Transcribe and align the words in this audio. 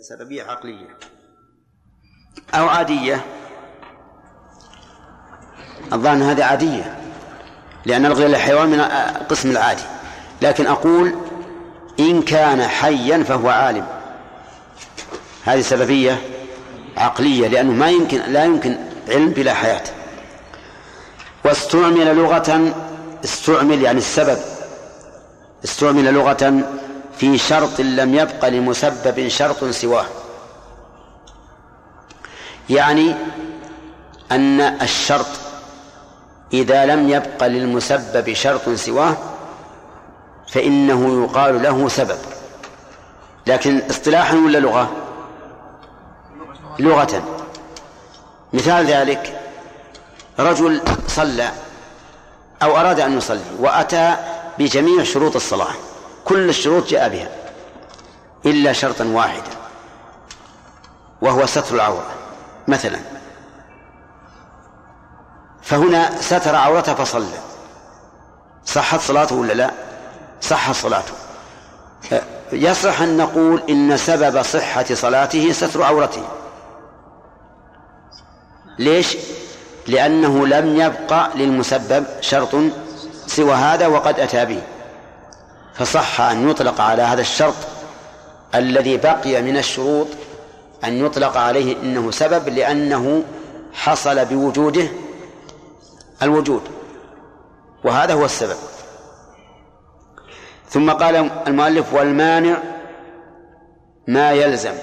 سببية 0.00 0.42
عقلية. 0.42 0.98
أو 2.54 2.68
عادية. 2.68 3.24
الظاهر 5.92 6.32
هذه 6.32 6.44
عادية 6.44 6.98
لأن 7.86 8.06
الغير 8.06 8.26
الحيوان 8.26 8.68
من 8.68 8.80
القسم 8.80 9.50
العادي. 9.50 9.82
لكن 10.42 10.66
أقول 10.66 11.14
إن 12.00 12.22
كان 12.22 12.62
حيا 12.62 13.22
فهو 13.22 13.48
عالم. 13.48 13.86
هذه 15.44 15.60
سببية 15.60 16.20
عقلية 16.96 17.48
لأنه 17.48 17.72
ما 17.72 17.90
يمكن 17.90 18.20
لا 18.20 18.44
يمكن 18.44 18.78
علم 19.08 19.30
بلا 19.30 19.54
حياة. 19.54 19.84
واستعمل 21.44 22.16
لغة 22.16 22.74
استعمل 23.24 23.82
يعني 23.82 23.98
السبب. 23.98 24.38
استعمل 25.64 26.14
لغة 26.14 26.64
في 27.20 27.38
شرط 27.38 27.80
لم 27.80 28.14
يبق 28.14 28.48
لمسبب 28.48 29.28
شرط 29.28 29.64
سواه. 29.64 30.06
يعني 32.70 33.14
أن 34.32 34.60
الشرط 34.60 35.26
إذا 36.52 36.86
لم 36.86 37.08
يبق 37.08 37.46
للمسبب 37.46 38.32
شرط 38.32 38.68
سواه 38.68 39.16
فإنه 40.48 41.24
يقال 41.24 41.62
له 41.62 41.88
سبب. 41.88 42.18
لكن 43.46 43.82
اصطلاحا 43.90 44.36
ولا 44.36 44.58
لغة؟ 44.58 44.90
لغة. 46.78 47.22
مثال 48.52 48.86
ذلك 48.86 49.40
رجل 50.38 50.80
صلى 51.08 51.50
أو 52.62 52.76
أراد 52.76 53.00
أن 53.00 53.18
يصلي 53.18 53.40
وأتى 53.58 54.16
بجميع 54.58 55.04
شروط 55.04 55.36
الصلاة. 55.36 55.89
كل 56.30 56.48
الشروط 56.48 56.88
جاء 56.88 57.08
بها 57.08 57.28
إلا 58.46 58.72
شرطا 58.72 59.04
واحدا 59.04 59.50
وهو 61.22 61.46
ستر 61.46 61.74
العورة 61.74 62.10
مثلا. 62.68 62.98
فهنا 65.62 66.20
ستر 66.20 66.54
عورته 66.56 66.94
فصلى 66.94 67.38
صحت 68.64 69.00
صلاته 69.00 69.36
ولا 69.36 69.52
لا؟ 69.52 69.70
صحت 70.40 70.74
صلاته. 70.74 71.12
يصح 72.52 73.00
أن 73.00 73.16
نقول 73.16 73.62
إن 73.70 73.96
سبب 73.96 74.42
صحة 74.42 74.84
صلاته 74.94 75.52
ستر 75.52 75.82
عورته. 75.82 76.28
ليش؟ 78.78 79.16
لأنه 79.86 80.46
لم 80.46 80.80
يبقى 80.80 81.30
للمسبب 81.34 82.06
شرط 82.20 82.54
سوى 83.26 83.54
هذا 83.54 83.86
وقد 83.86 84.20
أتى 84.20 84.44
به. 84.44 84.62
فصح 85.80 86.20
أن 86.20 86.50
يطلق 86.50 86.80
على 86.80 87.02
هذا 87.02 87.20
الشرط 87.20 87.54
الذي 88.54 88.96
بقي 88.96 89.42
من 89.42 89.56
الشروط 89.56 90.06
أن 90.84 91.06
يطلق 91.06 91.36
عليه 91.36 91.76
إنه 91.82 92.10
سبب 92.10 92.48
لأنه 92.48 93.24
حصل 93.72 94.24
بوجوده 94.24 94.88
الوجود 96.22 96.62
وهذا 97.84 98.14
هو 98.14 98.24
السبب. 98.24 98.56
ثم 100.68 100.90
قال 100.90 101.30
المؤلف 101.46 101.94
والمانع 101.94 102.56
ما 104.08 104.32
يلزم 104.32 104.74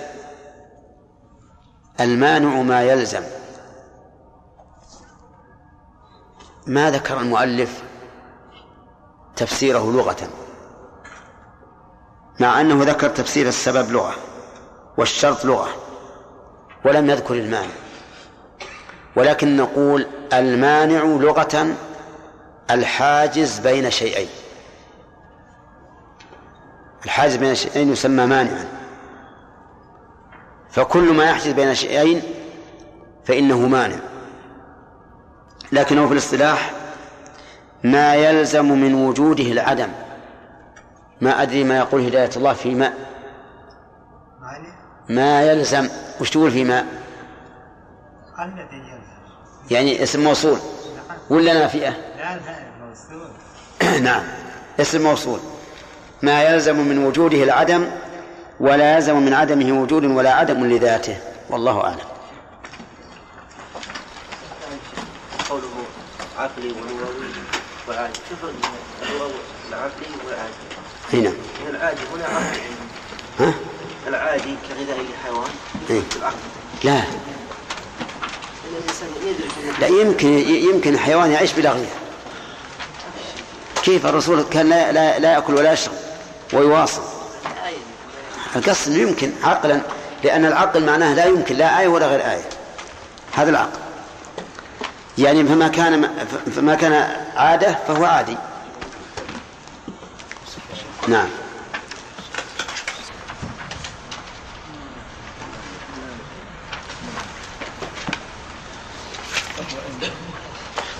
المانع 2.00 2.62
ما 2.62 2.84
يلزم. 2.84 3.23
ما 6.68 6.92
ذكر 6.92 7.20
المؤلف 7.20 7.84
تفسيره 9.36 9.92
لغة؟ 9.92 10.47
مع 12.39 12.61
أنه 12.61 12.83
ذكر 12.83 13.09
تفسير 13.09 13.47
السبب 13.47 13.91
لغة 13.91 14.16
والشرط 14.97 15.45
لغة 15.45 15.69
ولم 16.85 17.09
يذكر 17.09 17.33
المانع. 17.33 17.73
ولكن 19.16 19.57
نقول 19.57 20.07
المانع 20.33 21.03
لغة 21.03 21.75
الحاجز 22.72 23.59
بين 23.59 23.91
شيئين. 23.91 24.29
الحاجز 27.06 27.35
بين 27.35 27.56
شيئين 27.56 27.91
يسمى 27.91 28.25
مانعا. 28.25 28.67
فكل 30.72 31.13
ما 31.13 31.25
يحجز 31.25 31.51
بين 31.51 31.75
شيئين 31.75 32.22
فإنه 33.25 33.67
مانع. 33.67 34.00
لكنه 35.72 36.07
في 36.07 36.13
الاصطلاح 36.13 36.72
ما 37.83 38.16
يلزم 38.16 38.72
من 38.72 38.94
وجوده 38.94 39.44
العدم. 39.44 39.89
ما 41.22 41.41
أدري 41.41 41.63
ما 41.63 41.78
يقول 41.78 42.05
هداية 42.05 42.29
الله 42.35 42.53
في 42.53 42.75
ماء. 42.75 42.94
ما 45.09 45.44
يلزم. 45.44 45.89
وش 46.22 46.29
تقول 46.29 46.51
في 46.51 46.63
ماء؟ 46.63 46.85
يعني 49.72 50.03
اسم 50.03 50.23
موصول. 50.23 50.59
ولا 51.29 51.53
نافئة 51.53 51.89
لا 51.89 52.39
موصول. 52.79 53.29
نعم. 54.07 54.23
اسم 54.79 55.01
موصول. 55.03 55.39
ما 56.22 56.44
يلزم 56.44 56.79
من 56.79 57.06
وجوده 57.06 57.44
العدم 57.44 57.89
ولا 58.59 58.95
يلزم 58.95 59.17
من 59.17 59.33
عدمه 59.33 59.81
وجود 59.81 60.06
ولا 60.06 60.33
عدم 60.33 60.66
لذاته. 60.66 61.17
والله 61.50 61.83
أعلم. 61.83 62.17
قوله 65.50 65.85
عقلي 66.38 66.72
ولغوي 66.72 67.27
وعادي 67.89 68.19
كيف 68.29 68.44
العقلي 69.69 70.07
والعادي 70.25 70.87
هنا. 71.13 71.31
العادي 71.69 72.01
هنا 72.16 72.25
عقلي 72.25 72.62
ها؟ 73.40 73.53
العادي 74.07 74.56
كغذاء 74.69 75.00
الحيوان 75.00 75.50
إيه. 75.90 76.01
لا. 76.84 77.03
لا 79.79 79.88
يمكن 79.88 80.28
يمكن 80.50 80.94
الحيوان 80.94 81.31
يعيش 81.31 81.53
بلا 81.53 81.72
غذاء 81.72 81.97
كيف 83.84 84.06
الرسول 84.06 84.44
كان 84.51 84.69
لا, 84.69 84.91
لا, 84.91 85.19
لا 85.19 85.34
يأكل 85.34 85.53
ولا 85.53 85.73
يشرب 85.73 85.94
ويواصل؟ 86.53 87.01
القصد 88.56 88.95
يمكن 88.95 89.31
عقلا 89.44 89.81
لأن 90.24 90.45
العقل 90.45 90.85
معناه 90.85 91.13
لا 91.13 91.25
يمكن 91.25 91.56
لا 91.56 91.79
آية 91.79 91.88
ولا 91.88 92.07
غير 92.07 92.31
آية. 92.31 92.50
هذا 93.34 93.50
العقل. 93.50 93.79
يعني 95.18 95.44
فما 95.44 95.68
كان 95.68 96.09
فما 96.56 96.75
كان 96.75 96.94
عادة 97.35 97.78
فهو 97.88 98.06
عادي. 98.06 98.38
نعم. 101.07 101.28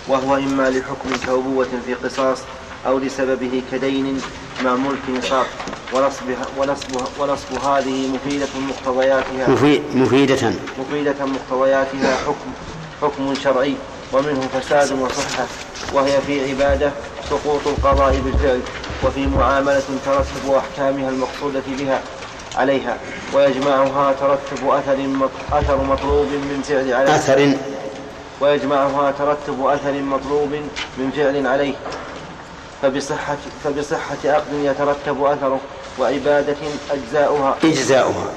وهو 0.08 0.36
إما 0.36 0.70
لحكم 0.70 1.10
كأبوة 1.26 1.68
في 1.86 1.94
قصاص 1.94 2.38
أو 2.86 3.00
لسببه 3.00 3.62
كدين 3.72 4.22
مع 4.64 4.76
ملك 4.76 5.00
نصاب 5.10 5.46
ونصب 5.94 6.24
ونصب 6.58 6.88
ونصب 7.20 7.66
هذه 7.66 8.08
مفيدة 8.08 8.48
مقتضياتها. 8.70 9.50
مفيد 9.50 9.82
مفيدة. 9.96 10.54
مفيدة 10.80 11.26
مقتضياتها 11.26 12.18
حكم 12.18 12.52
حكم 13.02 13.36
شرعي 13.44 13.76
ومنه 14.14 14.42
فساد 14.54 14.92
وصحة 15.00 15.46
وهي 15.94 16.22
في 16.22 16.50
عبادة 16.50 16.92
سقوط 17.30 17.68
القضاء 17.68 18.20
بالفعل. 18.20 18.62
وفي 19.04 19.28
معاملة 19.28 19.84
ترتب 20.06 20.54
أحكامها 20.58 21.10
المقصودة 21.10 21.62
بها 21.68 22.02
عليها 22.56 22.98
ويجمعها 23.34 24.14
ترتب 24.14 24.70
أثر 24.70 24.98
أثر 25.52 25.78
مطلوب 25.78 26.28
من 26.28 26.62
فعل 26.68 26.94
عليه. 26.94 27.16
أثر. 27.16 27.58
ويجمعها 28.42 29.12
ترتب 29.12 29.66
أثر 29.66 29.92
مطلوب 29.92 30.50
من 30.98 31.12
فعل 31.16 31.48
عليه. 31.48 31.76
فبصحة 32.82 33.38
فبصحة 33.64 34.18
عقد 34.26 34.54
يترتب 34.54 35.24
أثره 35.24 35.60
وعبادة 36.00 36.56
أجزاؤها. 36.92 37.56
إجزاؤها. 37.64 38.34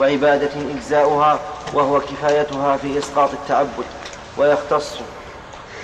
وعبادة 0.00 0.50
إجزاؤها 0.76 1.38
وهو 1.74 2.00
كفايتها 2.00 2.76
في 2.76 2.98
إسقاط 2.98 3.30
التعبد 3.32 3.84
ويختص 4.38 4.90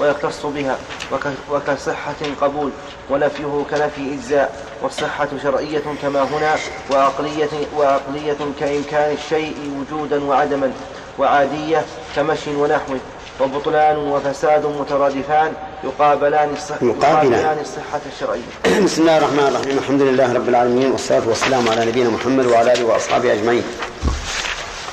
ويختص 0.00 0.46
بها 0.46 0.76
وك 1.12 1.26
وكصحة 1.50 2.14
قبول 2.40 2.70
ونفيه 3.10 3.64
كنفي 3.70 4.14
إجزاء 4.14 4.66
والصحة 4.82 5.28
شرعية 5.42 5.82
كما 6.02 6.22
هنا 6.22 6.56
وعقلية 6.90 7.48
وعقلية 7.76 8.36
كإمكان 8.60 9.12
الشيء 9.12 9.56
وجودا 9.80 10.24
وعدما 10.24 10.72
وعادية 11.18 11.84
كمشي 12.16 12.56
ونحوه 12.56 12.98
وبطلان 13.40 13.96
وفساد 13.96 14.66
مترادفان 14.66 15.52
يقابلان 15.84 16.52
الصحة. 16.52 16.78
يقابلان 16.86 17.58
الصحة 17.60 18.00
الشرعية. 18.14 18.80
بسم 18.84 19.02
الله 19.02 19.18
الرحمن 19.18 19.46
الرحيم. 19.48 19.78
الحمد 19.78 20.02
لله 20.02 20.32
رب 20.32 20.48
العالمين 20.48 20.92
والصلاة 20.92 21.28
والسلام 21.28 21.68
على 21.68 21.84
نبينا 21.86 22.10
محمد 22.10 22.46
وعلى 22.46 22.72
آله 22.72 22.84
وأصحابه 22.84 23.32
أجمعين. 23.32 23.62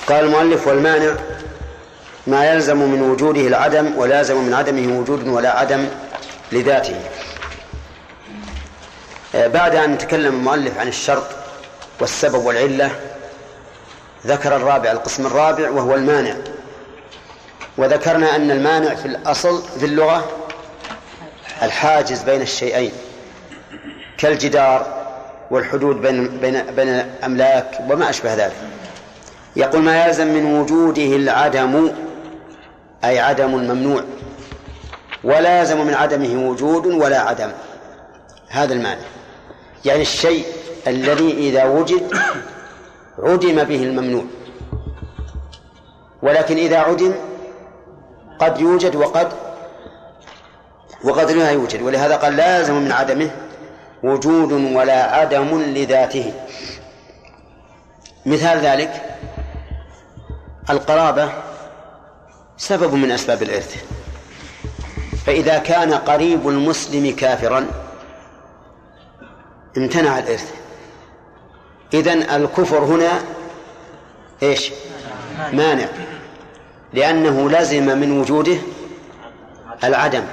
قال 0.09 0.25
المؤلف 0.25 0.67
والمانع 0.67 1.15
ما 2.27 2.51
يلزم 2.51 2.77
من 2.77 3.01
وجوده 3.01 3.41
العدم 3.41 3.97
ولا 3.97 4.19
يلزم 4.19 4.37
من 4.43 4.53
عدمه 4.53 4.99
وجود 4.99 5.27
ولا 5.27 5.59
عدم 5.59 5.87
لذاته. 6.51 6.95
آه، 9.35 9.47
بعد 9.47 9.75
أن 9.75 9.97
تكلم 9.97 10.33
المؤلف 10.35 10.79
عن 10.79 10.87
الشرط 10.87 11.27
والسبب 11.99 12.45
والعلة 12.45 12.91
ذكر 14.27 14.55
الرابع 14.55 14.91
القسم 14.91 15.25
الرابع 15.25 15.69
وهو 15.69 15.95
المانع. 15.95 16.35
وذكرنا 17.77 18.35
أن 18.35 18.51
المانع 18.51 18.95
في 18.95 19.05
الأصل 19.05 19.63
في 19.79 19.85
اللغة 19.85 20.29
الحاجز 21.61 22.21
بين 22.21 22.41
الشيئين 22.41 22.91
كالجدار 24.17 25.05
والحدود 25.51 26.01
بين 26.01 26.37
بين 26.37 26.63
بين 26.63 26.87
الأملاك 26.89 27.79
وما 27.89 28.09
أشبه 28.09 28.33
ذلك. 28.33 28.55
يقول 29.55 29.81
ما 29.81 30.05
يلزم 30.05 30.27
من 30.27 30.45
وجوده 30.45 31.15
العدم 31.15 31.91
أي 33.03 33.19
عدم 33.19 33.51
ممنوع. 33.51 34.03
ولا 35.23 35.59
يلزم 35.59 35.85
من 35.85 35.93
عدمه 35.93 36.49
وجود 36.49 36.85
ولا 36.85 37.19
عدم. 37.19 37.51
هذا 38.49 38.73
المعنى. 38.73 39.01
يعني 39.85 40.01
الشيء 40.01 40.45
الذي 40.87 41.31
إذا 41.31 41.65
وجد 41.65 42.17
عدم 43.19 43.63
به 43.63 43.83
الممنوع. 43.83 44.23
ولكن 46.21 46.57
إذا 46.57 46.77
عدم 46.77 47.13
قد 48.39 48.59
يوجد 48.59 48.95
وقد 48.95 49.31
وقد 51.03 51.31
لا 51.31 51.51
يوجد. 51.51 51.81
ولهذا 51.81 52.15
قال 52.15 52.35
لا 52.35 52.57
يلزم 52.57 52.73
من 52.73 52.91
عدمه 52.91 53.29
وجود 54.03 54.51
ولا 54.51 55.15
عدم 55.15 55.61
لذاته. 55.61 56.33
مثال 58.25 58.59
ذلك 58.59 59.17
القرابة 60.69 61.29
سبب 62.57 62.93
من 62.93 63.11
أسباب 63.11 63.43
الإرث. 63.43 63.85
فإذا 65.25 65.57
كان 65.57 65.93
قريب 65.93 66.49
المسلم 66.49 67.15
كافرا 67.15 67.67
امتنع 69.77 70.19
الإرث. 70.19 70.53
إذن 71.93 72.21
الكفر 72.21 72.83
هنا 72.83 73.11
إيش؟ 74.43 74.71
مانع. 75.53 75.85
لأنه 76.93 77.49
لزم 77.49 77.99
من 77.99 78.19
وجوده 78.19 78.57
العدم. 79.83 80.23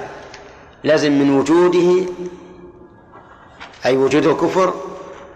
لزم 0.83 1.11
من 1.11 1.37
وجوده 1.37 2.11
أي 3.85 3.97
وجود 3.97 4.25
الكفر 4.25 4.73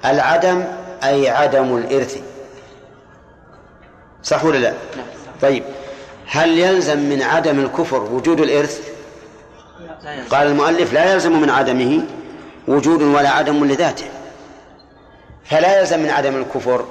العدم 0.05 0.63
أي 1.03 1.29
عدم 1.29 1.77
الإرث. 1.77 2.21
صح 4.23 4.45
ولا 4.45 4.57
لا؟ 4.57 4.73
طيب. 5.41 5.63
هل 6.29 6.59
يلزم 6.59 6.99
من 6.99 7.21
عدم 7.21 7.59
الكفر 7.59 8.03
وجود 8.03 8.39
الإرث؟ 8.39 8.89
قال 10.29 10.47
المؤلف 10.47 10.93
لا 10.93 11.13
يلزم 11.13 11.41
من 11.41 11.49
عدمه 11.49 12.03
وجود 12.67 13.01
ولا 13.01 13.29
عدم 13.29 13.65
لذاته. 13.65 14.05
فلا 15.45 15.79
يلزم 15.79 15.99
من 15.99 16.09
عدم 16.09 16.35
الكفر 16.35 16.85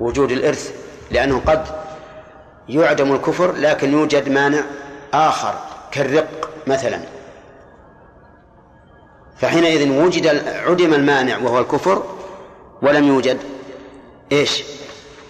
وجود 0.00 0.30
الإرث 0.32 0.74
لأنه 1.10 1.42
قد 1.46 1.64
يعدم 2.68 3.12
الكفر 3.12 3.52
لكن 3.52 3.92
يوجد 3.92 4.28
مانع 4.28 4.60
آخر 5.14 5.54
كالرق 5.92 6.50
مثلا. 6.66 7.00
فحينئذ 9.38 9.90
وجد 9.90 10.26
عدم 10.66 10.94
المانع 10.94 11.38
وهو 11.38 11.58
الكفر 11.58 12.02
ولم 12.82 13.04
يوجد 13.04 13.38
إيش؟ 14.32 14.62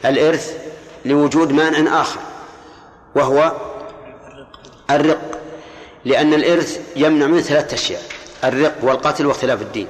الإرث 0.05 0.57
لوجود 1.05 1.53
مانع 1.53 2.01
آخر. 2.01 2.21
وهو 3.15 3.53
الرق. 4.91 5.41
لأن 6.05 6.35
الإرث 6.35 6.81
يمنع 6.97 7.27
من 7.27 7.41
ثلاثة 7.41 7.75
أشياء 7.75 8.03
الرق 8.45 8.75
والقتل 8.83 9.27
واختلاف 9.27 9.63
الدين. 9.63 9.87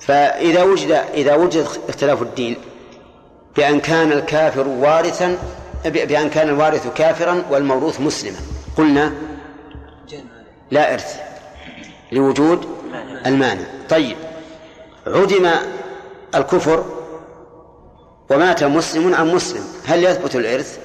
فإذا 0.00 0.62
وجد 0.62 0.90
إذا 1.14 1.34
وجد 1.34 1.66
اختلاف 1.88 2.22
الدين 2.22 2.56
بأن 3.56 3.80
كان 3.80 4.12
الكافر 4.12 4.68
وارثا 4.68 5.38
بأن 5.84 6.30
كان 6.30 6.48
الوارث 6.48 6.94
كافرا 6.94 7.42
والموروث 7.50 8.00
مسلما. 8.00 8.38
قلنا 8.76 9.12
لا 10.70 10.94
إرث 10.94 11.20
لوجود 12.12 12.66
المانع. 13.26 13.64
طيب 13.88 14.16
عدم 15.06 15.50
الكفر 16.34 16.84
ومات 18.30 18.64
مسلم 18.64 19.14
عن 19.14 19.34
مسلم 19.34 19.64
هل 19.86 20.04
يثبت 20.04 20.36
الإرث؟ 20.36 20.78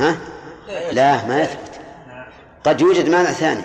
ها؟ 0.00 0.16
لا 0.92 1.26
ما 1.26 1.42
يثبت. 1.42 1.80
قد 2.64 2.80
يوجد 2.80 3.08
مانع 3.08 3.30
ثاني. 3.30 3.62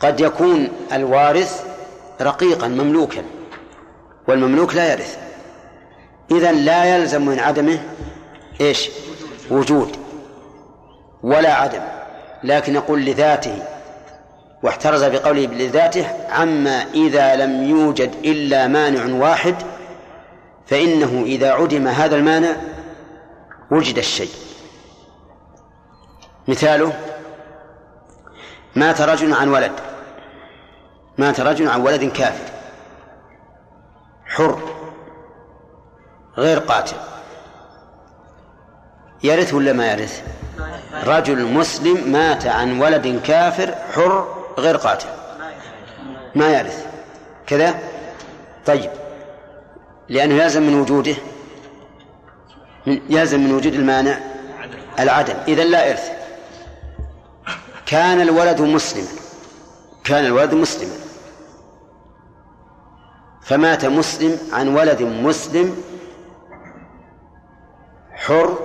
قد 0.00 0.20
يكون 0.20 0.68
الوارث 0.92 1.64
رقيقا 2.20 2.68
مملوكا 2.68 3.22
والمملوك 4.28 4.74
لا 4.74 4.92
يرث. 4.92 5.18
إذا 6.30 6.52
لا 6.52 6.96
يلزم 6.96 7.26
من 7.26 7.38
عدمه 7.38 7.78
إيش؟ 8.60 8.90
وجود 9.50 9.96
ولا 11.22 11.54
عدم. 11.54 11.82
لكن 12.44 12.74
يقول 12.74 13.04
لذاته 13.04 13.58
واحترز 14.62 15.04
بقوله 15.04 15.46
لذاته 15.46 16.06
عما 16.30 16.86
إذا 16.94 17.36
لم 17.36 17.70
يوجد 17.70 18.10
إلا 18.24 18.66
مانع 18.66 19.26
واحد 19.26 19.54
فإنه 20.66 21.22
إذا 21.26 21.52
عدم 21.52 21.88
هذا 21.88 22.16
المانع 22.16 22.56
وجد 23.70 23.98
الشيء. 23.98 24.30
مثاله 26.48 26.92
مات 28.76 29.00
رجل 29.00 29.34
عن 29.34 29.48
ولد. 29.48 29.72
مات 31.18 31.40
رجل 31.40 31.68
عن 31.68 31.80
ولد 31.80 32.04
كافر. 32.04 32.52
حر. 34.26 34.58
غير 36.38 36.58
قاتل. 36.58 36.96
يرث 39.22 39.54
ولا 39.54 39.72
ما 39.72 39.92
يرث؟ 39.92 40.22
رجل 41.04 41.44
مسلم 41.44 42.12
مات 42.12 42.46
عن 42.46 42.80
ولد 42.80 43.20
كافر 43.26 43.74
حر 43.92 44.44
غير 44.58 44.76
قاتل. 44.76 45.08
ما 46.34 46.50
يرث. 46.50 46.86
كذا؟ 47.46 47.78
طيب. 48.66 48.90
لأنه 50.08 50.34
يلزم 50.34 50.62
من 50.62 50.80
وجوده 50.80 51.14
يلزم 52.86 53.40
من 53.40 53.52
وجود 53.54 53.74
المانع 53.74 54.18
العدم. 54.98 55.34
إذا 55.48 55.64
لا 55.64 55.90
إرث. 55.90 56.23
كان 57.86 58.20
الولد 58.20 58.60
مسلما. 58.60 59.08
كان 60.04 60.26
الولد 60.26 60.54
مسلما. 60.54 60.94
فمات 63.42 63.84
مسلم 63.84 64.38
عن 64.52 64.68
ولد 64.68 65.02
مسلم 65.02 65.82
حر 68.12 68.58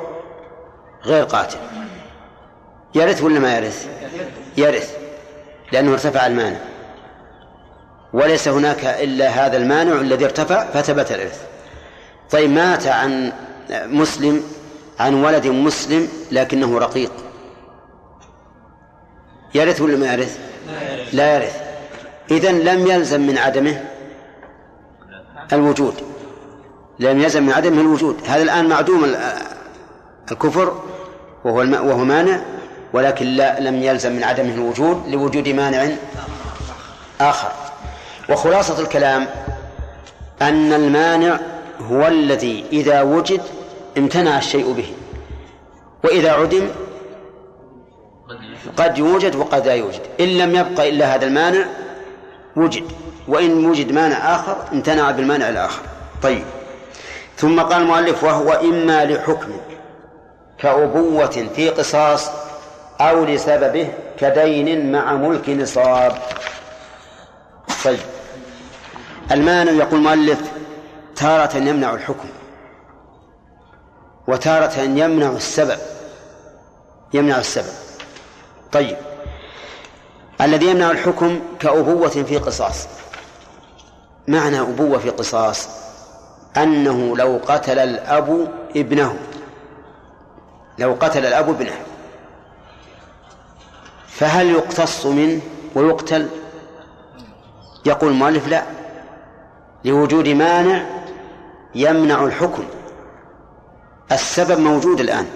غير 1.06 1.24
قاتل. 1.24 1.58
يرث 2.96 3.24
ولا 3.24 3.40
ما 3.40 3.58
يرث؟ 3.58 3.88
يرث 4.58 4.98
لأنه 5.72 5.92
ارتفع 5.92 6.28
المانع. 6.28 6.60
وليس 8.14 8.48
هناك 8.48 8.86
إلا 8.86 9.28
هذا 9.30 9.58
المانع 9.58 9.94
الذي 9.94 10.26
ارتفع 10.26 10.66
فثبت 10.66 11.12
الإرث. 11.12 11.42
طيب 12.32 12.50
مات 12.50 12.88
عن 12.88 13.34
مسلم 13.72 14.44
عن 15.00 15.14
ولد 15.14 15.48
مسلم 15.48 16.08
لكنه 16.32 16.80
رقيق. 16.80 17.12
يرث 19.56 19.82
ولا 19.82 19.98
ما 19.98 20.14
يرث؟ 20.14 20.40
لا 21.14 21.36
يرث. 21.36 21.62
إذن 22.32 22.60
لم 22.60 22.88
يلزم 22.88 23.22
من 23.22 23.38
عدمه 23.38 23.84
الوجود. 25.54 25.94
لم 27.00 27.20
يلزم 27.20 27.44
من 27.44 27.54
عدمه 27.54 27.82
الوجود. 27.82 28.16
هذا 28.28 28.44
الآن 28.44 28.70
معدوم 28.70 29.16
الكفر 30.32 30.82
وهو 31.46 31.58
وهو 31.58 31.98
مانع 31.98 32.42
ولكن 32.94 33.26
لا 33.26 33.60
لم 33.60 33.84
يلزم 33.84 34.12
من 34.12 34.24
عدمه 34.24 34.54
الوجود 34.54 35.04
لوجود 35.08 35.48
مانع 35.50 35.88
آخر. 37.22 37.52
وخلاصة 38.30 38.80
الكلام 38.80 39.28
أن 40.42 40.74
المانع 40.74 41.40
هو 41.82 42.08
الذي 42.08 42.66
إذا 42.72 43.02
وجد 43.02 43.42
امتنع 43.98 44.38
الشيء 44.38 44.72
به 44.72 44.94
وإذا 46.04 46.32
عدم 46.32 46.68
قد 48.78 48.98
يوجد 48.98 49.36
وقد 49.36 49.68
لا 49.68 49.74
يوجد. 49.74 50.02
إن 50.20 50.28
لم 50.28 50.56
يبقى 50.56 50.90
إلا 50.90 51.16
هذا 51.16 51.26
المانع 51.26 51.66
وجد. 52.56 52.84
وإن 53.28 53.66
وجد 53.66 53.92
مانع 53.92 54.36
آخر 54.36 54.58
امتنع 54.74 55.12
بالمانع 55.12 55.50
الآخر. 55.50 55.82
طيب. 56.24 56.44
ثم 57.38 57.60
قال 57.62 57.82
المؤلف 57.82 58.24
وهو 58.24 58.52
إما 58.52 59.06
لحكم 59.06 59.52
كأبوة 60.58 61.48
في 61.56 61.70
قصاص 61.70 62.30
أو 63.02 63.26
لسببه 63.26 63.94
كدين 64.20 64.92
مع 64.92 65.14
ملك 65.14 65.50
نصاب. 65.50 66.18
طيب. 67.86 68.00
المانع 69.32 69.72
يقول 69.72 70.00
المؤلف 70.00 70.40
تارة 71.16 71.58
يمنع 71.58 71.94
الحكم. 71.94 72.30
وتارة 74.28 74.80
يمنع 74.80 75.30
السبب. 75.30 75.78
يمنع 77.14 77.38
السبب. 77.38 77.89
طيب. 78.72 78.98
الذي 80.42 80.66
يمنع 80.66 80.92
الحكم 80.92 81.40
كأبوة 81.60 82.10
في 82.10 82.38
قصاص. 82.38 82.88
معنى 84.28 84.60
أبوة 84.60 85.00
في 85.00 85.10
قصاص 85.10 85.70
أنه 86.58 87.18
لو 87.18 87.40
قتل 87.48 87.80
الأب 87.80 88.52
ابنه. 88.76 89.16
لو 90.80 90.98
قتل 91.00 91.26
الأب 91.26 91.50
ابنه. 91.50 91.78
فهل 94.08 94.50
يقتص 94.50 95.06
منه 95.06 95.42
ويقتل؟ 95.76 96.30
يقول 97.86 98.12
المؤلف 98.12 98.48
لا. 98.48 98.64
لوجود 99.86 100.28
مانع 100.28 100.86
يمنع 101.76 102.24
الحكم. 102.24 102.64
السبب 104.12 104.60
موجود 104.60 105.00
الآن. 105.00 105.28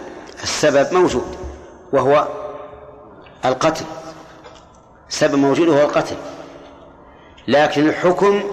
السبب 0.43 0.93
موجود. 0.93 1.37
وهو 1.93 2.27
القتل. 3.45 3.85
السبب 5.09 5.35
موجود 5.35 5.67
وهو 5.67 5.81
القتل. 5.81 6.15
لكن 7.47 7.89
الحكم 7.89 8.43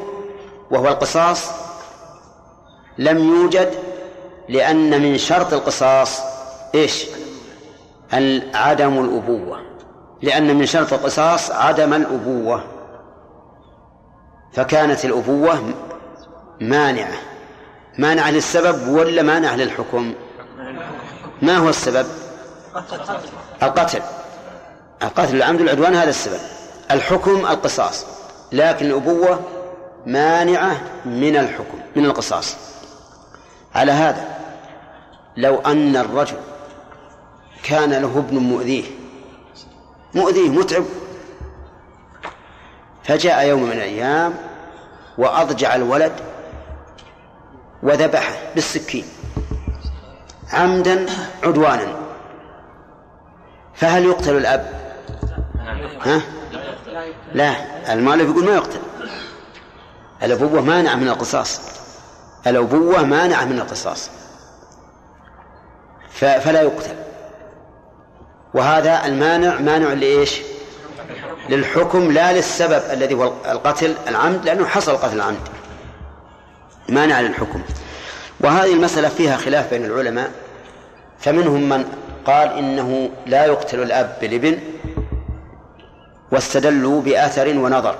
وهو 0.70 0.88
القصاص 0.88 1.50
لم 2.98 3.18
يوجد 3.18 3.74
لأن 4.48 5.02
من 5.02 5.18
شرط 5.18 5.52
القصاص 5.52 6.20
إيش؟ 6.74 7.06
عدم 8.54 9.04
الأبوة. 9.04 9.60
لأن 10.22 10.56
من 10.56 10.66
شرط 10.66 10.92
القصاص 10.92 11.50
عدم 11.50 11.94
الأبوة. 11.94 12.64
فكانت 14.52 15.04
الأبوة 15.04 15.74
مانعة. 16.60 17.18
مانعة 17.98 18.30
للسبب 18.30 18.88
ولا 18.88 19.22
مانعة 19.22 19.56
للحكم؟ 19.56 20.14
ما 21.42 21.56
هو 21.56 21.68
السبب؟ 21.68 22.06
القتل. 23.62 24.02
القتل 25.02 25.36
العمد 25.36 25.60
العدوان 25.60 25.94
هذا 25.94 26.10
السبب. 26.10 26.40
الحكم 26.90 27.46
القصاص. 27.46 28.06
لكن 28.52 28.86
الأبوة 28.86 29.40
مانعة 30.06 30.80
من 31.04 31.36
الحكم 31.36 31.78
من 31.96 32.04
القصاص. 32.04 32.56
على 33.74 33.92
هذا 33.92 34.38
لو 35.36 35.58
أن 35.58 35.96
الرجل 35.96 36.36
كان 37.62 37.90
له 37.90 38.18
ابن 38.18 38.38
مؤذيه 38.38 38.84
مؤذيه 40.14 40.48
متعب 40.48 40.84
فجاء 43.04 43.46
يوم 43.46 43.62
من 43.62 43.72
الأيام 43.72 44.34
وأضجع 45.18 45.74
الولد 45.74 46.12
وذبحه 47.82 48.34
بالسكين 48.54 49.04
عمدا 50.52 51.06
عدوانا. 51.42 51.96
فهل 53.74 54.04
يقتل 54.04 54.36
الأب؟ 54.36 54.79
ها؟ 56.00 56.22
لا 57.34 57.54
المؤلف 57.92 58.30
يقول 58.30 58.44
ما 58.44 58.54
يقتل. 58.54 58.80
الأبوة 60.22 60.60
مانعة 60.60 60.94
من 60.94 61.08
القصاص. 61.08 61.60
الأبوة 62.46 63.02
مانعة 63.02 63.44
من 63.44 63.58
القصاص. 63.58 64.10
فلا 66.20 66.62
يقتل. 66.62 66.94
وهذا 68.54 69.06
المانع 69.06 69.58
مانع 69.58 69.92
لإيش؟ 69.92 70.40
للحكم 71.48 72.12
لا 72.12 72.32
للسبب 72.32 72.82
الذي 72.92 73.14
هو 73.14 73.32
القتل 73.50 73.94
العمد 74.08 74.44
لأنه 74.44 74.66
حصل 74.66 74.96
قتل 74.96 75.16
العمد. 75.16 75.48
مانع 76.88 77.20
للحكم. 77.20 77.62
وهذه 78.40 78.72
المسألة 78.72 79.08
فيها 79.08 79.36
خلاف 79.36 79.70
بين 79.70 79.84
العلماء. 79.84 80.30
فمنهم 81.18 81.68
من 81.68 81.84
قال 82.24 82.48
إنه 82.58 83.10
لا 83.26 83.44
يقتل 83.46 83.82
الأب 83.82 84.16
بالابن. 84.20 84.58
واستدلوا 86.32 87.02
بأثر 87.02 87.58
ونظر. 87.58 87.96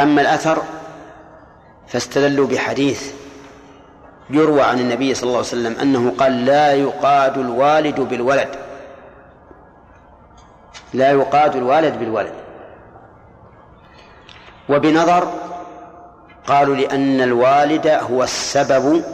أما 0.00 0.20
الأثر 0.20 0.62
فاستدلوا 1.88 2.46
بحديث 2.46 3.12
يروى 4.30 4.62
عن 4.62 4.80
النبي 4.80 5.14
صلى 5.14 5.22
الله 5.22 5.38
عليه 5.38 5.48
وسلم 5.48 5.76
أنه 5.80 6.14
قال 6.18 6.44
لا 6.44 6.72
يقاد 6.72 7.38
الوالد 7.38 8.00
بالولد. 8.00 8.48
لا 10.94 11.10
يقاد 11.10 11.56
الوالد 11.56 11.98
بالولد. 11.98 12.32
وبنظر 14.68 15.32
قالوا 16.46 16.76
لأن 16.76 17.20
الوالد 17.20 17.86
هو 17.86 18.22
السبب 18.22 19.04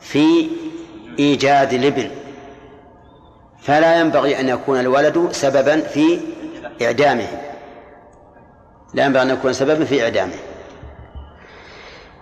في 0.00 0.50
إيجاد 1.18 1.72
الابن. 1.72 2.10
فلا 3.66 4.00
ينبغي 4.00 4.40
أن 4.40 4.48
يكون 4.48 4.80
الولد 4.80 5.28
سببا 5.32 5.80
في 5.80 6.20
إعدامه. 6.82 7.28
لا 8.94 9.04
ينبغي 9.04 9.22
أن 9.22 9.30
يكون 9.30 9.52
سببا 9.52 9.84
في 9.84 10.04
إعدامه. 10.04 10.34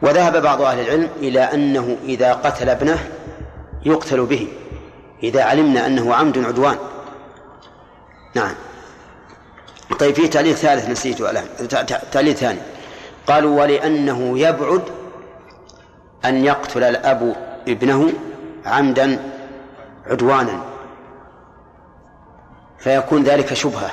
وذهب 0.02 0.42
بعض 0.42 0.62
أهل 0.62 0.80
العلم 0.80 1.08
إلى 1.16 1.40
أنه 1.40 1.96
إذا 2.04 2.32
قتل 2.32 2.68
ابنه 2.68 2.98
يقتل 3.86 4.26
به. 4.26 4.48
إذا 5.22 5.42
علمنا 5.42 5.86
أنه 5.86 6.14
عمد 6.14 6.38
عدوان. 6.38 6.76
نعم. 8.34 8.54
طيب 9.98 10.14
في 10.14 10.28
تعليل 10.28 10.56
ثالث 10.56 10.88
نسيته 10.88 11.30
الآن. 11.30 11.44
تعليل 12.12 12.34
ثاني. 12.34 12.60
قالوا 13.26 13.60
ولأنه 13.60 14.38
يبعد 14.38 14.82
أن 16.24 16.44
يقتل 16.44 16.82
الأب 16.82 17.36
ابنه 17.68 18.12
عمدا 18.66 19.18
عدوانا. 20.06 20.73
فيكون 22.84 23.22
ذلك 23.24 23.54
شبهة. 23.54 23.90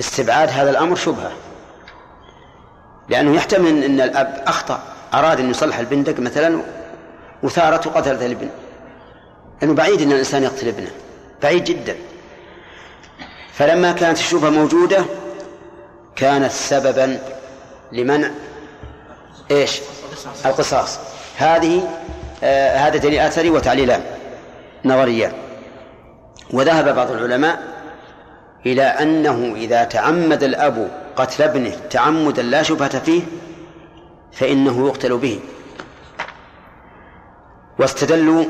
استبعاد 0.00 0.50
هذا 0.50 0.70
الأمر 0.70 0.96
شبهة. 0.96 1.32
لأنه 3.08 3.36
يحتمل 3.36 3.84
أن 3.84 4.00
الأب 4.00 4.42
أخطأ 4.46 4.82
أراد 5.14 5.40
أن 5.40 5.50
يصلح 5.50 5.78
البندق 5.78 6.20
مثلا 6.20 6.62
وثارت 7.42 7.86
وقتلت 7.86 8.22
الابن 8.22 8.48
لأنه 9.60 9.74
بعيد 9.74 10.02
أن 10.02 10.12
الإنسان 10.12 10.42
يقتل 10.42 10.68
ابنه. 10.68 10.90
بعيد 11.42 11.64
جدا. 11.64 11.96
فلما 13.52 13.92
كانت 13.92 14.18
الشبهة 14.18 14.50
موجودة 14.50 15.04
كانت 16.16 16.52
سببا 16.52 17.18
لمنع 17.92 18.30
إيش؟ 19.50 19.80
القصاص. 20.46 20.98
هذه 21.36 21.88
آه 22.42 22.76
هذا 22.76 22.96
دليل 22.96 23.18
آثري 23.18 23.50
وتعليلان 23.50 24.04
نظريان. 24.84 25.32
وذهب 26.50 26.94
بعض 26.94 27.10
العلماء 27.10 27.62
إلى 28.66 28.82
أنه 28.82 29.54
إذا 29.56 29.84
تعمد 29.84 30.42
الأب 30.42 30.90
قتل 31.16 31.42
ابنه 31.42 31.76
تعمدا 31.90 32.42
لا 32.42 32.62
شبهة 32.62 32.98
فيه 32.98 33.22
فإنه 34.32 34.86
يقتل 34.86 35.16
به. 35.16 35.40
واستدلوا 37.78 38.44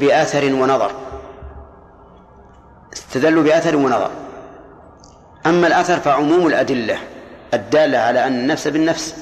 بأثر 0.00 0.44
ونظر. 0.44 0.92
استدلوا 2.92 3.42
بأثر 3.42 3.76
ونظر. 3.76 4.10
أما 5.46 5.66
الأثر 5.66 6.00
فعموم 6.00 6.46
الأدلة 6.46 6.98
الدالة 7.54 7.98
على 7.98 8.26
أن 8.26 8.32
النفس 8.32 8.68
بالنفس. 8.68 9.14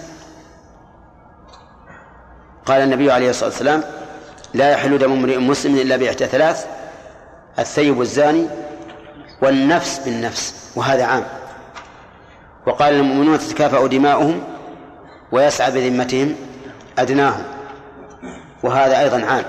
قال 2.67 2.83
النبي 2.83 3.11
عليه 3.13 3.31
الصلاة 3.31 3.49
والسلام 3.49 3.85
لا 4.55 4.71
يحل 4.71 4.99
دم 4.99 5.13
امرئ 5.13 5.39
مسلم 5.39 5.77
إلا 5.77 5.97
بإحدى 5.97 6.27
ثلاث 6.27 6.67
الثيب 7.59 8.01
الزاني 8.01 8.47
والنفس 9.43 9.99
بالنفس 9.99 10.73
وهذا 10.77 11.05
عام. 11.05 11.25
وقال 12.67 12.95
المؤمنون 12.95 13.39
تتكافأ 13.39 13.87
دماؤهم 13.87 14.45
ويسعى 15.33 15.71
بذمتهم 15.71 16.37
أدناهم 16.99 17.45
وهذا 18.63 19.01
أيضا 19.01 19.25
عام. 19.27 19.45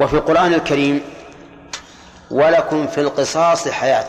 وفي 0.00 0.14
القرآن 0.14 0.54
الكريم 0.54 1.00
ولكم 2.30 2.86
في 2.86 3.00
القصاص 3.00 3.68
حياة. 3.68 4.08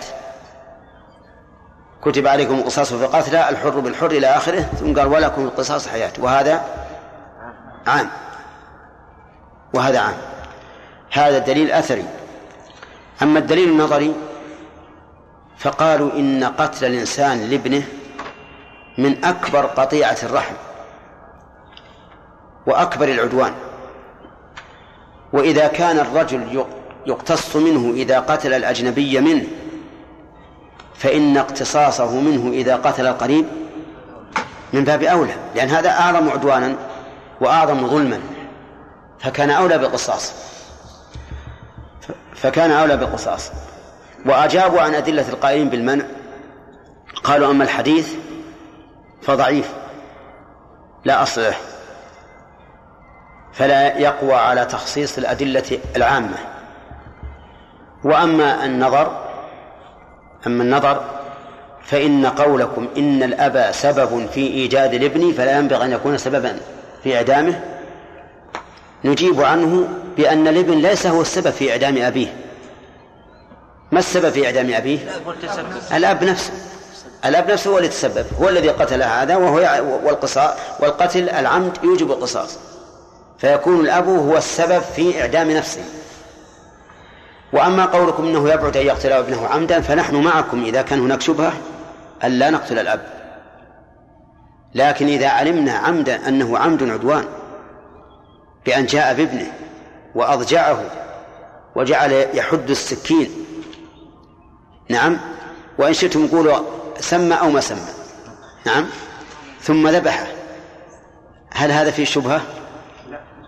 كتب 2.04 2.28
عليكم 2.28 2.54
القصاص 2.54 2.94
في 2.94 3.06
القتلى 3.06 3.50
الحر 3.50 3.80
بالحر 3.80 4.12
إلى 4.12 4.28
آخره 4.28 4.62
ثم 4.62 5.00
قال 5.00 5.08
ولكم 5.08 5.46
القصاص 5.46 5.88
حياة 5.88 6.12
وهذا 6.20 6.62
عام. 7.88 8.10
وهذا 9.74 10.00
عام. 10.00 10.18
هذا 11.12 11.38
دليل 11.38 11.72
أثري. 11.72 12.06
أما 13.22 13.39
الدليل 13.39 13.69
النظري 13.69 14.15
فقالوا 15.57 16.12
إن 16.13 16.43
قتل 16.43 16.86
الإنسان 16.86 17.50
لابنه 17.50 17.84
من 18.98 19.25
أكبر 19.25 19.65
قطيعة 19.65 20.17
الرحم 20.24 20.55
وأكبر 22.67 23.07
العدوان. 23.07 23.53
وإذا 25.34 25.67
كان 25.67 26.00
الرجل 26.00 26.65
يقتص 27.05 27.55
منه 27.55 27.93
إذا 27.93 28.19
قتل 28.19 28.53
الأجنبي 28.53 29.19
منه 29.19 29.43
فإن 30.95 31.38
اقتصاصه 31.38 32.19
منه 32.19 32.51
إذا 32.51 32.75
قتل 32.75 33.07
القريب 33.07 33.45
من 34.74 34.84
باب 34.84 35.03
أولى. 35.03 35.36
لأن 35.55 35.69
هذا 35.69 35.89
أعظم 35.89 36.29
عدوانا 36.29 36.75
وأعظم 37.41 37.88
ظلما 37.88 38.19
فكان 39.19 39.50
أولى 39.50 39.77
بالقصاص. 39.77 40.34
فكان 42.36 42.72
أولى 42.72 42.98
بالقصاص. 42.98 43.52
وأجابوا 44.26 44.82
عن 44.82 44.94
أدلة 44.96 45.30
القائلين 45.30 45.70
بالمنع. 45.70 46.06
قالوا 47.24 47.52
أما 47.52 47.64
الحديث 47.64 48.14
فضعيف. 49.22 49.74
لا 51.06 51.24
أصل 51.24 51.42
له. 51.42 51.56
فلا 53.54 53.98
يقوى 53.98 54.34
على 54.34 54.66
تخصيص 54.66 55.18
الأدلة 55.18 55.80
العامة. 55.96 56.38
وأما 58.04 58.66
النظر 58.66 59.26
أما 60.48 60.64
النظر 60.64 61.04
فإن 61.84 62.26
قولكم 62.26 62.88
إن 62.98 63.24
الأب 63.24 63.72
سبب 63.72 64.28
في 64.28 64.48
إيجاد 64.48 64.94
الابن 64.94 65.32
فلا 65.32 65.58
ينبغي 65.58 65.86
أن 65.86 65.92
يكون 65.92 66.18
سببا 66.18 66.58
في 67.04 67.16
إعدامه. 67.16 67.75
نجيب 69.06 69.42
عنه 69.42 69.88
بأن 70.18 70.48
الابن 70.48 70.74
ليس 70.74 71.08
هو 71.08 71.22
السبب 71.22 71.50
في 71.50 71.72
إعدام 71.72 71.98
أبيه. 71.98 72.28
ما 73.92 74.00
السبب 74.00 74.30
في 74.30 74.46
إعدام 74.46 74.74
أبيه؟ 74.74 75.00
الأب 75.94 76.24
نفسه. 76.24 76.54
الأب 77.26 77.52
نفسه 77.52 77.72
هو 77.72 77.78
الذي 77.78 77.90
تسبب 77.90 78.26
هو 78.42 78.50
الذي 78.50 78.70
قتل 78.70 79.04
هذا 79.04 79.36
وهو 79.36 79.56
والقصاص 80.04 80.54
والقتل 80.80 81.30
العمد 81.30 81.78
يوجب 81.84 82.12
القصاص. 82.12 82.58
فيكون 83.38 83.80
الأب 83.80 84.08
هو 84.08 84.38
السبب 84.38 84.82
في 84.96 85.22
إعدام 85.22 85.52
نفسه. 85.52 85.84
وأما 87.54 87.86
قولكم 87.86 88.24
أنه 88.24 88.50
يبعد 88.50 88.78
أن 88.78 88.86
يقتل 88.86 89.12
ابنه 89.12 89.48
عمدا 89.48 89.82
فنحن 89.82 90.16
معكم 90.16 90.64
إذا 90.64 90.82
كان 90.82 91.00
هناك 91.00 91.22
شبهة 91.22 91.54
أن 92.24 92.32
لا 92.32 92.50
نقتل 92.50 92.80
الأب. 92.80 93.02
لكن 94.76 95.08
إذا 95.08 95.28
علمنا 95.28 95.72
عمدا 95.72 96.28
أنه 96.28 96.58
عمد 96.58 96.90
عدوان 96.90 97.26
بأن 98.65 98.86
جاء 98.86 99.13
بابنه 99.13 99.51
وأضجعه 100.15 100.84
وجعل 101.75 102.12
يحد 102.34 102.69
السكين. 102.69 103.45
نعم. 104.89 105.19
وإن 105.77 105.93
شئتم 105.93 106.27
قولوا 106.27 106.60
سمى 107.00 107.36
أو 107.36 107.50
ما 107.50 107.62
سمى 107.62 107.89
نعم. 108.65 108.86
ثم 109.62 109.88
ذبحه. 109.88 110.27
هل 111.53 111.72
هذا 111.72 111.91
فيه 111.91 112.05
شبهة؟ 112.05 112.41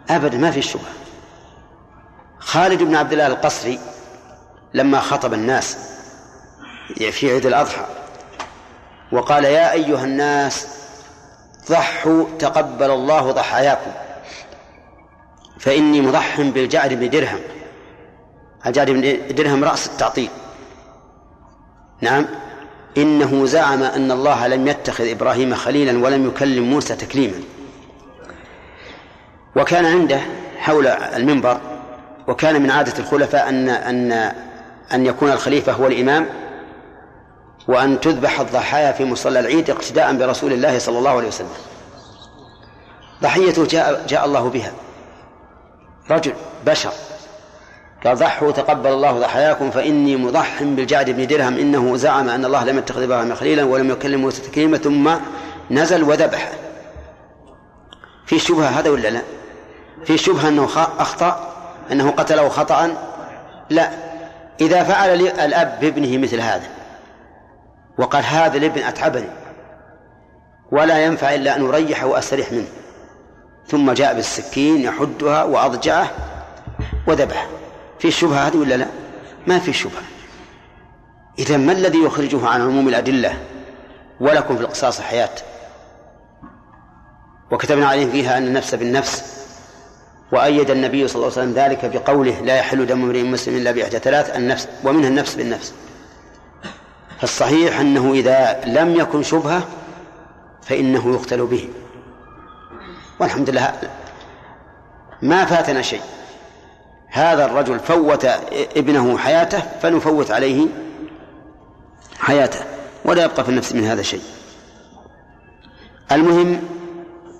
أبدا 0.09 0.37
ما 0.37 0.51
فيه 0.51 0.61
شبهة. 0.61 0.93
خالد 2.39 2.83
بن 2.83 2.95
عبد 2.95 3.13
الله 3.13 3.27
القصري 3.27 3.79
لما 4.73 4.99
خطب 4.99 5.33
الناس 5.33 5.77
في 7.11 7.31
عيد 7.31 7.45
الأضحى 7.45 7.85
وقال 9.11 9.43
يا 9.45 9.71
أيها 9.71 10.03
الناس 10.03 10.67
ضحوا 11.69 12.25
تقبل 12.39 12.91
الله 12.91 13.31
ضحاياكم. 13.31 13.91
فإني 15.59 16.01
مضح 16.01 16.41
بالجعد 16.41 16.93
بن 16.93 17.09
درهم. 17.09 17.39
الجعد 18.65 18.91
بن 18.91 19.35
درهم 19.35 19.63
رأس 19.63 19.87
التعطيل. 19.87 20.29
نعم. 22.01 22.25
إنه 22.97 23.45
زعم 23.45 23.83
أن 23.83 24.11
الله 24.11 24.47
لم 24.47 24.67
يتخذ 24.67 25.07
إبراهيم 25.07 25.55
خليلا 25.55 26.05
ولم 26.05 26.27
يكلم 26.27 26.63
موسى 26.63 26.95
تكليما. 26.95 27.39
وكان 29.55 29.85
عنده 29.85 30.21
حول 30.57 30.87
المنبر 30.87 31.61
وكان 32.27 32.61
من 32.61 32.71
عادة 32.71 32.99
الخلفاء 32.99 33.49
أن 33.49 33.69
أن 33.69 34.11
أن 34.93 35.05
يكون 35.05 35.31
الخليفة 35.31 35.71
هو 35.71 35.87
الإمام 35.87 36.25
وأن 37.67 37.99
تذبح 37.99 38.39
الضحايا 38.39 38.91
في 38.91 39.05
مصلى 39.05 39.39
العيد 39.39 39.69
اقتداء 39.69 40.15
برسول 40.15 40.53
الله 40.53 40.79
صلى 40.79 40.97
الله 40.99 41.09
عليه 41.09 41.27
وسلم. 41.27 41.49
ضحيته 43.21 43.65
جاء 43.65 44.05
جاء 44.07 44.25
الله 44.25 44.49
بها. 44.49 44.71
رجل 46.11 46.33
بشر. 46.65 46.91
قال 48.05 48.17
ضحوا 48.17 48.51
تقبل 48.51 48.89
الله 48.89 49.19
ضحاياكم 49.19 49.71
فإني 49.71 50.15
مضح 50.15 50.63
بالجعد 50.63 51.09
بن 51.09 51.27
درهم 51.27 51.57
إنه 51.57 51.97
زعم 51.97 52.29
أن 52.29 52.45
الله 52.45 52.63
لم 52.63 52.77
يتخذ 52.77 53.01
إبراهيم 53.01 53.35
خليلا 53.35 53.63
ولم 53.63 53.89
يكلم 53.91 54.21
موسى 54.21 54.41
تكليما 54.41 54.77
ثم 54.77 55.11
نزل 55.71 56.03
وذبح. 56.03 56.51
في 58.25 58.39
شبهة 58.39 58.67
هذا 58.67 58.89
ولا 58.89 59.07
لا؟ 59.07 59.21
في 60.05 60.17
شبهة 60.17 60.47
أنه 60.47 60.65
أخطأ 60.99 61.53
أنه 61.91 62.11
قتله 62.11 62.49
خطأ؟ 62.49 62.97
لا. 63.69 63.89
إذا 64.61 64.83
فعل 64.83 65.09
الأب 65.27 65.79
بابنه 65.81 66.17
مثل 66.17 66.39
هذا 66.39 66.67
وقال 67.97 68.23
هذا 68.23 68.57
الابن 68.57 68.81
أتعبني 68.81 69.29
ولا 70.71 71.05
ينفع 71.05 71.35
إلا 71.35 71.55
أن 71.55 71.65
أريح 71.65 72.03
وأستريح 72.03 72.51
منه. 72.51 72.67
ثم 73.67 73.91
جاء 73.91 74.15
بالسكين 74.15 74.81
يحدها 74.81 75.43
وأضجعه 75.43 76.11
وذبحه. 77.07 77.47
في 77.99 78.07
الشبهة 78.07 78.47
هذه 78.47 78.57
ولا 78.57 78.75
لا؟ 78.75 78.87
ما 79.47 79.59
في 79.59 79.73
شبهة. 79.73 80.01
إذا 81.39 81.57
ما 81.57 81.71
الذي 81.71 82.03
يخرجه 82.03 82.47
عن 82.47 82.61
عموم 82.61 82.87
الأدلة 82.87 83.37
ولكم 84.19 84.55
في 84.55 84.61
القصاص 84.61 85.01
حياة؟ 85.01 85.29
وكتبنا 87.51 87.87
عليهم 87.87 88.11
فيها 88.11 88.37
أن 88.37 88.43
النفس 88.47 88.75
بالنفس. 88.75 89.37
وأيد 90.31 90.69
النبي 90.69 91.07
صلى 91.07 91.15
الله 91.15 91.37
عليه 91.37 91.49
وسلم 91.49 91.63
ذلك 91.63 91.85
بقوله 91.85 92.41
لا 92.41 92.55
يحل 92.55 92.85
دم 92.85 93.03
امرئ 93.03 93.23
مسلم 93.23 93.57
إلا 93.57 93.71
بإحدى 93.71 93.99
ثلاث 93.99 94.35
النفس 94.35 94.67
ومنها 94.83 95.09
النفس 95.09 95.35
بالنفس. 95.35 95.73
فالصحيح 97.19 97.79
أنه 97.79 98.13
إذا 98.13 98.61
لم 98.65 98.95
يكن 98.95 99.23
شبهة 99.23 99.67
فإنه 100.61 101.13
يقتل 101.13 101.45
به. 101.45 101.69
والحمد 103.19 103.49
لله. 103.49 103.73
ما 105.21 105.45
فاتنا 105.45 105.81
شيء. 105.81 106.01
هذا 107.07 107.45
الرجل 107.45 107.79
فوت 107.79 108.25
ابنه 108.75 109.17
حياته 109.17 109.59
فنفوت 109.81 110.31
عليه 110.31 110.67
حياته 112.19 112.59
ولا 113.05 113.23
يبقى 113.23 113.43
في 113.43 113.49
النفس 113.49 113.73
من 113.73 113.83
هذا 113.83 114.01
شيء. 114.01 114.21
المهم 116.11 116.61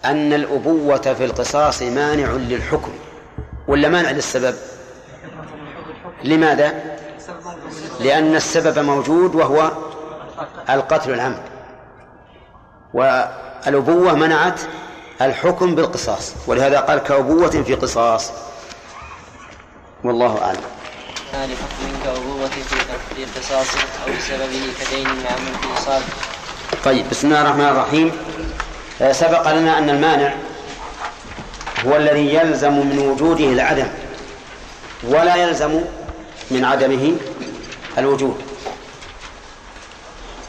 أن 0.05 0.33
الأبوة 0.33 0.97
في 0.97 1.25
القصاص 1.25 1.81
مانع 1.81 2.31
للحكم 2.31 2.91
ولا 3.67 3.89
مانع 3.89 4.11
للسبب؟ 4.11 4.55
لماذا؟ 6.23 6.73
لأن 7.99 8.35
السبب 8.35 8.79
موجود 8.79 9.35
وهو 9.35 9.71
القتل 10.69 11.13
العمد. 11.13 11.41
والأبوة 12.93 14.13
منعت 14.13 14.61
الحكم 15.21 15.75
بالقصاص 15.75 16.33
ولهذا 16.47 16.79
قال 16.79 16.99
كأبوة 16.99 17.49
في 17.49 17.75
قصاص. 17.75 18.31
والله 20.03 20.41
أعلم. 20.41 20.61
لحكم 21.33 22.03
كأبوة 22.03 22.49
في 23.15 23.25
قصاص 23.39 23.67
أو 23.75 24.13
بسببه 24.17 24.73
كدين 24.79 25.07
مع 25.07 25.13
من 25.13 25.55
طيب 26.85 27.09
بسم 27.09 27.27
الله 27.27 27.41
الرحمن 27.41 27.65
الرحيم. 27.65 28.11
آه، 29.01 29.11
سبق 29.11 29.51
لنا 29.51 29.77
أن 29.77 29.89
المانع 29.89 30.33
هو 31.85 31.95
الذي 31.95 32.33
يلزم 32.33 32.73
من 32.73 32.99
وجوده 32.99 33.45
العدم 33.45 33.87
ولا 35.03 35.35
يلزم 35.35 35.81
من 36.51 36.65
عدمه 36.65 37.13
الوجود. 37.97 38.41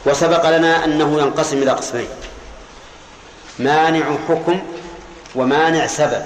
وسبق 0.05 0.57
لنا 0.57 0.85
أنه 0.85 1.21
ينقسم 1.21 1.57
إلى 1.57 1.71
قسمين. 1.71 2.07
مانع 3.59 4.05
حكم 4.29 4.59
ومانع 5.35 5.87
سبب. 5.87 6.23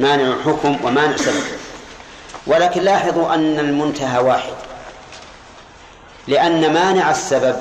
مانع 0.00 0.36
حكم 0.46 0.84
ومانع 0.84 1.16
سبب. 1.16 1.42
ولكن 2.46 2.82
لاحظوا 2.82 3.34
أن 3.34 3.58
المنتهى 3.58 4.18
واحد. 4.18 4.52
لأن 6.28 6.74
مانع 6.74 7.10
السبب 7.10 7.56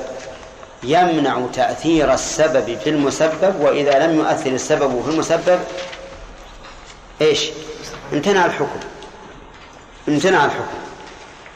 يمنع 0.83 1.45
تأثير 1.53 2.13
السبب 2.13 2.77
في 2.83 2.89
المسبب 2.89 3.61
وإذا 3.61 4.07
لم 4.07 4.15
يؤثر 4.15 4.51
السبب 4.51 5.03
في 5.03 5.09
المسبب 5.09 5.59
إيش؟ 7.21 7.49
امتنع 8.13 8.45
الحكم. 8.45 8.79
امتنع 10.07 10.45
الحكم. 10.45 10.77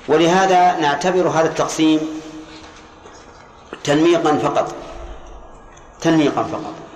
ولهذا 0.08 0.80
نعتبر 0.80 1.28
هذا 1.28 1.48
التقسيم 1.48 2.22
تنميقا 3.84 4.38
فقط. 4.38 4.76
تنميقا 6.02 6.44
فقط. 6.44 6.87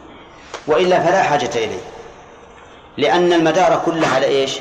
وإلا 0.68 1.00
فلا 1.00 1.24
حاجة 1.24 1.50
إليه. 1.56 1.82
لأن 2.98 3.34
المدار 3.34 3.82
كله 3.86 4.08
على 4.08 4.26
إيش؟ 4.26 4.60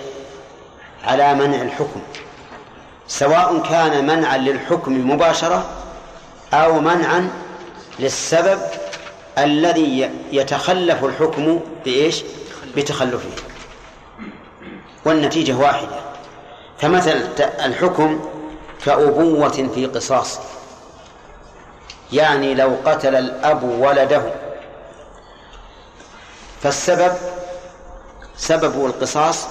على 1.05 1.35
منع 1.35 1.63
الحكم. 1.63 2.01
سواء 3.09 3.63
كان 3.71 4.07
منعا 4.07 4.37
للحكم 4.37 5.11
مباشرة 5.11 5.65
أو 6.55 6.81
منعا 6.81 7.31
للسبب 7.99 8.59
الذي 9.39 10.11
يتخلف 10.33 11.05
الحكم 11.05 11.61
بإيش؟ 11.85 12.23
بتخلفه. 12.77 13.31
والنتيجة 15.05 15.57
واحدة. 15.57 16.01
فمثل 16.79 17.29
الحكم 17.65 18.21
كأبوة 18.85 19.69
في 19.75 19.87
قصاص. 19.87 20.39
يعني 22.13 22.55
لو 22.55 22.77
قتل 22.85 23.17
الأب 23.17 23.63
ولده 23.63 24.23
فالسبب 26.61 27.12
سبب 28.37 28.87
القصاص 28.87 29.46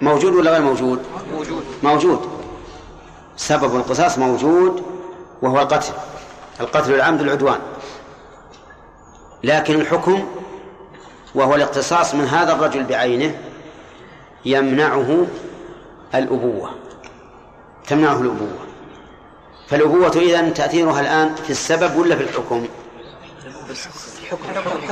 موجود 0.00 0.34
ولا 0.34 0.50
غير 0.50 0.62
موجود؟ 0.62 1.02
موجود. 1.32 1.64
موجود. 1.82 2.30
سبب 3.36 3.76
القصاص 3.76 4.18
موجود 4.18 4.84
وهو 5.42 5.60
القتل. 5.60 5.92
القتل 6.60 6.94
العمد 6.94 7.20
العدوان. 7.20 7.60
لكن 9.44 9.74
الحكم 9.80 10.28
وهو 11.34 11.54
الاقتصاص 11.54 12.14
من 12.14 12.24
هذا 12.24 12.52
الرجل 12.52 12.84
بعينه 12.84 13.40
يمنعه 14.44 15.26
الأبوة. 16.14 16.70
تمنعه 17.86 18.20
الأبوة. 18.20 18.58
فالأبوة 19.68 20.12
إذن 20.16 20.54
تأثيرها 20.54 21.00
الآن 21.00 21.34
في 21.34 21.50
السبب 21.50 21.96
ولا 21.96 22.16
في 22.16 22.22
الحكم؟ 22.22 22.66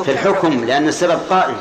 في 0.04 0.12
الحكم 0.12 0.64
لأن 0.64 0.88
السبب 0.88 1.20
قائم. 1.30 1.56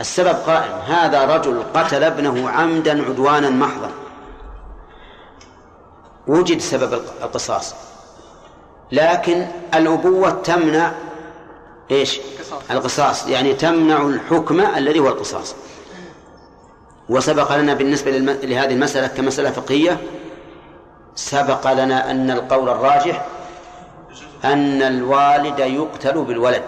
السبب 0.00 0.36
قائم. 0.46 0.72
هذا 0.86 1.36
رجل 1.36 1.62
قتل 1.74 2.04
ابنه 2.04 2.50
عمدا 2.50 3.04
عدوانا 3.04 3.50
محضا. 3.50 3.90
وجد 6.26 6.58
سبب 6.58 6.92
القصاص. 7.22 7.74
لكن 8.92 9.46
الأبوة 9.74 10.30
تمنع 10.30 10.92
إيش؟ 11.90 12.20
القصاص. 12.70 13.26
يعني 13.26 13.54
تمنع 13.54 14.02
الحكم 14.02 14.60
الذي 14.60 14.98
هو 14.98 15.08
القصاص. 15.08 15.54
وسبق 17.08 17.56
لنا 17.56 17.74
بالنسبة 17.74 18.10
لهذه 18.42 18.72
المسألة 18.72 19.06
كمسألة 19.06 19.50
فقهية 19.50 19.98
سبق 21.14 21.72
لنا 21.72 22.10
أن 22.10 22.30
القول 22.30 22.68
الراجح 22.68 23.26
أن 24.44 24.82
الوالد 24.82 25.58
يقتل 25.58 26.24
بالولد. 26.24 26.62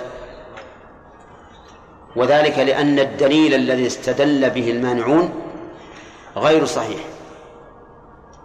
وذلك 2.16 2.58
لأن 2.58 2.98
الدليل 2.98 3.54
الذي 3.54 3.86
استدل 3.86 4.50
به 4.50 4.70
المانعون 4.70 5.34
غير 6.36 6.64
صحيح. 6.64 7.00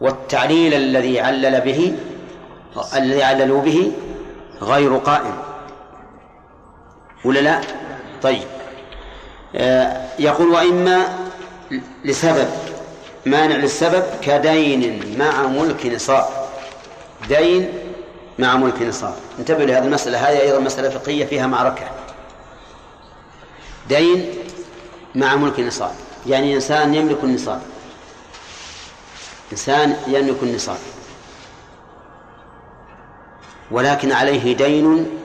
والتعليل 0.02 0.74
الذي 0.74 1.20
علل 1.20 1.62
به 1.62 1.96
الذي 2.96 3.24
عللوا 3.24 3.62
به 3.62 3.92
غير 4.62 4.98
قائم. 4.98 5.38
ولا 7.26 7.40
لا؟ 7.40 7.62
طيب. 8.22 8.48
آه 9.56 10.06
يقول 10.20 10.48
وإما 10.48 11.06
لسبب 12.06 12.48
مانع 13.26 13.56
للسبب 13.56 14.04
كدين 14.22 15.16
مع 15.20 15.48
ملك 15.48 15.86
نصاب. 15.86 16.26
دين 17.30 17.70
مع 18.40 18.56
ملك 18.56 18.82
نصاب 18.82 19.16
انتبهوا 19.40 19.66
لهذه 19.66 19.84
المسألة. 19.84 20.30
هذه 20.30 20.42
أيضا 20.42 20.60
مسألة 20.60 20.90
فقهية 20.90 21.26
فيها 21.26 21.48
معركة. 21.48 21.90
دين 23.90 24.34
مع 25.16 25.36
ملك 25.36 25.60
نصاب 25.60 25.92
يعني 26.28 26.56
إنسان 26.56 26.96
يملك 26.96 27.24
النصاب 27.24 27.62
إنسان 29.52 29.98
يملك 30.08 30.44
النصاب 30.44 30.78
ولكن 33.72 34.12
عليه 34.12 34.56
دين 34.56 35.20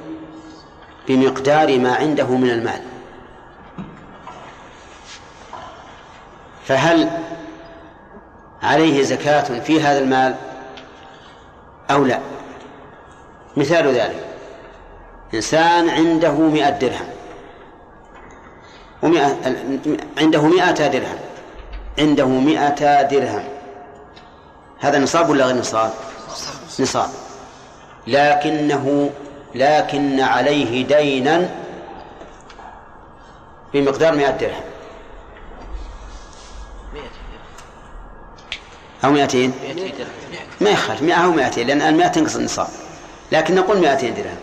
بمقدار 1.09 1.79
ما 1.79 1.95
عنده 1.95 2.27
من 2.27 2.51
المال. 2.51 2.83
فهل 6.65 7.11
عليه 8.63 9.03
زكاة 9.03 9.61
في 9.61 9.83
هذا 9.83 9.99
المال 9.99 10.35
أو 11.91 12.05
لا؟ 12.05 12.21
مثال 13.57 13.89
ذلك. 13.89 14.25
إنسان 15.35 15.91
عنده 15.91 16.33
مئة 16.33 16.71
درهم. 16.71 17.09
ومئة 19.03 19.37
عنده 20.19 20.43
مئة 20.43 20.87
درهم. 20.87 21.19
عنده 21.99 22.27
مئة 22.27 23.03
درهم. 23.03 23.45
هذا 24.81 24.99
نصاب 24.99 25.31
ولا 25.31 25.45
غير 25.47 25.57
نصاب؟ 25.57 25.93
نصاب. 26.81 27.11
لكنه 28.07 29.11
لكن 29.55 30.21
عليه 30.21 30.87
دينا 30.87 31.51
بمقدار 33.75 34.15
مئة 34.17 34.31
درهم. 34.31 34.65
أو 39.05 39.11
مئتين؟ 39.11 39.53
ما 40.61 40.71
يخالف. 40.71 41.03
مئة 41.03 41.15
أو 41.15 41.31
مئتين 41.31 41.67
لأن 41.67 41.83
المئة 41.83 42.09
تنقص 42.09 42.37
النصاب. 42.37 42.69
لكن 43.33 43.55
نقول 43.55 43.79
مئتين 43.79 44.15
درهم 44.15 44.37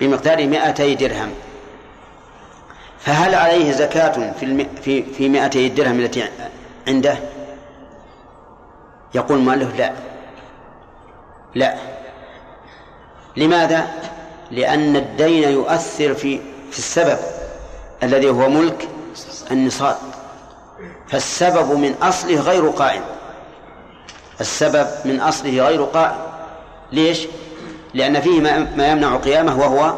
بمقدار 0.00 0.46
مئتي 0.46 0.94
درهم 0.94 1.30
فهل 3.00 3.34
عليه 3.34 3.72
زكاة 3.72 4.32
في. 4.32 4.66
في 4.82 5.02
في 5.02 5.28
مئتي 5.28 5.66
الدرهم 5.66 6.00
التي 6.00 6.28
عنده؟ 6.88 7.18
يقول 9.14 9.38
ماله 9.38 9.76
لا 9.76 9.92
لا 11.54 11.74
لماذا؟ 13.36 13.88
لأن 14.50 14.96
الدين 14.96 15.48
يؤثر 15.48 16.14
في 16.14 16.40
في 16.70 16.78
السبب 16.78 17.18
الذي 18.02 18.30
هو 18.30 18.48
ملك 18.48 18.88
النصاب 19.50 19.96
فالسبب 21.08 21.78
من 21.78 21.94
أصله 22.02 22.40
غير 22.40 22.68
قائم 22.68 23.02
السبب 24.40 24.86
من 25.04 25.20
أصله 25.20 25.62
غير 25.62 25.84
قائم 25.84 26.16
ليش؟ 26.92 27.26
لأن 27.94 28.20
فيه 28.20 28.40
ما 28.76 28.92
يمنع 28.92 29.16
قيامه 29.16 29.58
وهو 29.58 29.94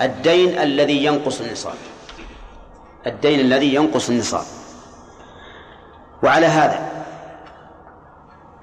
الدين 0.00 0.58
الذي 0.58 1.04
ينقص 1.04 1.40
النصاب. 1.40 1.74
الدين 3.06 3.40
الذي 3.40 3.74
ينقص 3.74 4.08
النصاب. 4.08 4.44
وعلى 6.22 6.46
هذا 6.46 6.88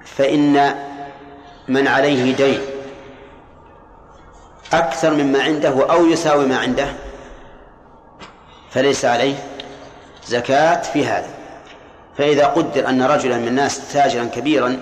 فإن 0.05 0.75
من 1.67 1.88
عليه 1.88 2.36
دين 2.36 2.62
أكثر 4.73 5.13
مما 5.13 5.43
عنده 5.43 5.91
أو 5.91 6.05
يساوي 6.05 6.45
ما 6.45 6.58
عنده 6.58 6.88
فليس 8.71 9.05
عليه 9.05 9.36
زكاة 10.25 10.82
في 10.82 11.05
هذا. 11.05 11.29
فإذا 12.17 12.45
قدر 12.45 12.89
أن 12.89 13.01
رجلا 13.01 13.38
من 13.38 13.47
الناس 13.47 13.93
تاجرا 13.93 14.25
كبيرا 14.25 14.79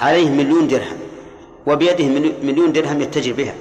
عليه 0.00 0.30
مليون 0.30 0.68
درهم 0.68 1.03
وبيده 1.66 2.04
مليون 2.42 2.72
درهم 2.72 3.00
يتجر 3.00 3.32
بها. 3.32 3.54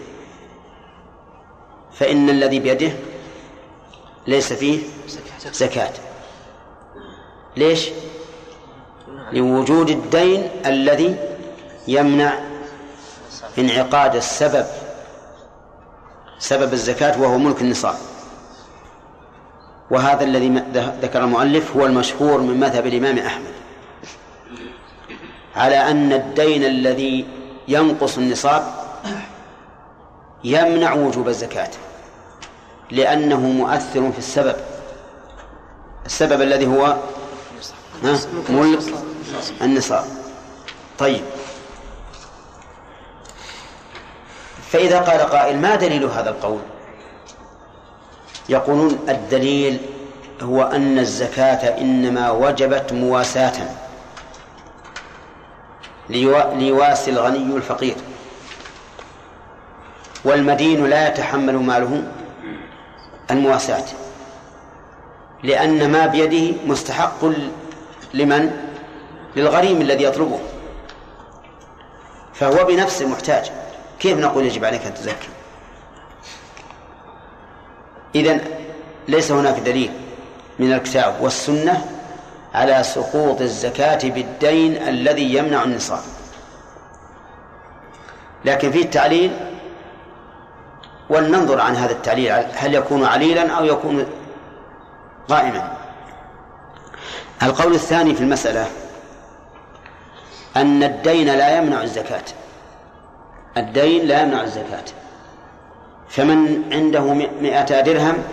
فإن 1.94 2.30
الذي 2.30 2.60
بيده 2.60 2.92
ليس 4.28 4.54
فيه 4.54 4.80
زكاة. 5.52 5.94
ليش؟ 7.58 7.89
لوجود 9.32 9.89
الدين 9.89 10.50
الذي 10.66 11.16
يمنع 11.88 12.39
انعقاد 13.58 14.16
السبب 14.16 14.66
سبب 16.39 16.74
الزكاة 16.74 17.22
وهو 17.22 17.38
ملك 17.38 17.62
النصاب. 17.62 17.96
وهذا 19.92 20.24
الذي 20.24 20.63
ذكر 21.02 21.24
المؤلف 21.24 21.78
هو 21.78 21.86
المشهور 21.86 22.42
من 22.42 22.60
مذهب 22.60 22.88
الإمام 22.88 23.18
أحمد. 23.18 23.54
على 25.56 25.76
أن 25.76 26.13
الدين 26.13 26.63
الذي 26.63 27.26
ينقص 27.67 28.17
النصاب 28.17 28.63
يمنع 30.43 30.93
وجوب 30.93 31.28
الزكاة 31.28 31.69
لأنه 32.91 33.39
مؤثر 33.39 34.12
في 34.12 34.17
السبب. 34.17 34.56
السبب 36.06 36.41
الذي 36.41 36.67
هو 36.67 36.97
ملك 38.49 38.80
النصاب. 39.62 40.06
طيب. 40.99 41.21
فإذا 44.71 44.99
قال 44.99 45.21
قائل 45.21 45.60
ما 45.60 45.76
دليل 45.76 46.06
هذا 46.06 46.30
القول؟ 46.30 46.60
يقولون 48.49 48.99
الدليل 49.10 49.80
هو 50.41 50.63
أن 50.63 50.99
الزكاة 50.99 51.82
إنما 51.82 52.32
وجبت 52.32 52.93
مواساة. 52.93 53.83
ليواسي 56.10 57.12
الغني 57.12 57.56
الفقير. 57.56 57.96
والمدين 60.26 60.86
لا 60.86 61.08
يتحمل 61.08 61.56
ماله 61.56 62.04
المواساة 63.32 63.86
لأن 65.44 65.92
ما 65.92 66.06
بيده 66.06 66.58
مستحق 66.66 67.26
لمن؟ 68.13 68.52
للغريم 69.36 69.82
الذي 69.82 70.04
يطلبه. 70.04 70.39
فهو 72.34 72.66
بنفسه 72.66 73.08
محتاج 73.08 73.52
كيف 74.00 74.18
نقول 74.18 74.46
يجب 74.46 74.66
عليك 74.66 74.86
أن 74.86 74.94
تزكي؟ 74.94 75.30
إذن 78.16 78.42
ليس 79.08 79.32
هناك 79.32 79.60
دليل 79.60 79.92
من 80.60 80.74
الكتاب 80.74 81.22
والسنة 81.22 81.86
على 82.54 82.84
سقوط 82.84 83.42
الزكاة 83.42 84.00
بالدين 84.04 84.88
الذي 84.88 85.34
يمنع 85.36 85.63
النصاب. 85.63 86.00
لكن 88.46 88.72
فيه 88.72 88.84
التعليل 88.84 89.32
ولننظر 91.10 91.62
عن 91.62 91.76
هذا 91.76 91.92
التعليل 91.92 92.32
هل 92.54 92.76
يكون 92.76 93.06
عليلا 93.06 93.52
أو 93.52 93.66
يكون 93.66 94.06
قائما 95.30 95.78
القول 97.44 97.74
الثاني 97.74 98.16
في 98.16 98.22
المسألة 98.22 98.68
أن 100.56 100.84
الدين 100.84 101.28
لا 101.28 101.58
يمنع 101.58 101.84
الزكاة. 101.84 102.24
الدين 103.58 104.08
لا 104.08 104.22
يمنع 104.22 104.42
الزكاة. 104.42 104.84
فمن 106.10 106.63
عنده 106.72 107.13
مئة 107.42 107.82
درهم 107.82 108.24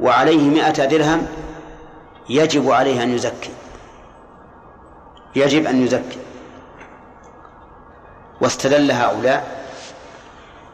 وعليه 0.00 0.50
مئة 0.50 0.84
درهم 0.84 1.26
يجب 2.28 2.70
عليه 2.70 3.02
أن 3.02 3.14
يزكي. 3.14 3.50
يجب 5.36 5.66
أن 5.66 5.84
يزكي. 5.84 6.18
واستدل 8.40 8.90
هؤلاء 8.92 9.66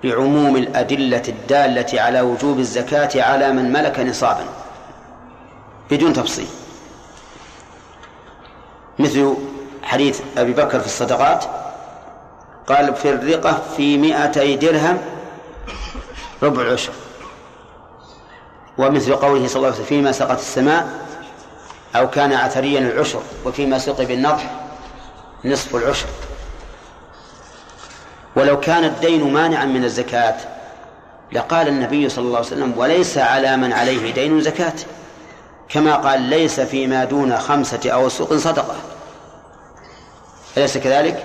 بعموم 0.05 0.57
الأدلة 0.57 1.23
الدالة 1.29 2.01
على 2.01 2.21
وجوب 2.21 2.59
الزكاة 2.59 3.23
على 3.23 3.53
من 3.53 3.73
ملك 3.73 4.01
نصابا. 4.01 4.45
بدون 5.91 6.13
تفصيل. 6.13 6.49
مثل 8.99 9.35
حديث 9.83 10.21
أبي 10.37 10.53
بكر 10.53 10.81
في 10.81 10.87
الصدقات 10.87 11.45
قال 12.67 12.95
في 12.95 13.11
الرقة 13.11 13.63
في 13.77 13.99
مئتي 13.99 14.57
درهم 14.57 14.99
ربع 16.43 16.63
العشر 16.63 16.93
ومثل 18.79 19.15
قوله 19.15 19.47
صلى 19.47 19.57
الله 19.57 19.67
عليه 19.67 19.77
وسلم 19.77 19.87
فيما 19.87 20.13
سقت 20.13 20.39
السماء 20.39 21.02
أو 21.97 22.11
كان 22.11 22.33
عثريا 22.33 22.79
العشر 22.79 23.23
وفيما 23.45 23.79
سقي 23.79 24.07
بالنضح 24.07 24.51
نصف 25.45 25.77
العشر. 25.77 26.07
ولو 28.37 28.61
كان 28.61 28.85
الدين 28.85 29.33
مانعا 29.33 29.65
من 29.65 29.85
الزكاة 29.85 30.37
لقال 31.33 31.69
النبي 31.69 32.09
صلى 32.09 32.25
الله 32.25 32.37
عليه 32.37 32.47
وسلم 32.47 32.75
وليس 32.77 33.19
على 33.19 33.57
من 33.57 33.73
عليه 33.73 34.15
دين 34.15 34.41
زكاة. 34.41 34.75
كما 35.69 35.97
قال 35.97 36.21
ليس 36.21 36.61
فيما 36.61 37.05
دون 37.05 37.39
خمسة 37.39 37.91
أو 37.91 38.09
سوق 38.09 38.35
صدقة. 38.35 38.75
أليس 40.57 40.79
كذلك؟ 40.79 41.25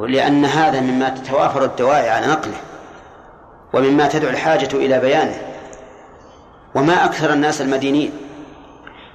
لأن 0.00 0.44
هذا 0.44 0.80
مما 0.80 1.08
تتوافر 1.08 1.64
الدواعي 1.64 2.10
على 2.10 2.26
نقله 2.26 2.56
ومما 3.72 4.08
تدعو 4.08 4.30
الحاجة 4.30 4.76
إلى 4.76 5.00
بيانه. 5.00 5.38
وما 6.74 7.04
أكثر 7.04 7.32
الناس 7.32 7.60
المدينين 7.60 8.12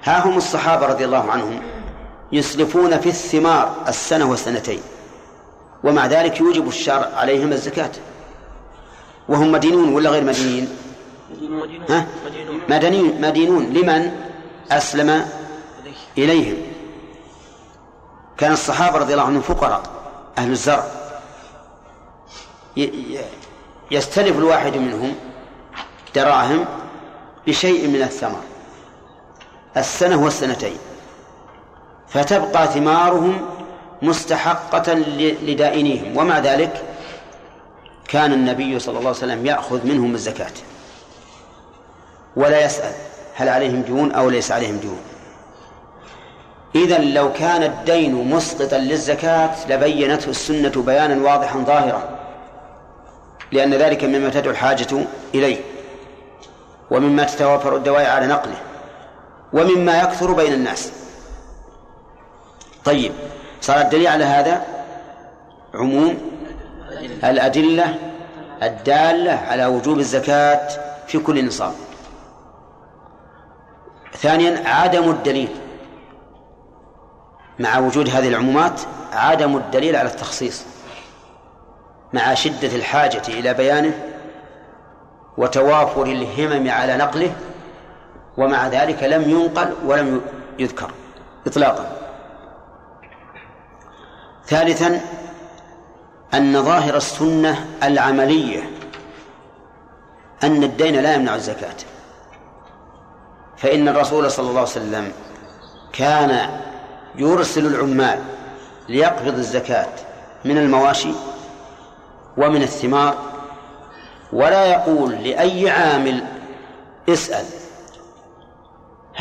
ها 0.04 0.28
هم 0.28 0.38
الصحابة 0.38 0.86
رضي 0.86 1.06
الله 1.06 1.32
عنهم 1.32 1.62
يسلفون 2.32 3.00
في 3.00 3.10
الثمار 3.10 3.76
السنة 3.88 4.26
والسنتين 4.26 4.82
ومع 5.84 6.06
ذلك 6.06 6.40
يوجب 6.40 6.68
الشرع 6.68 7.10
عليهم 7.16 7.52
الزكاة. 7.52 7.92
وهم 9.30 9.52
مدينون 9.52 9.94
ولا 9.94 10.10
غير 10.10 10.24
مدينين؟ 10.24 10.70
ها؟ 11.90 12.08
مدينون 12.70 13.22
مدينون. 13.22 13.64
لمن؟ 13.74 14.12
أسلم 14.72 15.26
إليهم. 16.18 16.58
كان 18.38 18.52
الصحابة 18.52 18.98
رضي 18.98 19.14
الله 19.14 19.26
عنهم 19.26 19.42
فقراء 19.42 19.82
أهل 20.38 20.52
الزرع. 20.52 20.86
يستلف 23.92 24.38
الواحد 24.38 24.78
منهم 24.78 25.16
دراهم 26.16 26.66
بشيء 27.48 27.88
من 27.88 28.02
الثمر. 28.02 28.40
السنة 29.78 30.24
والسنتين. 30.24 30.78
فتبقى 32.08 32.68
ثمارهم 32.68 33.50
مستحقة 34.02 34.94
لدائنيهم. 35.44 36.18
ومع 36.18 36.40
ذلك 36.40 36.84
كان 38.08 38.34
النبي 38.34 38.80
صلى 38.80 38.98
الله 38.98 39.08
عليه 39.08 39.18
وسلم 39.18 39.46
يأخذ 39.46 39.88
منهم 39.88 40.16
الزكاة. 40.16 40.52
ولا 42.36 42.66
يسأل 42.66 42.94
هل 43.36 43.50
عليهم 43.50 43.82
ديون 43.82 44.12
أو 44.12 44.30
ليس 44.30 44.52
عليهم 44.52 44.78
ديون. 44.78 45.00
إذا 46.76 46.98
لو 46.98 47.34
كان 47.34 47.64
الدين 47.64 48.30
مسقطا 48.30 48.78
للزكاة 48.78 49.70
لبينته 49.70 50.30
السنة 50.30 50.84
بيانا 50.86 51.32
واضحا 51.32 51.60
ظاهرا. 51.60 52.20
لأن 53.52 53.74
ذلك 53.74 54.04
مما 54.04 54.30
تدعو 54.30 54.52
الحاجة 54.52 55.06
إليه. 55.36 55.62
ومما 56.92 57.24
تتوافر 57.24 57.76
الدواعي 57.76 58.06
على 58.06 58.28
نقله. 58.28 58.56
ومما 59.54 60.02
يكثر 60.02 60.32
بين 60.32 60.54
الناس. 60.54 60.92
طيب 62.86 63.12
صار 63.62 63.82
الدليل 63.82 64.08
على 64.08 64.24
هذا 64.24 64.66
عموم 65.74 66.18
الأدلة 67.24 67.96
الدالة 68.64 69.32
على 69.32 69.66
وجوب 69.66 70.00
الزكاة 70.00 70.68
في 71.08 71.20
كل 71.20 71.46
نصاب. 71.48 71.74
ثانيا 74.18 74.70
عدم 74.70 75.10
الدليل. 75.10 75.50
مع 77.60 77.80
وجود 77.80 78.10
هذه 78.10 78.28
العمومات 78.28 78.82
عدم 79.14 79.58
الدليل 79.58 79.96
على 79.96 80.10
التخصيص. 80.10 80.64
مع 82.14 82.34
شدة 82.34 82.76
الحاجة 82.76 83.22
إلى 83.28 83.54
بيانه 83.54 83.94
وتوافر 85.38 86.04
الهمم 86.04 86.70
على 86.70 86.98
نقله 86.98 87.36
ومع 88.38 88.68
ذلك 88.68 89.04
لم 89.04 89.30
ينقل 89.30 89.74
ولم 89.86 90.22
يذكر 90.60 90.92
إطلاقا. 91.48 91.98
ثالثا 94.46 95.02
أن 96.34 96.64
ظاهر 96.64 96.96
السنة 96.96 97.68
العملية 97.84 98.70
أن 100.44 100.64
الدين 100.64 100.96
لا 100.96 101.16
يمنع 101.16 101.36
الزكاة. 101.36 101.76
فإن 103.58 103.88
الرسول 103.88 104.32
صلى 104.32 104.50
الله 104.50 104.60
عليه 104.60 104.70
وسلم 104.70 105.12
كان 105.94 106.60
يرسل 107.16 107.66
العمال 107.66 108.20
ليقبض 108.90 109.38
الزكاة 109.38 109.90
من 110.46 110.58
المواشي 110.58 111.12
ومن 112.38 112.62
الثمار 112.62 113.16
ولا 114.34 114.66
يقول 114.66 115.12
لأي 115.12 115.70
عامل 115.70 116.24
اسأل 117.10 117.46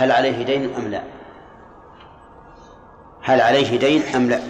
هل 0.01 0.13
عليه 0.13 0.45
دين 0.45 0.75
أم 0.75 0.89
لا؟ 0.89 1.03
هل 3.23 3.41
عليه 3.41 3.79
دين 3.79 4.03
أم 4.15 4.31
لا؟ 4.31 4.41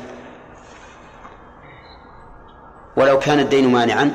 ولو 2.96 3.18
كان 3.18 3.40
الدين 3.40 3.72
مانعا 3.72 4.14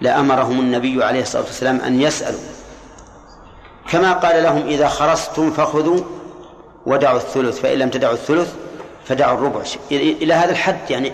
لأمرهم 0.00 0.60
النبي 0.60 1.04
عليه 1.04 1.22
الصلاة 1.22 1.42
والسلام 1.42 1.80
أن 1.80 2.00
يسألوا. 2.00 2.40
كما 3.88 4.12
قال 4.12 4.42
لهم 4.42 4.66
إذا 4.66 4.88
خرستم 4.88 5.50
فخذوا 5.50 6.00
ودعوا 6.86 7.16
الثلث 7.16 7.60
فإن 7.60 7.78
لم 7.78 7.90
تدعوا 7.90 8.14
الثلث 8.14 8.54
فدعوا 9.04 9.38
الربع. 9.38 9.62
إلى 9.92 10.34
هذا 10.34 10.50
الحد 10.50 10.90
يعني 10.90 11.12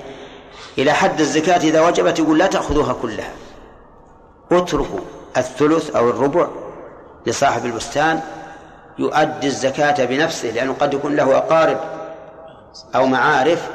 إلى 0.79 0.93
حد 0.93 1.21
الزكاة 1.21 1.59
إذا 1.59 1.81
وجبت 1.81 2.19
يقول 2.19 2.39
لا 2.39 2.47
تأخذوها 2.47 2.93
كلها. 3.03 3.31
اتركوا 4.53 5.01
الثلث 5.37 5.97
أو 5.97 6.11
الربع 6.11 6.49
لصاحب 7.27 7.67
البستان 7.67 8.36
يؤدي 8.99 9.47
الزكاة 9.47 10.05
بنفسه 10.05 10.49
لأنه 10.49 10.75
قد 10.81 10.95
يكون 10.95 11.17
له 11.17 11.37
أقارب 11.37 11.79
أو 12.95 13.07
معارف 13.07 13.71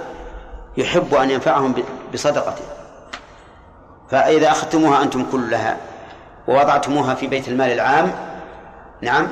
يحب 0.77 1.13
أن 1.15 1.29
ينفعهم 1.29 1.83
بصدقته. 2.13 2.63
فإذا 4.09 4.51
أخذتموها 4.51 5.03
أنتم 5.03 5.25
كلها 5.31 5.77
ووضعتموها 6.47 7.15
في 7.15 7.27
بيت 7.27 7.47
المال 7.47 7.71
العام 7.71 8.11
نعم 9.01 9.27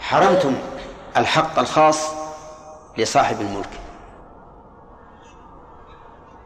حرمتم 0.00 0.54
الحق 1.16 1.58
الخاص 1.58 2.10
لصاحب 2.98 3.40
الملك. 3.40 3.68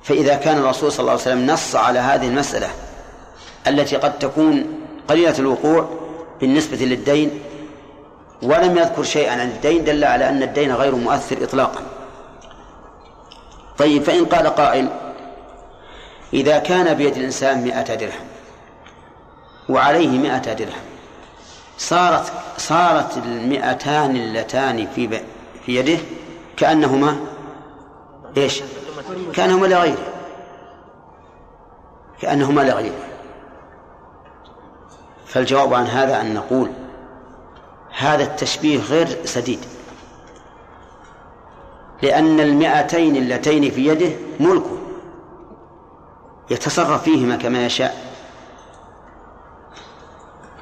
فإذا 0.02 0.36
كان 0.36 0.58
الرسول 0.58 0.92
صلى 0.92 1.00
الله 1.00 1.12
عليه 1.12 1.22
وسلم 1.22 1.46
نص 1.46 1.76
على 1.76 1.98
هذه 1.98 2.28
المسألة 2.28 2.68
التي 3.66 3.96
قد 3.96 4.18
تكون 4.18 4.64
قليلة 5.08 5.38
الوقوع 5.38 5.88
بالنسبة 6.40 6.76
للدين 6.76 7.40
ولم 8.42 8.78
يذكر 8.78 9.02
شيئا. 9.02 9.32
عن 9.32 9.40
الدين 9.40 9.84
دل 9.84 10.04
على 10.04 10.28
أن 10.28 10.42
الدين 10.42 10.72
غير 10.72 10.94
مؤثر 10.94 11.44
إطلاقا. 11.44 11.80
طيب 13.78 14.02
فإن 14.02 14.24
قال 14.24 14.46
قائل 14.46 14.88
إذا 16.32 16.58
كان 16.58 16.94
بيد 16.94 17.16
الإنسان 17.16 17.64
مئة 17.64 17.94
درهم 17.94 18.26
وعليه 19.68 20.08
مئة 20.08 20.52
درهم 20.52 20.82
صارت 21.78 22.32
صارت 22.58 23.16
المئتان 23.16 24.16
اللتان 24.16 24.86
في 24.94 25.20
في 25.66 25.76
يده 25.76 25.98
كأنهما 26.56 27.16
إيش؟ 28.36 28.62
كأنهما 29.34 29.66
لغيره. 29.66 30.12
كأنهما 32.20 32.60
لغيره. 32.60 33.04
فالجواب 35.26 35.74
عن 35.74 35.86
هذا 35.86 36.20
أن 36.20 36.34
نقول 36.34 36.70
هذا 37.96 38.22
التشبيه 38.22 38.78
غير 38.78 39.08
سديد. 39.24 39.58
لأن 42.02 42.40
المئتين 42.40 43.16
اللتين 43.16 43.70
في 43.70 43.86
يده 43.86 44.16
ملكه 44.40 44.78
يتصرف 46.50 47.02
فيهما 47.02 47.36
كما 47.36 47.66
يشاء. 47.66 48.14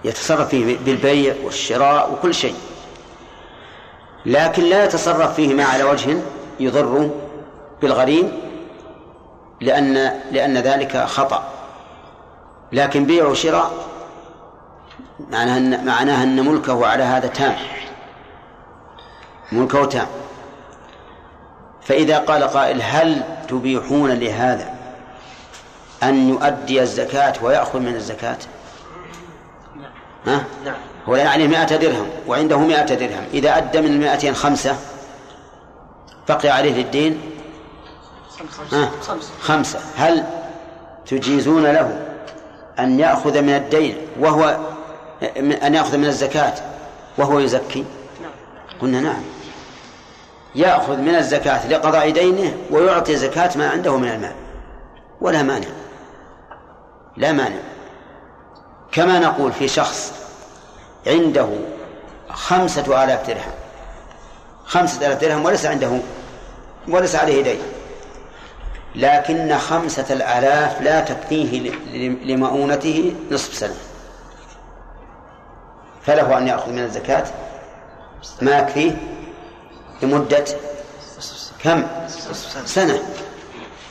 يتصرف 0.05 0.49
فيه 0.49 0.79
بالبيع 0.79 1.35
والشراء 1.45 2.12
وكل 2.12 2.35
شيء. 2.35 2.55
لكن 4.27 4.62
لا 4.62 4.85
يتصرف 4.85 5.35
فيهما 5.35 5.64
على 5.64 5.85
وجه 5.85 6.23
يضر 6.61 7.11
بالغريم 7.83 8.33
لأن 9.61 10.21
لأن 10.33 10.59
ذلك 10.59 10.97
خطأ. 10.97 11.49
لكن 12.73 13.05
بيع 13.05 13.27
وشراء 13.27 13.91
معناها 15.31 15.57
أن 15.57 15.85
معناها 15.87 16.22
أن 16.22 16.46
ملكه 16.46 16.87
على 16.87 17.03
هذا 17.03 17.27
تام. 17.27 17.57
ملكه 19.53 19.85
تام. 19.85 20.07
فإذا 21.83 22.18
قال 22.18 22.42
قائل 22.42 22.83
هل 22.83 23.22
تبيحون 23.48 24.11
لهذا 24.11 24.75
أن 26.03 26.29
يؤدي 26.29 26.83
الزكاة 26.83 27.33
ويأخذ 27.42 27.79
من 27.79 27.94
الزكاة؟ 27.94 28.38
ها؟ 30.27 30.44
نعم. 30.64 30.77
هو 31.09 31.16
يعني 31.16 31.48
مائة 31.48 31.77
درهم 31.77 32.09
وعنده 32.27 32.59
مائة 32.59 32.94
درهم. 32.94 33.25
إذا 33.35 33.57
أدى 33.57 33.81
من 33.81 33.87
المائتين 33.87 34.35
خمسة 34.35 34.77
بقي 36.29 36.48
عليه 36.48 36.83
الدين 36.83 37.20
ها؟ 38.72 38.90
خمسة. 39.40 39.79
هل 39.96 40.25
تجيزون 41.07 41.66
له 41.66 42.01
أن 42.79 43.01
يأخذ 43.01 43.42
من 43.42 43.55
الدين 43.55 43.96
وهو 44.20 44.71
أن 45.66 45.74
يأخذ 45.74 45.96
من 45.96 46.04
الزكاة 46.04 46.54
وهو 47.18 47.38
يزكي؟ 47.38 47.85
قلنا 48.80 49.00
نعم. 49.00 49.22
يأخذ 50.54 50.96
من 50.96 51.14
الزكاة 51.14 51.68
لقضاء 51.68 52.11
دينه 52.11 52.56
ويعطي 52.70 53.16
زكاة 53.16 53.58
ما 53.58 53.70
عنده 53.70 53.96
من 53.96 54.08
المال. 54.08 54.32
ولا 55.20 55.42
مانع. 55.42 55.68
لا 57.16 57.32
مانع. 57.32 57.61
كما 58.92 59.18
نقول 59.18 59.52
في 59.52 59.68
شخص 59.68 60.12
عنده 61.06 61.48
خمسة 62.30 63.04
آلاف 63.04 63.26
درهم. 63.26 63.52
خمسة 64.64 65.06
آلاف 65.06 65.20
درهم 65.20 65.44
وليس 65.44 65.66
عنده 65.66 65.98
وليس 66.88 67.14
عليه 67.14 67.42
دين. 67.42 67.61
لكن 68.94 69.58
خمسة 69.58 70.06
الآلاف 70.11 70.80
لا 70.80 71.00
تكفيه 71.00 71.70
لمؤونته 72.24 73.14
نصف 73.30 73.54
سنة. 73.54 73.74
فله 76.07 76.38
أن 76.38 76.49
يأخذ 76.49 76.71
من 76.71 76.85
الزكاة 76.85 77.25
ما 78.41 78.59
يكفيه 78.59 78.93
لمدة 80.03 80.45
كم؟ 81.65 81.87
سنة. 82.65 83.03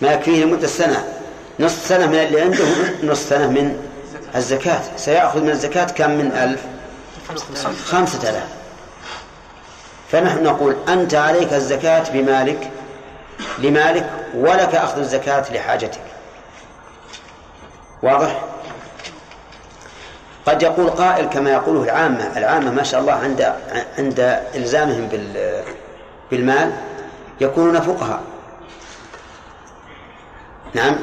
ما 0.01 0.13
يكفيه 0.13 0.45
لمدة 0.45 0.67
سنة. 0.67 1.13
نصف 1.59 1.87
سنة 1.87 2.07
من 2.07 2.15
اللي 2.15 2.41
عنده 2.41 2.65
نصف 3.03 3.29
سنة 3.29 3.47
من 3.47 3.87
الزكاة. 4.35 4.81
سيأخذ 4.97 5.41
من 5.41 5.49
الزكاة 5.49 5.85
كم 5.85 6.11
من 6.11 6.31
ألف؟ 6.31 6.65
خمسة 7.85 8.29
آلاف. 8.29 8.47
فنحن 10.11 10.43
نقول 10.43 10.75
أنت 10.87 11.13
عليك 11.15 11.53
الزكاة 11.53 12.11
بمالك 12.11 12.71
لمالك 13.59 14.09
ولك 14.35 14.75
أخذ 14.75 14.99
الزكاة 14.99 15.53
لحاجتك. 15.53 16.01
واضح؟ 18.03 18.50
قد 20.45 20.63
يقول 20.63 20.89
قائل 20.89 21.25
كما 21.25 21.51
يقوله 21.51 21.83
العامة 21.83 22.37
العامة 22.37 22.71
ما 22.71 22.83
شاء 22.83 23.01
الله 23.01 23.13
عند 23.13 23.55
عند 23.97 24.19
إلزامهم 24.55 25.07
بال 25.07 25.63
بالمال 26.31 26.73
يكونون 27.41 27.81
فقهاء. 27.81 28.21
نعم. 30.73 30.95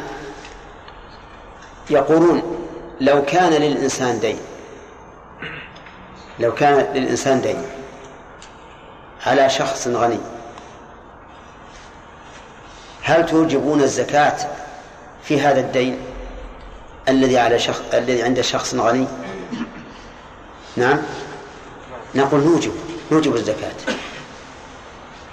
يقولون 1.90 2.58
لو 3.00 3.24
كان 3.24 3.52
للإنسان 3.52 4.20
دين 4.20 4.38
لو 6.38 6.54
كان 6.54 6.86
للإنسان 6.94 7.40
دين 7.40 7.62
على 9.26 9.50
شخص 9.50 9.88
غني 9.88 10.18
هل 13.02 13.26
توجبون 13.26 13.80
الزكاة 13.82 14.36
في 15.22 15.40
هذا 15.40 15.60
الدين؟ 15.60 15.98
الذي 17.08 17.38
على 17.38 17.58
شخص 17.58 17.80
الذي 17.94 18.22
عند 18.22 18.40
شخص 18.40 18.74
غني؟ 18.74 19.06
نعم 20.76 20.98
نقول 22.14 22.40
نوجب 22.40 22.72
نوجب 23.12 23.36
الزكاة 23.36 23.94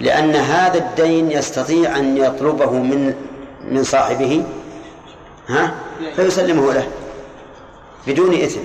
لأن 0.00 0.36
هذا 0.36 0.78
الدين 0.78 1.30
يستطيع 1.30 1.98
أن 1.98 2.16
يطلبه 2.16 2.70
من 2.70 3.14
من 3.70 3.84
صاحبه 3.84 4.44
ها 5.48 5.74
فيسلمه 6.16 6.72
له 6.72 6.88
بدون 8.06 8.34
إثم 8.34 8.60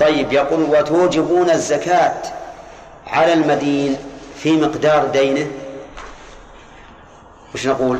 طيب 0.00 0.32
يقول 0.32 0.62
وتوجبون 0.62 1.50
الزكاة 1.50 2.22
على 3.06 3.32
المدين 3.32 3.96
في 4.36 4.56
مقدار 4.56 5.06
دينه 5.06 5.50
وش 7.54 7.66
نقول؟ 7.66 7.98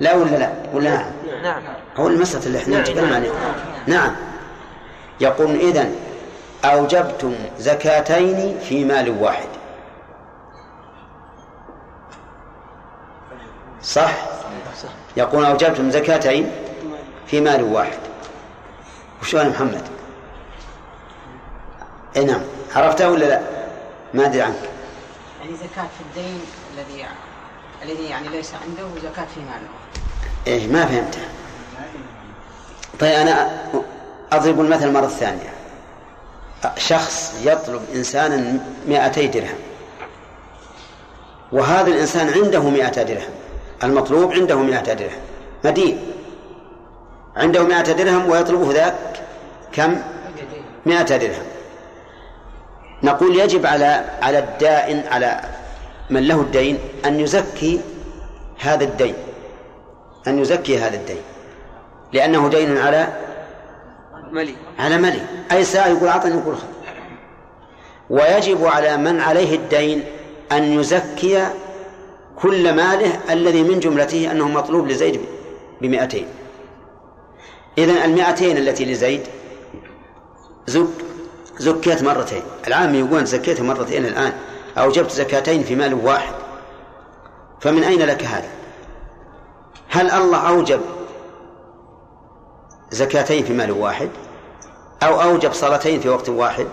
لا 0.00 0.14
ولا 0.14 0.36
لا؟ 0.36 0.52
ولا 0.74 0.90
نعم؟ 0.90 1.15
نعم. 1.46 1.62
هو 1.96 2.08
المسألة 2.08 2.46
اللي 2.46 2.58
إحنا 2.58 2.80
نتكلم 2.80 3.14
عليها. 3.14 3.54
نعم. 3.86 4.16
يقول 5.20 5.50
إذن 5.50 5.96
أوجبتم 6.64 7.34
زكاتين 7.58 8.58
في 8.58 8.84
مال 8.84 9.22
واحد. 9.22 9.48
صح؟ 13.82 14.12
يقول 15.16 15.44
أوجبتم 15.44 15.90
زكاتين 15.90 16.52
في 17.26 17.40
مال 17.40 17.62
واحد. 17.62 17.98
وش 19.22 19.34
يا 19.34 19.44
محمد؟ 19.44 19.82
إي 22.16 22.24
نعم. 22.24 22.40
عرفته 22.74 23.10
ولا 23.10 23.24
لا؟ 23.24 23.40
ما 24.14 24.24
أدري 24.24 24.42
عنك. 24.42 24.70
يعني 25.40 25.56
زكاة 25.56 25.82
في 25.82 26.00
الدين 26.00 26.40
الذي 26.74 27.06
الذي 27.82 28.04
يعني 28.10 28.28
ليس 28.28 28.52
عنده 28.54 29.00
زكاة 29.02 29.26
في 29.34 29.40
ماله. 29.40 29.68
إيه 30.46 30.66
ما 30.68 30.86
فهمت 30.86 31.18
طيب 33.00 33.12
أنا 33.12 33.50
أضرب 34.32 34.60
المثل 34.60 34.92
مرة 34.92 35.06
ثانية. 35.06 35.52
شخص 36.76 37.34
يطلب 37.44 37.82
انسانا 37.94 38.58
200 38.88 39.26
درهم. 39.26 39.58
وهذا 41.52 41.88
الإنسان 41.88 42.28
عنده 42.28 42.60
100 42.60 43.02
درهم. 43.02 43.30
المطلوب 43.84 44.32
عنده 44.32 44.56
100 44.56 44.80
درهم. 44.94 45.20
مدين. 45.64 45.98
عنده 47.36 47.62
100 47.62 47.82
درهم 47.82 48.30
ويطلبه 48.30 48.72
ذاك 48.72 48.94
كم؟ 49.72 50.02
100 50.86 51.02
درهم. 51.02 51.44
نقول 53.02 53.36
يجب 53.36 53.66
على 53.66 54.04
على 54.22 54.38
الدائن 54.38 55.04
على 55.10 55.40
من 56.10 56.28
له 56.28 56.40
الدين 56.40 56.78
أن 57.04 57.20
يزكي 57.20 57.80
هذا 58.58 58.84
الدين. 58.84 59.14
أن 60.28 60.38
يزكي 60.38 60.78
هذا 60.78 60.96
الدين. 60.96 61.22
لأنه 62.12 62.48
دين 62.48 62.78
على 62.78 63.08
ملي. 64.32 64.54
على 64.78 64.98
ملي. 64.98 65.20
أي 65.52 65.64
ساعة 65.64 65.88
يقول 65.88 66.08
أعطني 66.08 66.34
يقول 66.34 66.56
خذ 66.56 66.66
ويجب 68.10 68.64
على 68.64 68.96
من 68.96 69.20
عليه 69.20 69.56
الدين 69.56 70.04
أن 70.52 70.62
يزكي 70.62 71.48
كل 72.36 72.74
ماله 72.74 73.20
الذي 73.30 73.62
من 73.62 73.80
جملته 73.80 74.30
أنه 74.30 74.48
مطلوب 74.48 74.88
لزيد 74.88 75.20
بمئتين. 75.80 76.26
إذن 77.78 77.96
المئتين 77.96 78.56
التي 78.56 78.84
لزيد 78.84 79.20
زك 80.66 80.86
زكيت 81.58 82.02
مرتين. 82.02 82.42
العام 82.66 82.94
يقول 82.94 83.24
زكيت 83.24 83.60
مرتين 83.60 84.04
الآن. 84.04 84.32
أوجبت 84.78 85.10
زكاتين 85.10 85.62
في 85.62 85.74
مال 85.74 85.94
واحد. 85.94 86.34
فمن 87.60 87.82
أين 87.82 88.02
لك 88.02 88.24
هذا 88.24 88.48
هل 89.88 90.10
الله 90.10 90.48
أوجب 90.48 90.80
زكاتين 92.90 93.44
في 93.44 93.52
مال 93.52 93.70
واحد؟ 93.70 94.10
أو 95.02 95.22
أوجب 95.22 95.52
صلاتين 95.52 96.00
في 96.00 96.08
وقت 96.08 96.28
واحد؟ 96.28 96.66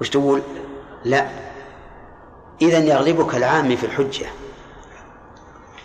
وش 0.00 0.10
تقول؟ 0.10 0.42
لا. 1.04 1.28
إذا 2.62 2.78
يغلبك 2.78 3.34
العام 3.34 3.76
في 3.76 3.86
الحجة 3.86 4.26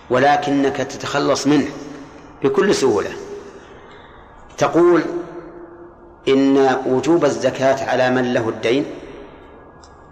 ولكنك 0.10 0.78
تتخلص 0.78 1.48
منه 1.48 1.70
بكل 2.44 2.76
سهولة. 2.76 3.12
تقول 4.58 5.04
إن 6.28 6.78
وجوب 6.86 7.26
الزكاة 7.26 7.90
على 7.90 8.10
من 8.10 8.34
له 8.34 8.50
الدين 8.50 8.86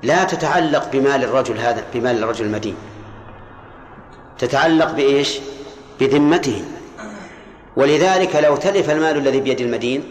لا 0.03 0.23
تتعلق 0.23 0.91
بمال 0.91 1.23
الرجل 1.23 1.57
هذا 1.57 1.83
بمال 1.93 2.23
الرجل 2.23 2.45
المدين. 2.45 2.75
تتعلق 4.39 4.91
بإيش؟ 4.91 5.39
بذمته. 5.99 6.65
ولذلك 7.75 8.35
لو 8.35 8.55
تلف 8.55 8.89
المال 8.89 9.17
الذي 9.17 9.39
بيد 9.39 9.61
المدين 9.61 10.03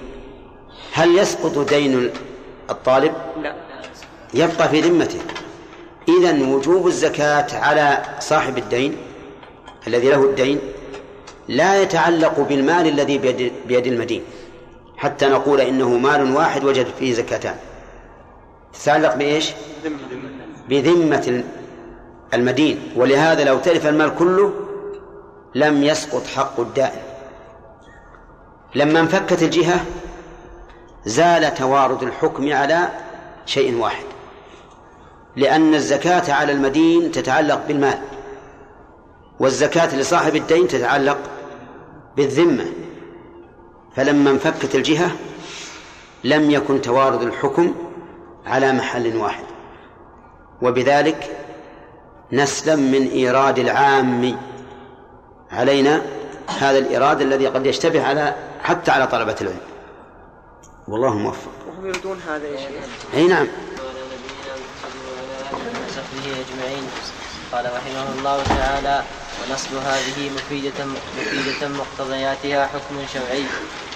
هل 0.93 1.18
يسقط 1.18 1.59
دين 1.59 2.11
الطالب؟ 2.70 3.12
لا. 3.43 3.55
يبقى 4.35 4.68
في 4.68 4.81
ذمته. 4.81 5.18
إذا 6.09 6.43
وجوب 6.43 6.87
الزكاة 6.87 7.59
على 7.59 8.03
صاحب 8.20 8.59
الدين 8.59 8.97
الذي 9.87 10.11
له 10.11 10.24
الدين 10.24 10.59
لا 11.49 11.83
يتعلق 11.83 12.41
بالمال 12.41 12.87
الذي 12.87 13.18
بيد, 13.18 13.53
بيد 13.68 13.87
المدين. 13.87 14.22
حتى 14.97 15.27
نقول 15.27 15.61
إنه 15.61 15.89
مال 15.89 16.37
واحد 16.37 16.64
وجد 16.64 16.87
فيه 16.99 17.12
زكاتان. 17.12 17.57
تتعلق 18.72 19.14
بإيش؟ 19.14 19.53
بذمة 20.68 21.45
المدين. 22.35 22.93
ولهذا 22.97 23.45
لو 23.45 23.59
تلف 23.59 23.87
المال 23.87 24.14
كله 24.18 24.53
لم 25.55 25.85
يسقط 25.85 26.27
حق 26.27 26.61
الدائن. 26.61 27.03
لما 28.74 29.01
انفكت 29.01 29.43
الجهة 29.43 29.81
زال 31.05 31.55
توارد 31.55 32.03
الحكم 32.03 32.53
على 32.53 32.89
شيء 33.47 33.77
واحد 33.77 34.05
لأن 35.37 35.74
الزكاة 35.74 36.33
على 36.33 36.53
المدين 36.53 37.12
تتعلق 37.12 37.66
بالمال 37.68 37.99
والزكاة 39.41 39.97
لصاحب 39.97 40.37
الدين 40.37 40.68
تتعلق 40.68 41.18
بالذمة. 42.16 42.66
فلما 43.97 44.31
انفكت 44.31 44.74
الجهة 44.74 45.11
لم 46.24 46.51
يكن 46.51 46.81
توارد 46.83 47.22
الحكم 47.22 47.74
على 48.47 48.72
محل 48.72 49.16
واحد. 49.16 49.45
وبذلك 50.62 51.37
نسلم 52.33 52.81
من 52.93 53.11
إيراد 53.11 53.59
العام. 53.59 54.39
علينا 55.51 56.03
هذا 56.59 56.79
الإيراد 56.79 57.20
الذي 57.20 57.47
قد 57.47 57.66
يشتبه 57.66 58.07
على 58.07 58.35
حتى 58.62 58.91
على 58.91 59.07
طلبة 59.07 59.37
العلم. 59.41 59.61
والله 60.89 61.14
موفق. 61.14 61.51
وهم 61.68 61.87
يردون 61.87 62.20
هذا 62.29 62.49
يا 62.49 62.57
شيخ. 62.57 63.14
أي 63.14 63.27
نعم. 63.27 63.47
اجمعين 66.27 66.85
قال 67.53 67.64
رحمه 67.64 68.18
الله 68.18 68.43
تعالى 68.45 69.03
ونصب 69.41 69.74
هذه 69.74 70.30
مفيدة 70.30 70.84
مفيدة 71.18 71.68
مقتضياتها 71.68 72.66
حكم 72.66 73.07
شرعي 73.07 73.47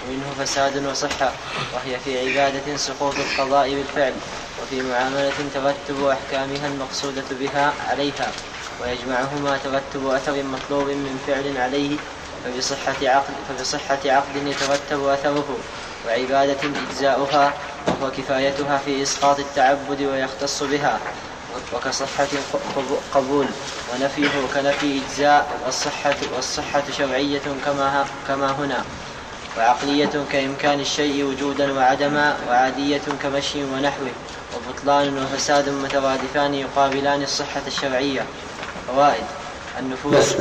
ومنه 0.03 0.33
فساد 0.33 0.85
وصحة 0.85 1.31
وهي 1.73 1.99
في 1.99 2.19
عبادة 2.27 2.75
سقوط 2.75 3.19
القضاء 3.19 3.75
بالفعل 3.75 4.13
وفي 4.61 4.81
معاملة 4.81 5.49
ترتب 5.53 6.03
أحكامها 6.03 6.67
المقصودة 6.67 7.25
بها 7.31 7.73
عليها 7.79 8.33
ويجمعهما 8.81 9.57
ترتب 9.57 10.05
أثر 10.05 10.43
مطلوب 10.43 10.87
من 10.89 11.17
فعل 11.17 11.57
عليه 11.57 11.97
فبصحة 12.43 12.95
عقد 13.01 13.33
فبصحة 13.47 13.99
عقد 14.05 14.35
يترتب 14.35 15.03
أثره 15.05 15.57
وعبادة 16.05 16.59
إجزاؤها 16.83 17.53
وهو 17.87 18.11
كفايتها 18.11 18.77
في 18.77 19.01
إسقاط 19.01 19.39
التعبد 19.39 20.01
ويختص 20.01 20.63
بها. 20.63 20.99
وكصحة 21.73 22.27
قبول 23.15 23.45
ونفيه 23.93 24.29
كنفي 24.53 24.99
إجزاء 25.05 25.47
والصحة 25.65 26.15
والصحة 26.35 26.83
شرعية 26.97 27.41
كما 27.65 28.05
كما 28.27 28.51
هنا 28.51 28.83
وعقلية 29.57 30.09
كإمكان 30.31 30.79
الشيء 30.79 31.23
وجودا 31.23 31.71
وعدما 31.73 32.37
وعادية 32.49 33.01
كمشي 33.23 33.63
ونحوه 33.63 34.11
وبطلان 34.55 35.17
وفساد 35.17 35.69
مترادفان 35.69 36.53
يقابلان 36.53 37.23
الصحة 37.23 37.61
الشرعية. 37.67 38.25
فوائد 38.87 39.23
بس 40.13 40.33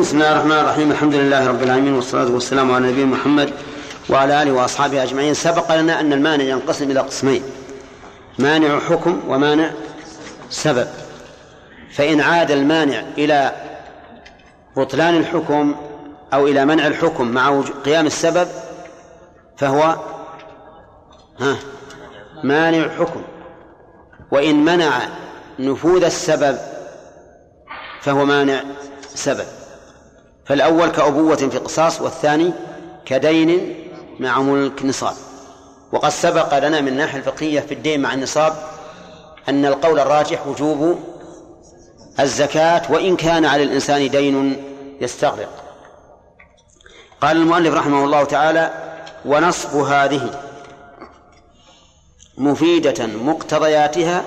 بسم 0.00 0.16
الله 0.16 0.32
الرحمن 0.32 0.52
الرحيم 0.52 0.90
الحمد 0.90 1.14
لله 1.14 1.46
رب 1.46 1.62
العالمين 1.62 1.94
والصلاة 1.94 2.30
والسلام 2.30 2.72
على 2.74 2.92
نبينا 2.92 3.06
محمد 3.06 3.52
وعلى 4.08 4.42
آله 4.42 4.52
وأصحابه 4.52 5.02
أجمعين. 5.02 5.34
سبق 5.34 5.76
لنا 5.76 6.00
أن 6.00 6.12
المانع 6.12 6.44
ينقسم 6.44 6.90
إلى 6.90 7.00
قسمين 7.00 7.42
مانع 8.38 8.80
حكم 8.80 9.20
ومانع 9.28 9.70
سبب 10.50 10.88
فإن 11.92 12.20
عاد 12.20 12.50
المانع 12.50 13.02
إلى 13.18 13.52
بطلان 14.76 15.16
الحكم 15.16 15.74
أو 16.32 16.46
إلى 16.46 16.64
منع 16.64 16.86
الحكم 16.86 17.28
مع 17.28 17.60
قيام 17.84 18.06
السبب 18.06 18.48
فهو 19.56 19.96
ها 21.40 21.56
مانع 22.44 22.78
الحكم. 22.78 23.22
وإن 24.30 24.64
منع 24.64 25.00
نفوذ 25.58 26.04
السبب 26.04 26.58
فهو 28.00 28.24
مانع 28.24 28.62
سبب. 29.14 29.46
فالأول 30.44 30.88
كأبوة 30.88 31.36
في 31.36 31.58
قصاص 31.58 32.00
والثاني 32.00 32.52
كدين 33.06 33.74
مع 34.20 34.40
ملك 34.40 34.84
نصاب. 34.84 35.14
وقد 35.92 36.08
سبق 36.08 36.58
لنا 36.58 36.80
من 36.80 36.88
الناحية 36.88 37.18
الفقهية 37.18 37.60
في 37.60 37.74
الدين 37.74 38.00
مع 38.00 38.14
النصاب 38.14 38.56
أن 39.48 39.66
القول 39.66 40.00
الراجح 40.00 40.46
وجوب 40.46 40.98
الزكاة 42.20 42.92
وإن 42.92 43.16
كان 43.16 43.44
على 43.44 43.62
الإنسان 43.62 44.10
دين 44.10 44.64
يستغرق. 45.00 45.64
قال 47.20 47.36
المؤلف 47.36 47.74
رحمه 47.74 48.04
الله 48.04 48.24
تعالى 48.24 48.94
ونصب 49.24 49.76
هذه 49.76 50.42
مفيدة 52.38 53.06
مقتضياتها 53.06 54.24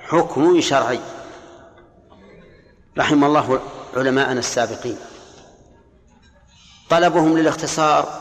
حكم 0.00 0.60
شرعي. 0.60 1.00
رحم 2.98 3.24
الله 3.24 3.60
علماءنا 3.96 4.38
السابقين. 4.38 4.96
طلبهم 6.90 7.38
للاختصار 7.38 8.20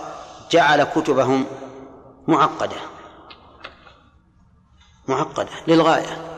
جعل 0.51 0.83
كتبهم 0.83 1.45
معقدة. 2.27 2.77
معقدة 5.07 5.49
للغاية. 5.67 6.30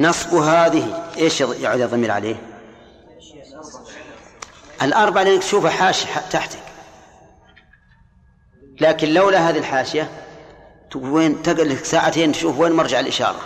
نصب 0.00 0.34
هذه 0.34 1.10
إيش 1.16 1.40
يعود 1.40 1.80
الضمير 1.80 2.10
عليه؟ 2.10 2.36
الأربعة 4.82 5.22
لأنك 5.22 5.42
تشوفها 5.42 5.70
حاشية 5.70 6.06
تحتك 6.30 6.58
لكن 8.80 9.08
لولا 9.08 9.50
هذه 9.50 9.58
الحاشية 9.58 10.10
وين 10.96 11.42
تقل 11.42 11.70
لك 11.70 11.84
ساعتين 11.84 12.32
تشوف 12.32 12.58
وين 12.58 12.72
مرجع 12.72 13.00
الإشارة 13.00 13.40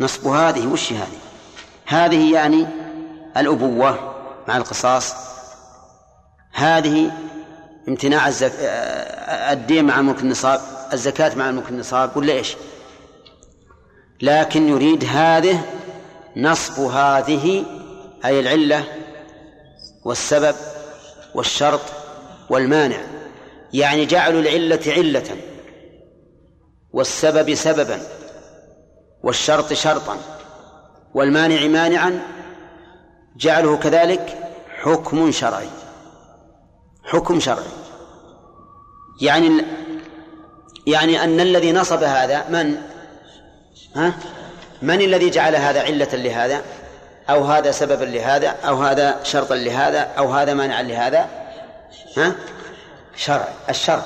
نصب 0.00 0.26
هذه 0.26 0.66
وش 0.66 0.92
هذه؟ 0.92 1.18
هذه 1.86 2.32
يعني 2.32 2.66
الأبوة 3.36 4.14
مع 4.48 4.56
القصاص 4.56 5.14
هذه 6.52 7.12
امتناع 7.88 8.28
الزك... 8.28 8.52
الدين 9.52 9.84
مع 9.84 10.00
ملك 10.00 10.20
النصاب 10.20 10.60
الزكاة 10.92 11.34
مع 11.34 11.50
ملك 11.50 11.68
النصاب 11.68 12.16
ولا 12.16 12.32
إيش؟ 12.32 12.56
لكن 14.22 14.68
يريد 14.68 15.04
هذه 15.04 15.64
نصب 16.36 16.80
هذه 16.80 17.64
أي 18.24 18.40
العلة 18.40 18.84
والسبب 20.04 20.54
والشرط 21.34 21.80
والمانع. 22.50 23.00
يعني 23.72 24.06
جعل 24.06 24.38
العلة 24.38 24.80
علة 24.86 25.36
والسبب 26.92 27.54
سببا 27.54 28.00
والشرط 29.22 29.72
شرطا 29.72 30.16
والمانع 31.14 31.66
مانعا 31.66 32.20
جعله 33.36 33.76
كذلك 33.76 34.38
حكم 34.80 35.30
شرعي. 35.30 35.68
حكم 37.04 37.40
شرعي. 37.40 37.64
يعني 39.20 39.64
يعني 40.86 41.24
أن 41.24 41.40
الذي 41.40 41.72
نصب 41.72 42.02
هذا 42.02 42.48
من؟ 42.48 42.89
ها؟ 43.96 44.14
من 44.82 45.00
الذي 45.00 45.30
جعل 45.30 45.56
هذا 45.56 45.82
علة 45.82 46.08
لهذا؟ 46.12 46.62
أو 47.30 47.44
هذا 47.44 47.70
سببا 47.70 48.04
لهذا؟ 48.04 48.48
أو 48.48 48.82
هذا 48.82 49.16
شرطا 49.22 49.54
لهذا؟ 49.54 50.00
أو 50.18 50.32
هذا 50.32 50.54
مانعا 50.54 50.82
لهذا؟ 50.82 51.28
ها؟ 52.16 52.32
شرع 53.16 53.48
الشرع. 53.68 54.02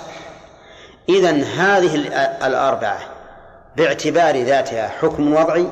إذا 1.09 1.31
هذه 1.31 1.95
الأربعة 2.47 3.01
باعتبار 3.77 4.43
ذاتها 4.43 4.89
حكم 4.89 5.35
وضعي 5.35 5.67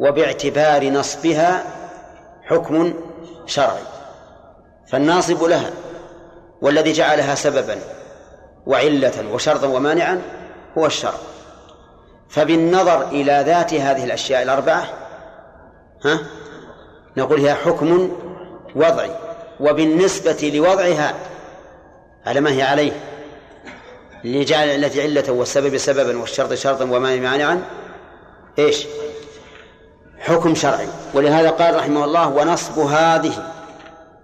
وباعتبار 0.00 0.84
نصبها 0.90 1.64
حكم 2.44 2.94
شرعي. 3.46 3.82
فالناصب 4.88 5.44
لها 5.44 5.70
والذي 6.60 6.92
جعلها 6.92 7.34
سببا 7.34 7.78
وعلة 8.66 9.32
وشرطا 9.32 9.66
ومانعا 9.66 10.22
هو 10.78 10.86
الشرع. 10.86 11.14
فبالنظر 12.28 13.08
إلى 13.08 13.42
ذات 13.46 13.74
هذه 13.74 14.04
الأشياء 14.04 14.42
الأربعة 14.42 14.88
ها 16.04 16.18
نقول 17.16 17.40
هي 17.40 17.54
حكم 17.54 18.12
وضعي 18.74 19.10
وبالنسبة 19.60 20.52
لوضعها 20.54 21.14
على 22.26 22.40
ما 22.40 22.50
هي 22.52 22.62
عليه 22.62 22.92
لجعل 24.24 24.68
التي 24.68 25.02
علة 25.02 25.32
والسبب 25.32 25.76
سببا 25.76 26.18
والشرط 26.18 26.52
شرطا 26.52 26.84
وما 26.84 27.16
مانعا 27.16 27.62
إيش؟ 28.58 28.86
حكم 30.18 30.54
شرعي. 30.54 30.88
ولهذا 31.14 31.50
قال 31.50 31.76
رحمه 31.76 32.04
الله 32.04 32.28
ونصب 32.28 32.78
هذه 32.78 33.52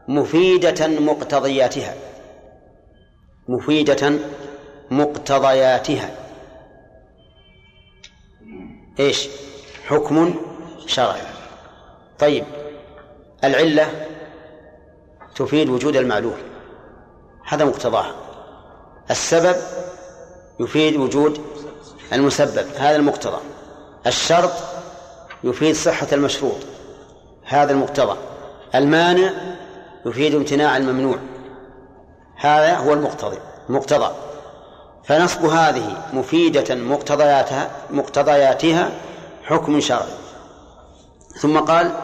مفيدة 0.08 0.86
مقتضياتها. 0.86 1.94
مفيدة 3.48 4.12
مقتضياتها. 4.90 6.10
إيش؟ 9.02 9.28
حكم 9.86 10.34
شرعي. 10.86 11.20
طيب 12.18 12.44
العلة 13.44 14.06
تفيد 15.36 15.68
وجود 15.68 15.96
المعلوم. 15.96 16.36
هذا 17.48 17.64
مقتضاها. 17.64 18.14
السبب 19.10 19.56
يفيد 20.60 20.96
وجود 20.96 21.40
المسبب. 22.12 22.66
هذا 22.76 22.96
المقتضى. 22.96 23.40
الشرط 24.06 24.52
يفيد 25.44 25.74
صحة 25.74 26.08
المشروط. 26.12 26.58
هذا 27.44 27.72
المقتضى. 27.72 28.18
المانع 28.74 29.30
يفيد 30.06 30.34
امتناع 30.34 30.76
الممنوع. 30.76 31.18
هذا 32.36 32.76
هو 32.76 32.92
المقتضي 32.92 33.38
المقتضى 33.68 34.14
فنصب 35.04 35.44
هذه 35.44 36.04
مفيدة 36.12 36.74
مقتضياتها 36.74 37.70
مقتضياتها 37.90 38.90
حكم 39.44 39.80
شرعي. 39.80 40.12
ثم 41.40 41.58
قال 41.58 41.94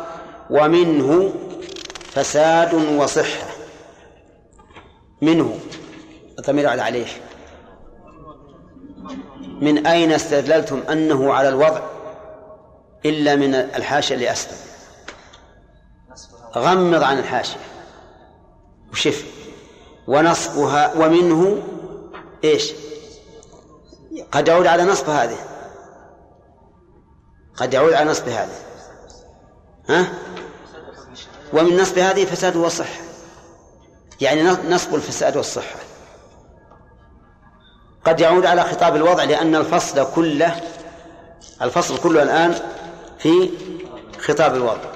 ومنه 0.50 1.32
فساد 2.12 2.74
وصحة. 2.74 3.46
منه. 5.22 5.58
الضمير 6.38 6.68
على 6.68 6.82
عليه. 6.82 7.06
من 9.60 9.86
أين 9.86 10.12
استدللتم 10.12 10.82
أنه 10.90 11.32
على 11.32 11.48
الوضع؟ 11.48 11.80
إلا 13.04 13.36
من 13.36 13.54
الحاشية 13.54 14.14
اللي 14.14 14.32
أسفل 14.32 14.56
غمض 16.56 17.02
عن 17.02 17.18
الحاشية. 17.18 17.60
وشف. 18.92 19.24
ونصبها 20.06 20.94
ومنه 20.96 21.62
إيش؟ 22.44 22.72
قد 24.32 24.48
يعود 24.48 24.66
على 24.66 24.84
نصب 24.84 25.10
هذه. 25.10 25.38
قد 27.56 27.74
يعود 27.74 27.92
على 27.92 28.10
نصب 28.10 28.28
هذه. 28.28 28.58
ها؟ 29.88 30.06
ومن 31.52 31.76
نصب 31.76 31.98
هذه 31.98 32.24
فساد 32.24 32.56
والصحة 32.56 33.00
يعني 34.20 34.42
نصب 34.42 34.94
الفساد 34.94 35.36
والصحة. 35.36 35.76
قد 38.04 38.20
يعود 38.20 38.46
على 38.46 38.62
خطاب 38.62 38.96
الوضع 38.96 39.24
لأن 39.24 39.54
الفصل 39.54 40.14
كله 40.14 40.60
الفصل 41.62 41.98
كله 41.98 42.22
الآن 42.22 42.54
في 43.18 43.50
خطاب 44.18 44.54
الوضع. 44.54 44.90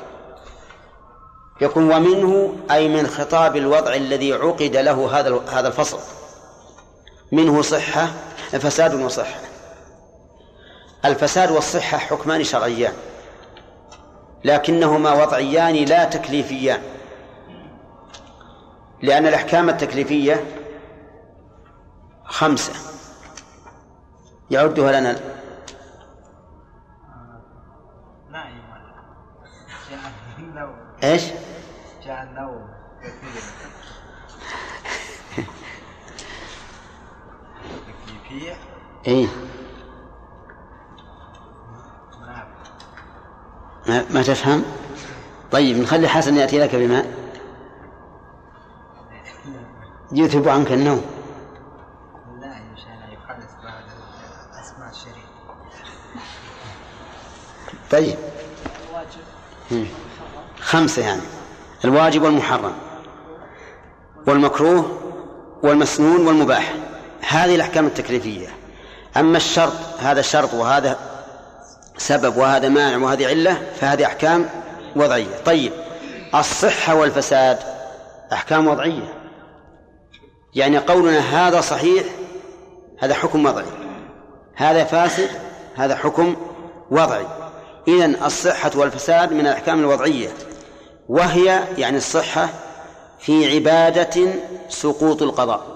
يكون 1.60 1.92
ومنه 1.92 2.56
أي 2.70 2.88
من 2.88 3.06
خطاب 3.06 3.56
الوضع 3.56 3.94
الذي 3.94 4.32
عقد 4.32 4.76
له 4.76 5.18
هذا 5.18 5.40
هذا 5.52 5.68
الفصل. 5.68 5.98
منه 7.32 7.62
صحة 7.62 8.08
فساد 8.58 8.94
وصحة 8.94 9.40
الفساد 11.04 11.50
والصحة 11.50 11.98
حكمان 11.98 12.44
شرعيان 12.44 12.92
لكنهما 14.44 15.12
وضعيان 15.12 15.74
لا 15.74 16.04
تكليفيان. 16.04 16.82
لأن 19.02 19.26
الأحكام 19.26 19.68
التكليفية 19.68 20.44
خمسة. 22.24 22.72
يعدها 24.50 25.00
لنا. 25.00 25.20
إيش؟ 31.02 31.22
جاء 32.04 32.22
النوم 32.22 32.81
إيه. 39.06 39.26
ما, 43.88 44.04
ما 44.10 44.22
تفهم؟ 44.22 44.64
طيب 45.52 45.78
نخلي 45.78 46.08
حسن 46.08 46.36
يأتي 46.36 46.58
لك 46.58 46.74
بماء 46.74 47.22
يذهب 50.12 50.48
عنك 50.48 50.72
النوم. 50.72 51.04
طيب. 57.90 58.16
خمسة 60.60 61.02
يعني. 61.02 61.22
الواجب 61.84 62.22
والمحرم. 62.22 62.72
والمكروه 64.26 64.98
والمسنون 65.62 66.26
والمباح. 66.26 66.74
هذه 67.28 67.54
الأحكام 67.54 67.86
التكليفية. 67.86 68.61
أما 69.16 69.36
الشرط 69.36 69.72
هذا 69.98 70.22
شرط 70.22 70.54
وهذا 70.54 70.96
سبب 71.98 72.36
وهذا 72.36 72.68
مانع 72.68 73.04
وهذه 73.04 73.26
علة 73.26 73.62
فهذه 73.80 74.06
أحكام 74.06 74.48
وضعية. 74.96 75.36
طيب 75.44 75.72
الصحة 76.34 76.94
والفساد 76.94 77.58
أحكام 78.32 78.66
وضعية. 78.68 79.14
يعني 80.54 80.78
قولنا 80.78 81.18
هذا 81.18 81.60
صحيح 81.60 82.04
هذا 82.98 83.14
حكم 83.14 83.46
وضعي. 83.46 83.64
هذا 84.54 84.84
فاسد 84.84 85.30
هذا 85.74 85.96
حكم 85.96 86.36
وضعي. 86.90 87.26
إذن 87.88 88.16
الصحة 88.24 88.70
والفساد 88.74 89.32
من 89.32 89.40
الأحكام 89.40 89.80
الوضعية. 89.80 90.28
وهي 91.08 91.60
يعني 91.78 91.96
الصحة 91.96 92.48
في 93.18 93.54
عبادة 93.54 94.32
سقوط 94.68 95.22
القضاء. 95.22 95.71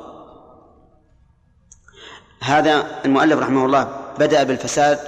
هذا 2.42 2.86
المؤلف 3.04 3.38
رحمه 3.38 3.66
الله 3.66 3.88
بدأ 4.18 4.42
بالفساد 4.42 4.98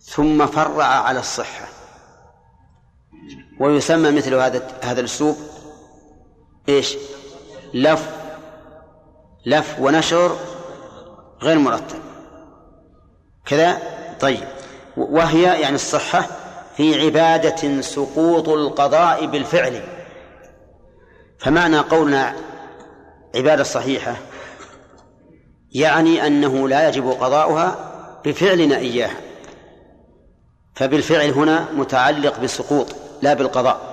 ثم 0.00 0.46
فرع 0.46 0.84
على 0.84 1.20
الصحة. 1.20 1.68
ويسمى 3.60 4.10
مثل 4.10 4.34
هذا 4.34 4.62
هذا 4.82 5.00
الأسلوب 5.00 5.36
إيش؟ 6.68 6.96
لف 7.74 8.10
لف 9.46 9.76
ونشر 9.78 10.36
غير 11.42 11.58
مرتب. 11.58 11.98
كذا؟ 13.46 13.78
طيب. 14.20 14.44
وهي 14.96 15.42
يعني 15.42 15.74
الصحة 15.74 16.26
في 16.76 17.04
عبادة 17.04 17.80
سقوط 17.80 18.48
القضاء 18.48 19.26
بالفعل. 19.26 19.82
فمعنى 21.38 21.78
قولنا 21.78 22.34
عبادة 23.34 23.62
صحيحة 23.62 24.16
يعني 25.74 26.26
أنه 26.26 26.68
لا 26.68 26.88
يجب 26.88 27.10
قضاؤها 27.10 27.92
بفعلنا 28.24 28.76
إياها. 28.76 29.20
فبالفعل 30.74 31.30
هنا 31.30 31.68
متعلق 31.72 32.40
بالسقوط 32.40 32.94
لا 33.22 33.34
بالقضاء. 33.34 33.92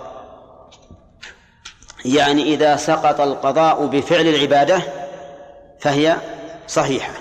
يعني 2.05 2.43
إذا 2.43 2.75
سقط 2.75 3.21
القضاء 3.21 3.85
بفعل 3.85 4.27
العبادة 4.27 4.81
فهي 5.79 6.17
صحيحة. 6.67 7.13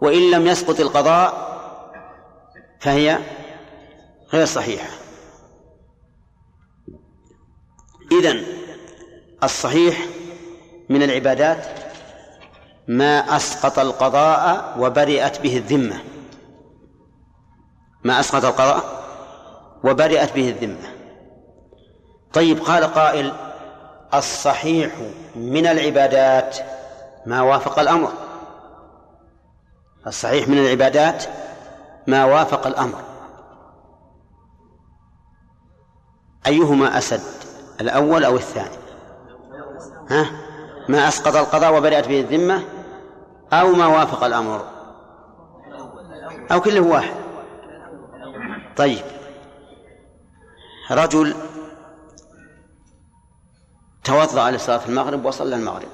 وإن 0.00 0.30
لم 0.30 0.46
يسقط 0.46 0.80
القضاء 0.80 1.52
فهي 2.80 3.18
غير 4.32 4.46
صحيحة. 4.46 4.88
إذن 8.12 8.44
الصحيح 9.42 10.06
من 10.88 11.02
العبادات 11.02 11.81
ما 12.88 13.36
أسقط 13.36 13.78
القضاء 13.78 14.74
وبرئت 14.78 15.40
به 15.40 15.56
الذمة. 15.56 16.00
ما 18.04 18.20
أسقط 18.20 18.44
القضاء 18.44 19.02
وبرئت 19.84 20.34
به 20.34 20.48
الذمة. 20.48 20.94
طيب 22.32 22.58
قال 22.58 22.84
قائل 22.84 23.32
الصحيح 24.14 24.92
من 25.36 25.66
العبادات 25.66 26.56
ما 27.26 27.42
وافق 27.42 27.78
الأمر. 27.78 28.12
الصحيح 30.06 30.48
من 30.48 30.58
العبادات 30.58 31.24
ما 32.06 32.24
وافق 32.24 32.66
الأمر. 32.66 32.98
أيهما 36.46 36.98
أسد 36.98 37.22
الأول 37.80 38.24
أو 38.24 38.36
الثاني؟ 38.36 38.76
ها؟ 40.10 40.41
ما 40.88 41.08
أسقط 41.08 41.36
القضاء 41.36 41.76
وبرئت 41.76 42.08
به 42.08 42.20
الذمة 42.20 42.64
أو 43.52 43.72
ما 43.72 43.86
وافق 43.86 44.24
الأمر. 44.24 44.66
أو 46.52 46.60
كله 46.60 46.80
واحد. 46.80 47.14
طيب. 48.76 49.04
رجل 50.90 51.34
توضأ 54.04 54.50
لصلاة 54.50 54.80
المغرب 54.88 55.24
وصلى 55.24 55.56
المغرب. 55.56 55.88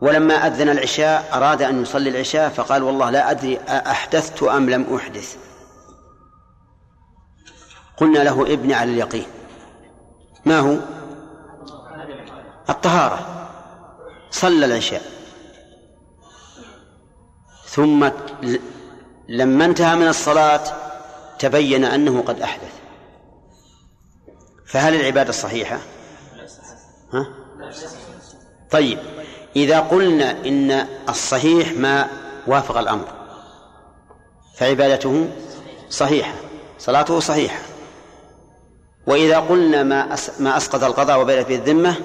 ولما 0.00 0.34
أذن 0.34 0.68
العشاء 0.68 1.30
أراد 1.32 1.62
أن 1.62 1.82
يصلي 1.82 2.10
العشاء 2.10 2.48
فقال 2.48 2.82
والله 2.82 3.10
لا 3.10 3.30
أدري 3.30 3.58
أحدثت 3.68 4.42
أم 4.42 4.70
لم 4.70 4.96
أحدث. 4.96 5.36
قلنا 7.96 8.18
له 8.18 8.42
ابن 8.42 8.72
على 8.72 8.90
اليقين. 8.90 9.26
ما 10.44 10.58
هو؟ 10.58 10.76
الطهارة. 12.70 13.48
صلى 14.30 14.66
العشاء. 14.66 15.02
ثم 17.66 18.08
لما 19.28 19.64
انتهى 19.64 19.96
من 19.96 20.08
الصلاة 20.08 20.62
تبين 21.38 21.84
أنه 21.84 22.22
قد 22.22 22.40
أحدث. 22.40 22.72
فهل 24.66 24.94
العبادة 24.94 25.28
الصحيحة 25.28 25.78
ها؟ 27.12 27.26
طيب 28.70 28.98
إذا 29.56 29.80
قلنا 29.80 30.30
إن 30.30 30.86
الصحيح 31.08 31.72
ما 31.72 32.08
وافق 32.46 32.78
الأمر 32.78 33.08
فعبادته 34.56 35.28
صحيحة 35.90 36.34
صلاته 36.78 37.20
صحيحة. 37.20 37.58
وإذا 39.06 39.38
قلنا 39.40 39.82
ما 39.82 40.16
ما 40.38 40.56
أسقط 40.56 40.84
القضاء 40.84 41.20
وبينت 41.20 41.48
به 41.48 41.54
الذمة 41.54 41.96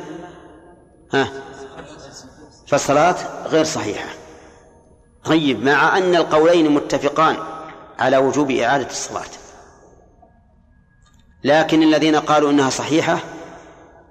ها. 1.13 1.29
فالصلاة 2.67 3.47
غير 3.47 3.63
صحيحة. 3.63 4.09
طيب 5.25 5.63
مع 5.63 5.97
أن 5.97 6.15
القولين 6.15 6.71
متفقان 6.71 7.37
على 7.99 8.17
وجوب 8.17 8.51
إعادة 8.51 8.89
الصلاة. 8.89 9.29
لكن 11.43 11.83
الذين 11.83 12.15
قالوا 12.15 12.51
إنها 12.51 12.69
صحيحة 12.69 13.19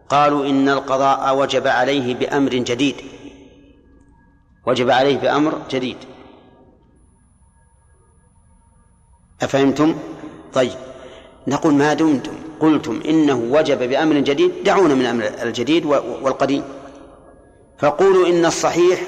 قالوا 0.08 0.46
إن 0.46 0.68
القضاء 0.68 1.36
وجب 1.36 1.66
عليه 1.66 2.14
بأمر 2.14 2.50
جديد. 2.50 2.96
وجب 4.66 4.90
عليه 4.90 5.18
بأمر 5.18 5.62
جديد. 5.70 5.96
أفهمتم؟ 9.42 9.98
طيب. 10.54 10.78
نقول 11.46 11.74
ما 11.74 11.94
دمتم؟ 11.94 12.34
قلتم 12.60 13.02
إنه 13.08 13.34
وجب 13.34 13.78
بأمر 13.88 14.14
جديد. 14.14 14.64
دعونا 14.64 14.94
من 14.94 15.00
الأمر 15.00 15.24
الجديد 15.42 15.86
والقديم. 15.86 16.62
فقولوا 17.78 18.26
إن 18.26 18.46
الصحيح 18.46 19.02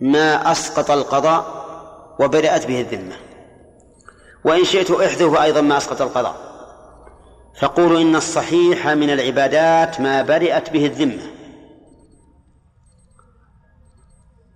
ما 0.00 0.52
أسقط 0.52 0.90
القضاء 0.90 1.62
وبرأت 2.20 2.66
به 2.66 2.80
الذمة. 2.80 3.16
وإن 4.44 4.64
شئت 4.64 4.90
احذفوا 4.90 5.42
أيضا 5.42 5.60
ما 5.60 5.76
أسقط 5.76 6.02
القضاء. 6.02 6.36
فقولوا 7.60 8.00
إن 8.00 8.16
الصحيح 8.16 8.88
من 8.88 9.10
العبادات 9.10 10.00
ما 10.00 10.22
برئت 10.22 10.70
به 10.70 10.86
الذمة. 10.86 11.22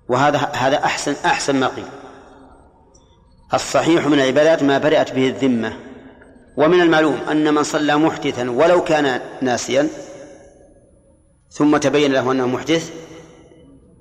وهذا 0.08 0.38
هذا 0.38 0.84
أحسن 0.84 1.14
أحسن 1.24 1.56
ما 1.56 1.66
قيل. 1.66 1.88
الصحيح 3.54 4.06
من 4.06 4.14
العبادات 4.20 4.62
ما 4.62 4.78
برئت 4.78 5.12
به 5.12 5.28
الذمة. 5.28 5.76
ومن 6.56 6.80
المعلوم 6.80 7.18
أن 7.30 7.54
من 7.54 7.62
صلى 7.62 7.96
محدثا 7.96 8.50
ولو 8.50 8.84
كان 8.84 9.20
ناسيا 9.42 9.88
ثم 11.56 11.76
تبين 11.76 12.12
له 12.12 12.32
أنه 12.32 12.46
محدث 12.46 12.90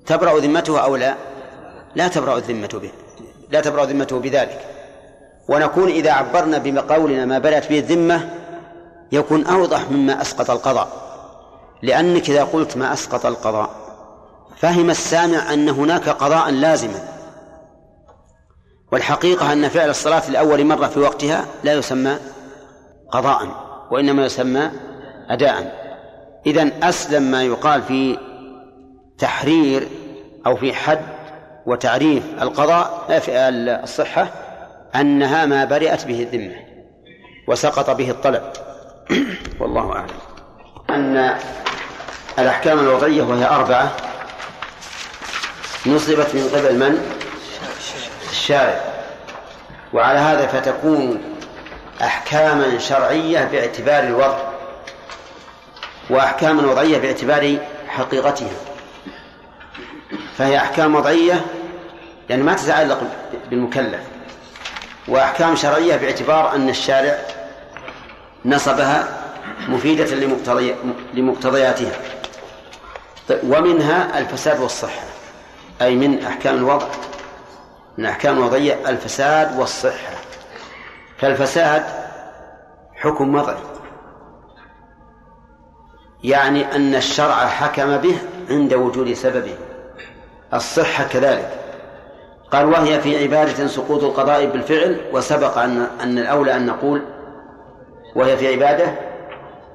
تبرأ 0.06 0.38
ذمته 0.38 0.80
أو 0.80 0.96
لا؟ 0.96 1.14
لا 1.94 2.08
تبرأ 2.08 2.36
الذمة 2.36 2.80
به 2.82 2.90
لا 3.50 3.60
تبرأ 3.60 3.84
ذمته 3.84 4.18
بذلك. 4.18 4.60
ونكون 5.48 5.88
إذا 5.88 6.10
عبرنا 6.10 6.58
بقولنا 6.58 7.24
ما 7.24 7.38
برأت 7.38 7.68
به 7.70 7.78
الذمة 7.78 8.30
يكون 9.12 9.46
أوضح 9.46 9.90
مما 9.90 10.22
أسقط 10.22 10.50
القضاء. 10.50 10.88
لأنك 11.82 12.30
إذا 12.30 12.44
قلت 12.44 12.76
ما 12.76 12.92
أسقط 12.92 13.26
القضاء 13.26 13.70
فهم 14.56 14.90
السامع 14.90 15.52
أن 15.52 15.68
هناك 15.68 16.08
قضاء 16.08 16.50
لازما. 16.50 17.08
والحقيقة 18.92 19.52
أن 19.52 19.68
فعل 19.68 19.90
الصلاة 19.90 20.30
لأول 20.30 20.64
مرة 20.64 20.86
في 20.86 21.00
وقتها 21.00 21.44
لا 21.64 21.72
يسمى 21.72 22.16
قضاء 23.12 23.48
وإنما 23.90 24.26
يسمى 24.26 24.70
أداء. 25.28 25.85
إذن 26.46 26.72
أسلم 26.82 27.22
ما 27.22 27.42
يقال 27.42 27.82
في 27.82 28.18
تحرير 29.18 29.88
أو 30.46 30.56
في 30.56 30.74
حد 30.74 31.00
وتعريف 31.66 32.22
القضاء 32.40 33.20
في 33.20 33.48
الصحة 33.82 34.28
أنها 34.94 35.46
ما 35.46 35.64
برئت 35.64 36.04
به 36.04 36.22
الذمة 36.22 36.54
وسقط 37.46 37.90
به 37.90 38.10
الطلب. 38.10 38.42
والله 39.60 39.92
أعلم. 39.92 40.06
أن 40.90 41.38
الأحكام 42.38 42.78
الوضعية 42.78 43.22
وهي 43.22 43.46
أربعة 43.46 43.92
نصبت 45.86 46.34
من 46.34 46.50
قبل 46.54 46.78
من؟ 46.78 47.16
الشارع. 48.30 48.80
وعلى 49.92 50.18
هذا 50.18 50.46
فتكون 50.46 51.22
أحكاما 52.02 52.78
شرعية 52.78 53.44
باعتبار 53.44 54.04
الوضع. 54.04 54.45
وأحكاما 56.10 56.70
وضعية 56.70 56.98
باعتبار 56.98 57.58
حقيقتها. 57.88 58.50
فهي 60.38 60.56
أحكام 60.56 60.94
وضعية 60.94 61.46
يعني 62.30 62.42
ما 62.42 62.54
تتعلق 62.54 63.02
بالمكلف. 63.50 64.00
وأحكام 65.08 65.56
شرعية 65.56 65.96
باعتبار 65.96 66.54
أن 66.54 66.68
الشارع 66.68 67.18
نصبها 68.44 69.08
مفيدة 69.68 70.14
لمقتضياتها. 71.14 71.92
طيب، 73.28 73.38
ومنها 73.44 74.18
الفساد 74.18 74.60
والصحة 74.60 75.02
أي 75.82 75.94
من 75.94 76.24
أحكام 76.26 76.54
الوضع. 76.54 76.86
من 77.98 78.06
أحكام 78.06 78.38
الوضعية 78.38 78.90
الفساد 78.90 79.58
والصحة. 79.58 80.16
فالفساد 81.18 81.84
حكم 82.94 83.34
وضعي. 83.34 83.75
يعني 86.26 86.76
أن 86.76 86.94
الشرع 86.94 87.34
حكم 87.34 87.96
به 87.96 88.18
عند 88.50 88.74
وجود 88.74 89.12
سببه. 89.12 89.54
الصحة 90.54 91.04
كذلك. 91.04 91.50
قال 92.52 92.66
وهي 92.66 93.00
في 93.00 93.22
عبادة 93.22 93.66
سقوط 93.66 94.04
القضاء 94.04 94.46
بالفعل 94.46 95.00
وسبق 95.12 95.58
أن 95.58 95.86
أن 96.00 96.18
الأولى 96.18 96.56
أن 96.56 96.66
نقول 96.66 97.02
وهي 98.16 98.36
في 98.36 98.52
عبادة 98.52 98.94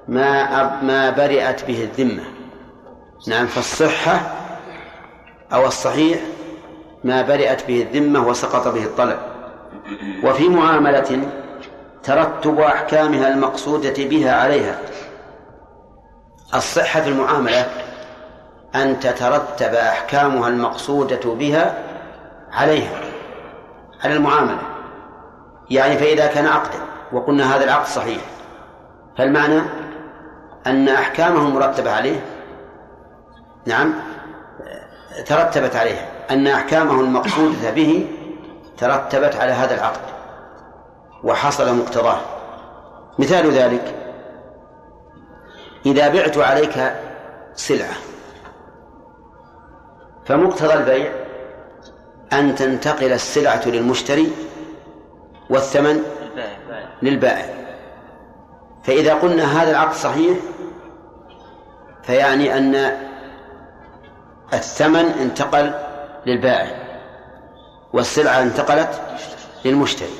ما 0.07 0.81
ما 0.81 1.09
برئت 1.09 1.65
به 1.65 1.83
الذمة. 1.83 2.23
نعم 3.27 3.47
فالصحة 3.47 4.21
أو 5.53 5.67
الصحيح 5.67 6.19
ما 7.03 7.21
برئت 7.21 7.67
به 7.67 7.81
الذمة 7.81 8.27
وسقط 8.27 8.67
به 8.67 8.83
الطلب. 8.83 9.17
وفي 10.23 10.49
معاملة 10.49 11.19
ترتب 12.03 12.59
أحكامها 12.59 13.27
المقصودة 13.27 13.93
بها 13.97 14.31
عليها. 14.31 14.79
الصحة 16.55 17.01
في 17.01 17.09
المعاملة 17.09 17.65
أن 18.75 18.99
تترتب 18.99 19.73
أحكامها 19.73 20.47
المقصودة 20.47 21.19
بها 21.25 21.83
عليها 22.51 23.01
على 24.03 24.13
المعاملة. 24.13 24.61
يعني 25.69 25.97
فإذا 25.97 26.27
كان 26.27 26.47
عقدا 26.47 26.79
وقلنا 27.11 27.55
هذا 27.55 27.63
العقد 27.63 27.85
صحيح. 27.85 28.21
فالمعنى 29.17 29.61
أن 30.67 30.89
أحكامه 30.89 31.47
المرتبة 31.47 31.91
عليه. 31.91 32.19
نعم 33.65 33.93
ترتبت 35.25 35.75
عليها. 35.75 36.07
أن 36.31 36.47
أحكامه 36.47 37.01
المقصودة 37.01 37.71
به 37.75 38.07
ترتبت 38.77 39.35
على 39.35 39.51
هذا 39.51 39.75
العقد 39.75 40.01
وحصل 41.23 41.77
مقتضاه. 41.77 42.19
مثال 43.19 43.51
ذلك 43.51 43.95
إذا 45.85 46.09
بعت 46.09 46.37
عليك 46.37 46.93
سلعة. 47.55 47.93
فمقتضى 50.25 50.73
البيع 50.73 51.11
أن 52.33 52.55
تنتقل 52.55 53.13
السلعة 53.13 53.61
للمشتري 53.65 54.31
والثمن 55.49 56.03
للبائع. 57.01 57.45
فإذا 58.83 59.13
قلنا 59.13 59.61
هذا 59.61 59.71
العقد 59.71 59.93
صحيح 59.93 60.37
فيعني 62.03 62.57
أن 62.57 62.97
الثمن 64.53 65.05
انتقل 65.05 65.73
للبائع 66.25 66.81
والسلعة 67.93 68.41
انتقلت 68.41 69.01
للمشتري. 69.65 70.13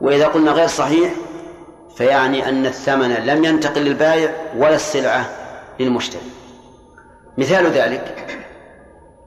وإذا 0.00 0.26
قلنا 0.26 0.50
غير 0.50 0.66
صحيح 0.66 1.12
فيعني 1.96 2.48
أن 2.48 2.66
الثمن 2.66 3.10
لم 3.10 3.44
ينتقل 3.44 3.80
للبائع 3.80 4.30
ولا 4.56 4.74
السلعة 4.74 5.30
للمشتري. 5.80 6.22
مثال 7.38 7.66
ذلك 7.66 8.26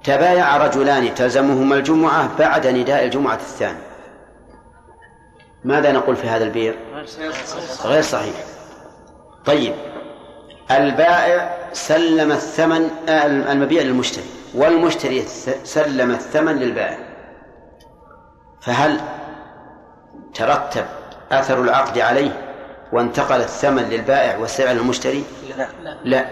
تبايع 0.03 0.57
رجلان 0.57 1.15
تلزمهما 1.15 1.75
الجمعة 1.75 2.37
بعد 2.39 2.67
نداء 2.67 3.05
الجمعة 3.05 3.35
الثاني 3.35 3.77
ماذا 5.63 5.91
نقول 5.91 6.15
في 6.15 6.27
هذا 6.27 6.43
البيع؟ 6.43 6.73
غير 7.85 8.01
صحيح. 8.01 8.35
طيب 9.45 9.73
البائع 10.71 11.57
سلم 11.73 12.31
الثمن 12.31 12.89
آه، 13.09 13.25
المبيع 13.25 13.81
للمشتري 13.81 14.25
والمشتري 14.55 15.25
سلم 15.63 16.11
الثمن 16.11 16.55
للبائع. 16.55 16.99
فهل 18.61 19.01
ترتب 20.33 20.85
أثر 21.31 21.61
العقد 21.61 21.99
عليه؟ 21.99 22.48
وانتقل 22.93 23.41
الثمن 23.41 23.83
للبائع 23.83 24.37
والسلع 24.37 24.71
للمشتري؟ 24.71 25.23
لا. 25.57 25.67
لا. 26.03 26.25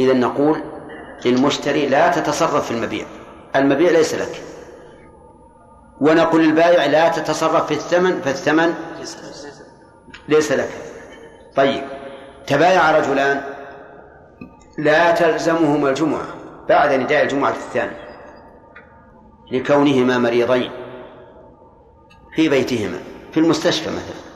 إذا 0.00 0.12
نقول 0.12 0.62
للمشتري 1.24 1.86
لا 1.86 2.10
تتصرف 2.10 2.66
في 2.66 2.70
المبيع. 2.70 3.06
المبيع 3.56 3.90
ليس 3.90 4.14
لك. 4.14 4.42
ونقول 6.00 6.44
للبائع 6.44 6.86
لا 6.86 7.08
تتصرف 7.08 7.66
في 7.66 7.74
الثمن 7.74 8.20
فالثمن 8.20 8.74
ليس 10.28 10.52
لك. 10.52 10.70
طيب. 11.56 11.84
تبايع 12.46 12.98
رجلان. 12.98 13.42
لا 14.78 15.10
تلزمهما 15.12 15.88
الجمعة 15.90 16.26
بعد 16.68 16.92
نداء 16.92 17.22
الجمعة 17.22 17.50
الثاني 17.50 17.96
لكونهما 19.52 20.18
مريضين 20.18 20.70
في 22.34 22.48
بيتهما 22.48 22.98
في 23.32 23.40
المستشفى 23.40 23.90
مثلا. 23.90 24.27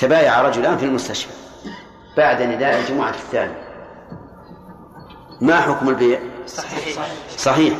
تبايع 0.00 0.42
رجلان 0.42 0.78
في 0.78 0.84
المستشفى 0.84 1.32
بعد 2.16 2.42
نداء 2.42 2.80
الجمعة 2.80 3.10
الثاني 3.10 3.54
ما 5.40 5.60
حكم 5.60 5.88
البيع؟ 5.88 6.20
صحيح. 6.46 7.06
صحيح. 7.36 7.78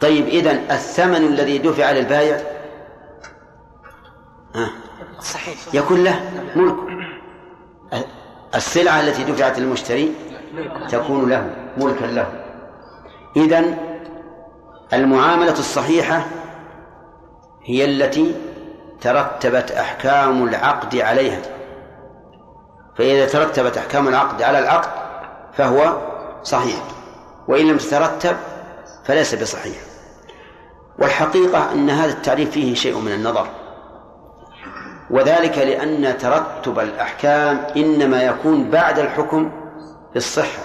طيب 0.00 0.26
إذن 0.26 0.56
الثمن 0.70 1.16
الذي 1.16 1.58
دفع 1.58 1.90
للبايع؟ 1.90 2.40
صحيح. 5.20 5.56
يكون 5.74 6.04
له 6.04 6.20
ملك. 6.56 6.76
السلعة 8.54 9.00
التي 9.00 9.24
دفعت 9.24 9.58
للمشتري 9.58 10.14
تكون 10.88 11.28
له 11.30 11.54
ملكا 11.76 12.04
له. 12.04 12.44
إذن 13.36 13.76
المعاملة 14.92 15.52
الصحيحة 15.52 16.26
هي 17.64 17.84
التي 17.84 18.34
ترتبت 19.00 19.70
أحكام 19.70 20.48
العقد 20.48 20.96
عليها. 20.96 21.42
فإذا 22.98 23.26
ترتبت 23.26 23.78
أحكام 23.78 24.08
العقد 24.08 24.42
على 24.42 24.58
العقد 24.58 24.90
فهو 25.52 25.96
صحيح 26.42 26.82
وإن 27.48 27.68
لم 27.68 27.76
تترتب 27.76 28.36
فليس 29.04 29.34
بصحيح. 29.34 29.76
والحقيقة 30.98 31.72
أن 31.72 31.90
هذا 31.90 32.12
التعريف 32.12 32.50
فيه 32.50 32.74
شيء 32.74 32.98
من 32.98 33.12
النظر 33.12 33.46
وذلك 35.10 35.58
لأن 35.58 36.18
ترتب 36.18 36.78
الأحكام 36.78 37.66
إنما 37.76 38.22
يكون 38.22 38.70
بعد 38.70 38.98
الحكم 38.98 39.52
بالصحة 40.14 40.62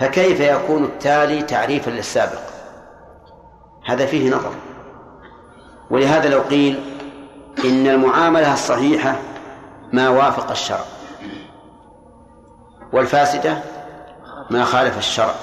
فكيف 0.00 0.40
يكون 0.40 0.84
التالي 0.84 1.42
تعريفا 1.42 1.90
للسابق؟ 1.90 2.40
هذا 3.86 4.06
فيه 4.06 4.30
نظر. 4.30 4.52
ولهذا 5.90 6.28
لو 6.28 6.40
قيل 6.40 6.80
إن 7.64 7.86
المعاملة 7.86 8.52
الصحيحة 8.52 9.16
ما 9.92 10.08
وافق 10.08 10.50
الشرع 10.50 10.84
والفاسدة 12.92 13.58
ما 14.50 14.64
خالف 14.64 14.98
الشرع 14.98 15.34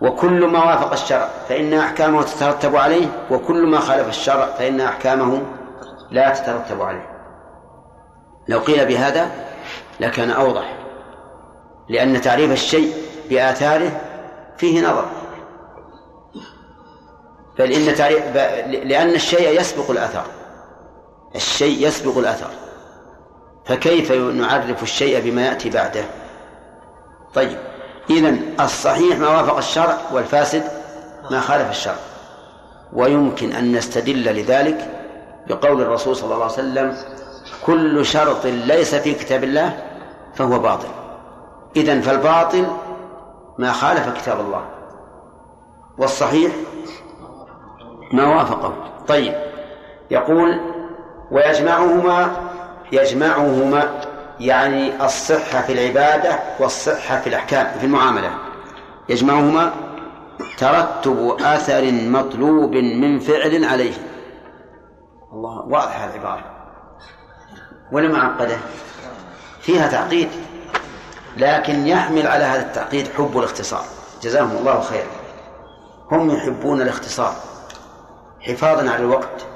وكل 0.00 0.46
ما 0.46 0.64
وافق 0.64 0.92
الشرع 0.92 1.28
فإن 1.48 1.74
أحكامه 1.74 2.22
تترتب 2.22 2.76
عليه 2.76 3.06
وكل 3.30 3.66
ما 3.66 3.78
خالف 3.78 4.08
الشرع 4.08 4.46
فإن 4.46 4.80
أحكامه 4.80 5.42
لا 6.10 6.30
تترتب 6.30 6.82
عليه. 6.82 7.06
لو 8.48 8.58
قيل 8.58 8.86
بهذا 8.86 9.30
لكان 10.00 10.30
أوضح 10.30 10.76
لأن 11.88 12.20
تعريف 12.20 12.52
الشيء 12.52 12.92
بآثاره 13.30 14.00
فيه 14.56 14.88
نظر. 14.88 15.04
بل 17.58 17.72
إن 17.72 17.94
تعريف 17.94 18.36
لأن 18.84 19.10
الشيء 19.10 19.60
يسبق 19.60 19.90
الأثر. 19.90 20.24
الشيء 21.34 21.86
يسبق 21.86 22.18
الأثر. 22.18 22.50
فكيف 23.64 24.12
نعرف 24.12 24.82
الشيء 24.82 25.20
بما 25.20 25.46
يأتي 25.46 25.70
بعده؟ 25.70 26.04
طيب 27.34 27.58
إذن 28.10 28.54
الصحيح 28.60 29.18
ما 29.18 29.28
وافق 29.28 29.56
الشرع 29.56 29.98
والفاسد 30.12 30.62
ما 31.30 31.40
خالف 31.40 31.70
الشرع. 31.70 31.98
ويمكن 32.92 33.52
أن 33.52 33.72
نستدل 33.72 34.24
لذلك 34.24 34.90
بقول 35.48 35.82
الرسول 35.82 36.16
صلى 36.16 36.34
الله 36.34 36.44
عليه 36.44 36.54
وسلم 36.54 36.96
كل 37.66 38.06
شرط 38.06 38.46
ليس 38.46 38.94
في 38.94 39.14
كتاب 39.14 39.44
الله 39.44 39.82
فهو 40.34 40.58
باطل. 40.58 40.88
إذن 41.76 42.00
فالباطل 42.00 42.66
ما 43.58 43.72
خالف 43.72 44.08
كتاب 44.08 44.40
الله. 44.40 44.64
والصحيح 45.98 46.52
ما 48.12 48.26
وافقه 48.26 48.74
طيب. 49.08 49.34
يقول 50.10 50.60
ويجمعهما 51.30 52.36
يجمعهما 52.92 54.00
يعني 54.40 55.04
الصحة 55.04 55.62
في 55.62 55.72
العبادة 55.72 56.38
والصحة 56.60 57.20
في 57.20 57.26
الأحكام 57.26 57.78
في 57.78 57.86
المعاملة. 57.86 58.30
يجمعهما 59.08 59.72
ترتب 60.58 61.36
أثر 61.40 61.92
مطلوب 61.92 62.72
من 62.74 63.18
فعل 63.18 63.64
عليه. 63.64 63.94
الله 65.32 65.66
واضحة 65.68 66.04
العبارة. 66.04 66.44
ولا 67.92 68.08
معقدة 68.08 68.56
فيها 69.60 69.88
تعقيد. 69.88 70.28
لكن 71.36 71.86
يحمل 71.86 72.26
على 72.26 72.44
هذا 72.44 72.62
التعقيد 72.62 73.08
حب 73.08 73.38
الاختصار. 73.38 73.84
جزاهم 74.22 74.56
الله 74.56 74.80
خيرا. 74.80 75.06
هم 76.10 76.30
يحبون 76.30 76.82
الاختصار. 76.82 77.32
حفاظا 78.46 78.90
على 78.90 79.02
الوقت 79.02 79.46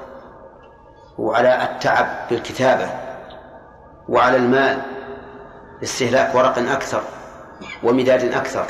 وعلى 1.17 1.63
التعب 1.63 2.07
بالكتابة 2.29 2.89
وعلى 4.09 4.37
المال 4.37 4.81
استهلاك 5.83 6.35
ورق 6.35 6.57
أكثر 6.57 7.01
ومداد 7.83 8.33
أكثر 8.33 8.65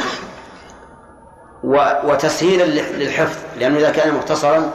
وتسهيلا 2.03 2.63
للحفظ 2.97 3.38
لأنه 3.57 3.78
إذا 3.78 3.91
كان 3.91 4.13
مختصرا 4.13 4.72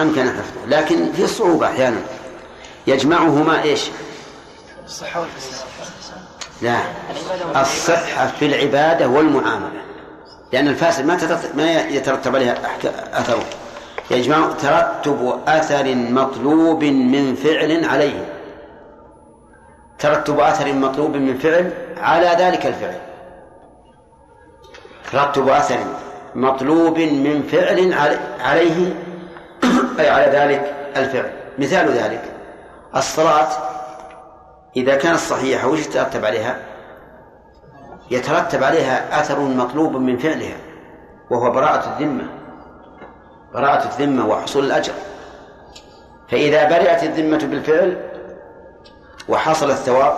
أمكن 0.00 0.30
حفظه. 0.30 0.66
لكن 0.66 1.12
في 1.12 1.26
صعوبة 1.26 1.66
أحيانا. 1.66 2.00
يجمعهما 2.86 3.62
إيش؟ 3.62 3.90
الصحة 4.84 5.24
لا. 6.62 6.78
الصحة 7.60 8.26
في 8.26 8.46
العبادة 8.46 9.08
والمعاملة. 9.08 9.82
لأن 10.52 10.68
الفاسد 10.68 11.06
ما 11.06 11.18
ما 11.54 11.80
يترتب 11.80 12.36
عليها 12.36 12.56
أثره. 13.12 13.44
يجمع 14.10 14.52
ترتب 14.52 15.40
أثر 15.48 15.94
مطلوب 15.94 16.84
من 16.84 17.34
فعل 17.34 17.84
عليه. 17.84 18.24
ترتب 19.98 20.40
أثر 20.40 20.72
مطلوب 20.72 21.16
من 21.16 21.38
فعل 21.38 21.72
على 21.96 22.26
ذلك 22.26 22.66
الفعل. 22.66 22.98
ترتب 25.12 25.48
أثر 25.48 25.78
مطلوب 26.34 26.98
من 26.98 27.42
فعل 27.42 27.92
عليه 28.40 28.94
أي 29.98 30.08
على 30.08 30.26
ذلك 30.26 30.74
الفعل. 30.96 31.32
مثال 31.58 31.88
ذلك 31.88 32.22
الصلاة 32.96 33.48
إذا 34.76 34.94
كانت 34.94 35.18
صحيحة 35.18 35.68
وش 35.68 35.80
يترتب 35.80 36.24
عليها؟ 36.24 36.58
يترتب 38.10 38.64
عليها 38.64 39.20
أثر 39.20 39.40
مطلوب 39.40 39.96
من 39.96 40.18
فعلها 40.18 40.56
وهو 41.30 41.50
براءة 41.50 41.96
الذمة. 41.96 42.24
براءة 43.56 43.84
الذمة 43.88 44.26
وحصول 44.26 44.64
الأجر 44.64 44.92
فإذا 46.28 46.64
برئت 46.64 47.02
الذمة 47.02 47.38
بالفعل 47.38 47.96
وحصل 49.28 49.70
الثواب 49.70 50.14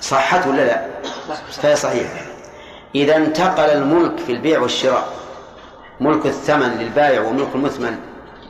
صحت 0.00 0.46
ولا 0.46 0.66
لا؟ 0.66 0.86
فهي 1.50 1.76
صحيحة 1.76 2.20
إذا 2.94 3.16
انتقل 3.16 3.70
الملك 3.70 4.18
في 4.18 4.32
البيع 4.32 4.60
والشراء 4.60 5.08
ملك 6.00 6.26
الثمن 6.26 6.78
للبائع 6.78 7.20
وملك 7.20 7.48
المثمن 7.54 7.98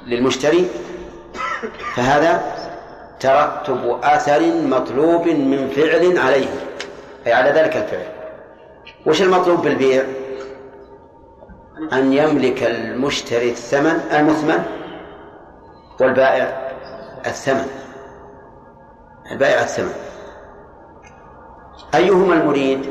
للمشتري 0.06 0.68
فهذا 1.96 2.42
ترتب 3.20 3.98
أثر 4.02 4.42
مطلوب 4.62 5.28
من 5.28 5.68
فعل 5.76 6.18
عليه 6.18 6.48
أي 7.26 7.32
على 7.32 7.50
ذلك 7.50 7.76
الفعل 7.76 8.06
وش 9.06 9.22
المطلوب 9.22 9.62
بالبيع؟ 9.62 10.04
أن 11.92 12.12
يملك 12.12 12.62
المشتري 12.62 13.50
الثمن 13.50 14.00
المثمن 14.12 14.64
والبائع 16.00 16.72
الثمن. 17.26 17.66
البائع 19.32 19.60
الثمن. 19.60 19.94
أيهما 21.94 22.34
المريد؟ 22.34 22.90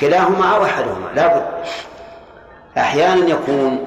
كلاهما 0.00 0.56
أو 0.56 0.64
أحدهما 0.64 1.08
لا 1.14 1.36
بد. 1.36 1.46
أحيانا 2.76 3.26
يكون 3.26 3.86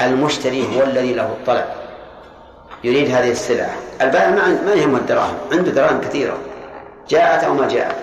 المشتري 0.00 0.76
هو 0.76 0.82
الذي 0.82 1.14
له 1.14 1.26
الطلب 1.26 1.64
يريد 2.84 3.10
هذه 3.10 3.30
السلعة. 3.30 3.74
البائع 4.00 4.30
ما 4.30 4.62
ما 4.62 4.72
يهمه 4.72 4.98
الدراهم 4.98 5.36
عنده 5.52 5.70
دراهم 5.70 6.00
كثيرة 6.00 6.38
جاءت 7.08 7.44
أو 7.44 7.54
ما 7.54 7.68
جاءت 7.68 7.96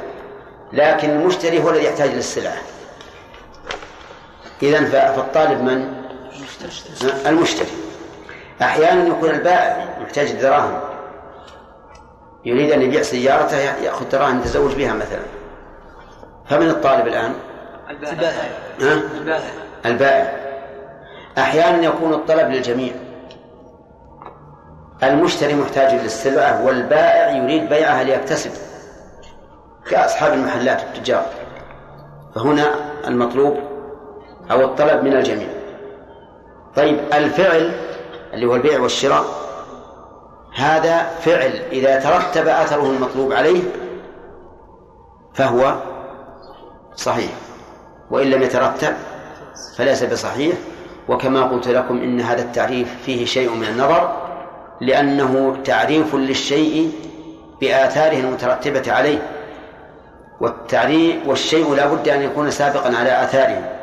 لكن 0.74 1.10
المشتري 1.10 1.64
هو 1.64 1.70
الذي 1.70 1.86
يحتاج 1.86 2.10
للسلعة. 2.10 2.58
إذا 4.62 5.12
فالطالب 5.16 5.62
من؟ 5.62 5.94
المشتري. 7.26 7.68
أحيانا 8.62 9.08
يكون 9.08 9.30
البائع 9.30 9.98
محتاج 10.02 10.30
الدراهم. 10.30 10.80
يريد 12.46 12.72
أن 12.72 12.82
يبيع 12.82 13.02
سيارته 13.02 13.58
يأخذ 13.58 14.10
دراهم 14.10 14.40
يتزوج 14.40 14.76
بها 14.76 14.94
مثلا. 14.94 15.22
فمن 16.50 16.70
الطالب 16.70 17.08
الآن؟ 17.08 17.34
البائع. 17.90 18.34
البائع. 18.82 19.42
البائع. 19.86 20.34
أحيانا 21.38 21.84
يكون 21.84 22.14
الطلب 22.14 22.50
للجميع. 22.50 22.94
المشتري 25.04 25.54
محتاج 25.54 25.94
للسلعة 25.94 26.66
والبائع 26.66 27.30
يريد 27.30 27.70
بيعها 27.70 28.04
ليكتسب. 28.04 28.52
كأصحاب 29.90 30.34
المحلات 30.34 30.84
التجار 30.84 31.26
فهنا 32.36 32.76
المطلوب 33.08 33.58
أو 34.52 34.62
الطلب 34.62 35.04
من 35.04 35.14
الجميع. 35.14 35.48
طيب 36.76 37.00
الفعل 37.14 37.72
اللي 38.34 38.46
هو 38.46 38.56
البيع 38.56 38.80
والشراء 38.80 39.26
هذا 40.56 41.04
فعل 41.22 41.62
إذا 41.72 42.00
ترتب 42.00 42.48
أثره 42.48 42.92
المطلوب 42.92 43.34
عليه 43.34 43.62
فهو 45.34 45.76
صحيح 46.96 47.32
وإن 48.12 48.28
لم 48.28 48.42
يترتب 48.42 48.94
فليس 49.78 50.04
بصحيح. 50.04 50.56
وكما 51.10 51.44
قلت 51.44 51.68
لكم 51.68 51.98
إن 51.98 52.22
هذا 52.22 52.42
التعريف 52.42 52.96
فيه 53.06 53.26
شيء 53.26 53.50
من 53.56 53.68
النظر 53.68 54.18
لأنه 54.82 55.58
تعريف 55.66 56.16
للشيء 56.16 56.92
بآثاره 57.62 58.20
المترتبة 58.20 58.92
عليه 58.92 59.20
والتعريف 60.42 61.28
والشيء 61.28 61.76
لا 61.76 61.86
بد 61.86 62.10
أن 62.10 62.22
يكون 62.22 62.52
سابقا 62.52 62.98
على 62.98 63.24
آثاره. 63.24 63.83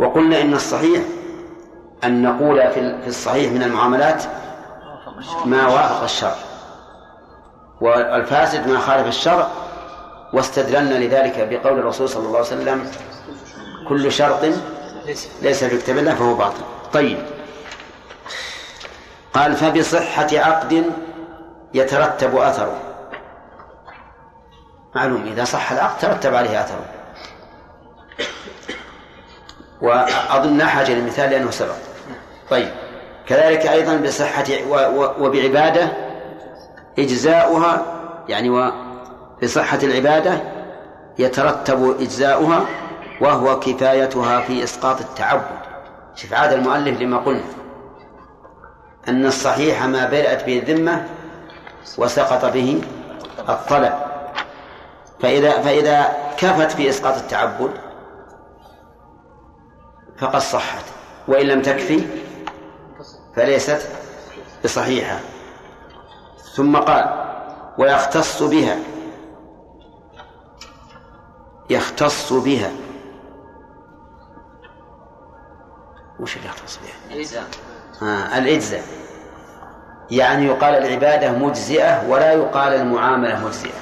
وقلنا 0.00 0.40
إن 0.40 0.54
الصحيح 0.54 1.02
أن 2.04 2.22
نقول 2.22 2.70
في 2.72 3.06
الصحيح 3.06 3.52
من 3.52 3.62
المعاملات 3.62 4.24
ما 5.44 5.66
وافق 5.66 6.02
الشرع. 6.02 6.34
والفاسد 7.80 8.68
ما 8.68 8.78
خالف 8.78 9.06
الشرع 9.06 9.48
واستدللنا 10.32 10.94
لذلك 10.94 11.48
بقول 11.50 11.78
الرسول 11.78 12.08
صلى 12.08 12.26
الله 12.26 12.36
عليه 12.36 12.46
وسلم 12.46 12.90
كل 13.88 14.12
شرط 14.12 14.44
ليس 15.42 15.64
في 15.64 15.78
كتاب 15.78 15.98
الله 15.98 16.14
فهو 16.14 16.34
باطل. 16.34 16.62
طيب. 16.92 17.18
قال 19.34 19.56
فبصحة 19.56 20.28
عقد 20.32 20.84
يترتب 21.74 22.36
أثره. 22.36 22.76
معلوم 24.94 25.22
إذا 25.26 25.44
صح 25.44 25.72
العقد 25.72 25.98
ترتب 25.98 26.34
عليه 26.34 26.60
أثره. 26.60 26.84
وأظن 29.82 30.62
حاجة 30.62 30.92
للمثال 30.92 31.30
لأنه 31.30 31.50
سبق. 31.50 31.74
طيب. 32.50 32.68
كذلك 33.26 33.66
أيضا 33.66 33.96
بصحة 33.96 34.44
وبعبادة 35.20 35.92
إجزاؤها 36.98 37.82
يعني 38.28 38.50
وبصحة 38.50 39.78
العبادة 39.82 40.40
يترتب 41.18 41.96
إجزاؤها 42.00 42.66
وهو 43.20 43.60
كفايتها 43.60 44.40
في 44.40 44.64
إسقاط 44.64 45.00
التعبد. 45.00 45.58
شوف 46.14 46.32
عاد 46.34 46.52
المؤلف 46.52 47.00
لما 47.00 47.18
قلنا 47.18 47.44
أن 49.08 49.26
الصحيح 49.26 49.84
ما 49.84 50.06
بدأت 50.06 50.44
به 50.44 50.58
الذمة 50.58 51.06
وسقط 51.98 52.44
به 52.44 52.82
الطلب. 53.48 53.92
فإذا 55.20 55.50
فإذا 55.50 56.16
كفت 56.36 56.72
في 56.72 56.88
إسقاط 56.88 57.16
التعبد 57.16 57.70
فقد 60.20 60.38
صحت. 60.38 60.84
وإن 61.28 61.46
لم 61.46 61.62
تكفي 61.62 62.06
فليست 63.36 63.88
بصحيحة. 64.64 65.20
ثم 66.54 66.76
قال 66.76 67.24
ويختص 67.78 68.42
بها. 68.42 68.76
يختص 71.70 72.32
بها. 72.32 72.70
وش 76.20 76.36
اللي 76.36 76.48
يختص 76.48 76.78
بها؟ 76.78 77.14
الإجزاء. 77.14 77.44
آه 78.02 78.38
الإجزاء. 78.38 78.82
يعني 80.10 80.46
يقال 80.46 80.74
العبادة 80.74 81.32
مجزئة 81.32 82.08
ولا 82.08 82.32
يقال 82.32 82.72
المعاملة 82.72 83.44
مجزئة. 83.44 83.78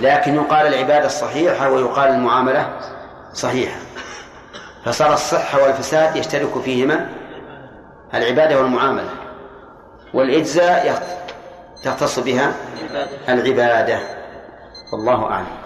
لكن 0.00 0.34
يقال 0.34 0.66
العبادة 0.66 1.06
الصحيحة 1.06 1.70
ويقال 1.70 2.08
المعاملة 2.08 2.80
صحيحة. 3.32 3.80
فصار 4.86 5.14
الصحة 5.14 5.62
والفساد 5.62 6.16
يشترك 6.16 6.58
فيهما 6.58 7.12
العبادة 8.14 8.60
والمعاملة 8.60 9.10
والإجزاء 10.14 11.02
تختص 11.82 12.18
بها 12.18 12.54
العبادة. 13.28 14.00
والله 14.92 15.24
أعلم. 15.30 15.56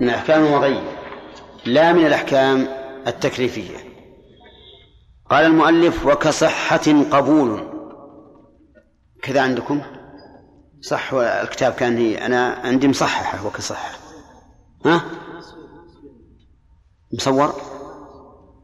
من 0.00 0.08
الأحكام 0.08 0.44
الوضعية. 0.44 0.96
لا 1.66 1.92
من 1.92 2.06
الأحكام 2.06 2.68
التكليفية. 3.06 3.78
قال 5.30 5.46
المؤلف 5.46 6.06
وكصحة 6.06 7.04
قبول. 7.12 7.74
كذا 9.22 9.42
عندكم؟ 9.42 9.93
صح 10.88 11.12
الكتاب 11.14 11.72
كان 11.72 11.96
هي 11.96 12.26
أنا 12.26 12.52
عندي 12.64 12.88
مصححة 12.88 13.46
وكصحة 13.46 13.90
ها؟ 14.86 15.04
مصور؟ 17.12 17.54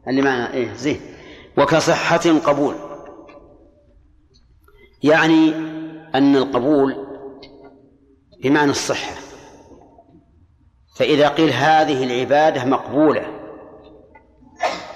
اللي 0.07 0.21
معنا 0.21 0.53
إيه 0.53 0.73
زين. 0.73 1.01
وكصحة 1.57 2.39
قبول. 2.45 2.75
يعني 5.03 5.55
أن 6.15 6.35
القبول 6.35 7.07
بمعنى 8.43 8.71
الصحة. 8.71 9.15
فإذا 10.95 11.27
قيل 11.27 11.49
هذه 11.49 12.03
العبادة 12.03 12.65
مقبولة 12.65 13.25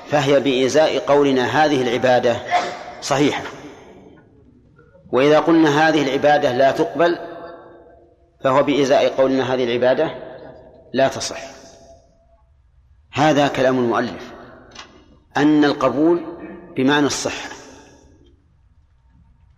فهي 0.07 0.39
بإزاء 0.39 0.99
قولنا 0.99 1.45
هذه 1.45 1.81
العبادة 1.81 2.37
صحيحة. 3.01 3.54
وإذا 5.11 5.39
قلنا 5.39 5.69
هذه 5.69 6.03
العبادة 6.03 6.51
لا 6.51 6.71
تقبل 6.71 7.17
فهو 8.43 8.63
بإزاء 8.63 9.07
قولنا 9.07 9.53
هذه 9.53 9.63
العبادة 9.63 10.11
لا 10.93 11.07
تصح. 11.07 11.41
هذا 13.13 13.47
كلام 13.47 13.79
المؤلف. 13.79 14.33
أن 15.37 15.65
القبول 15.65 16.21
بمعنى 16.77 17.05
الصحة. 17.05 17.49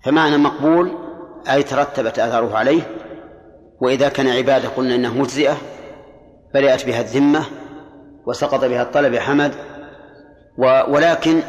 فمعنى 0.04 0.38
مقبول 0.38 0.98
أي 1.50 1.64
ترتبت 1.64 2.20
آثاره 2.20 2.58
عليه 2.58 2.82
وإذا 3.82 4.10
كان 4.10 4.28
عبادة 4.28 4.70
قلنا 4.70 4.96
إنها 4.96 5.12
مجزئة 5.12 5.58
برئت 6.54 6.86
بها 6.86 7.02
الذمة 7.02 7.46
وسقط 8.26 8.66
بها 8.66 8.82
الطلب 8.82 9.16
حمد 9.16 9.56
ولكن 10.88 11.42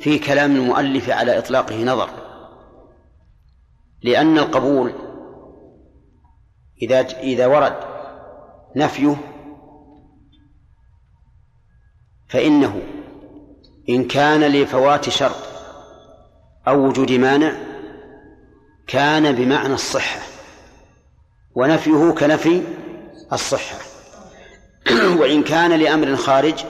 في 0.00 0.18
كلام 0.18 0.56
المؤلف 0.56 1.10
على 1.10 1.38
إطلاقه 1.38 1.84
نظر 1.84 2.10
لأن 4.02 4.38
القبول 4.38 4.92
إذا 6.82 7.00
إذا 7.00 7.46
ورد 7.46 7.76
نفيه 8.76 9.16
فإنه 12.28 12.82
إن 13.88 14.04
كان 14.04 14.40
لفوات 14.40 15.08
شرط 15.08 15.50
أو 16.68 16.86
وجود 16.86 17.12
مانع 17.12 17.52
كان 18.86 19.32
بمعنى 19.32 19.74
الصحة 19.74 20.20
ونفيه 21.54 22.10
كنفي 22.10 22.62
الصحة. 23.32 23.78
وإن 25.20 25.42
كان 25.42 25.72
لأمر 25.72 26.16
خارج 26.16 26.64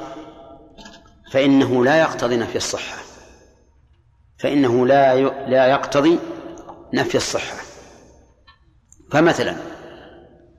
فإنه 1.32 1.84
لا 1.84 2.00
يقتضي 2.00 2.36
نفي 2.36 2.56
الصحة. 2.56 2.99
فإنه 4.43 4.86
لا 4.86 5.20
لا 5.49 5.66
يقتضي 5.66 6.18
نفي 6.95 7.14
الصحة. 7.14 7.57
فمثلا 9.11 9.57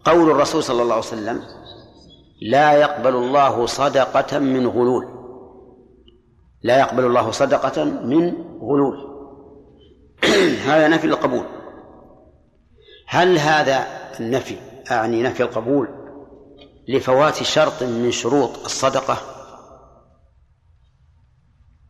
قول 0.03 0.31
الرسول 0.31 0.63
صلى 0.63 0.81
الله 0.81 0.95
عليه 0.95 1.05
وسلم 1.05 1.41
لا 2.41 2.73
يقبل 2.73 3.15
الله 3.15 3.65
صدقة 3.65 4.39
من 4.39 4.67
غلول. 4.67 5.07
لا 6.63 6.79
يقبل 6.79 7.05
الله 7.05 7.31
صدقة 7.31 7.83
من 7.83 8.33
غلول. 8.61 9.11
هذا 10.67 10.87
نفي 10.87 11.07
القبول. 11.07 11.45
هل 13.07 13.37
هذا 13.37 13.87
النفي 14.19 14.57
أعني 14.91 15.23
نفي 15.23 15.43
القبول 15.43 15.87
لفوات 16.87 17.43
شرط 17.43 17.83
من 17.83 18.11
شروط 18.11 18.63
الصدقة 18.65 19.17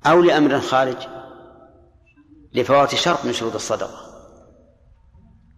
أو 0.06 0.22
لأمر 0.22 0.60
خارج؟ 0.60 1.21
لفوات 2.54 2.96
شرط 2.96 3.26
من 3.26 3.34
شروط 3.34 3.56
الصدقة. 3.56 4.12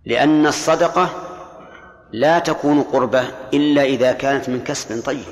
لأن 0.05 0.47
الصدقة 0.47 1.09
لا 2.11 2.39
تكون 2.39 2.81
قربة 2.81 3.21
إلا 3.53 3.83
إذا 3.83 4.11
كانت 4.11 4.49
من 4.49 4.63
كسب 4.63 5.05
طيب. 5.05 5.25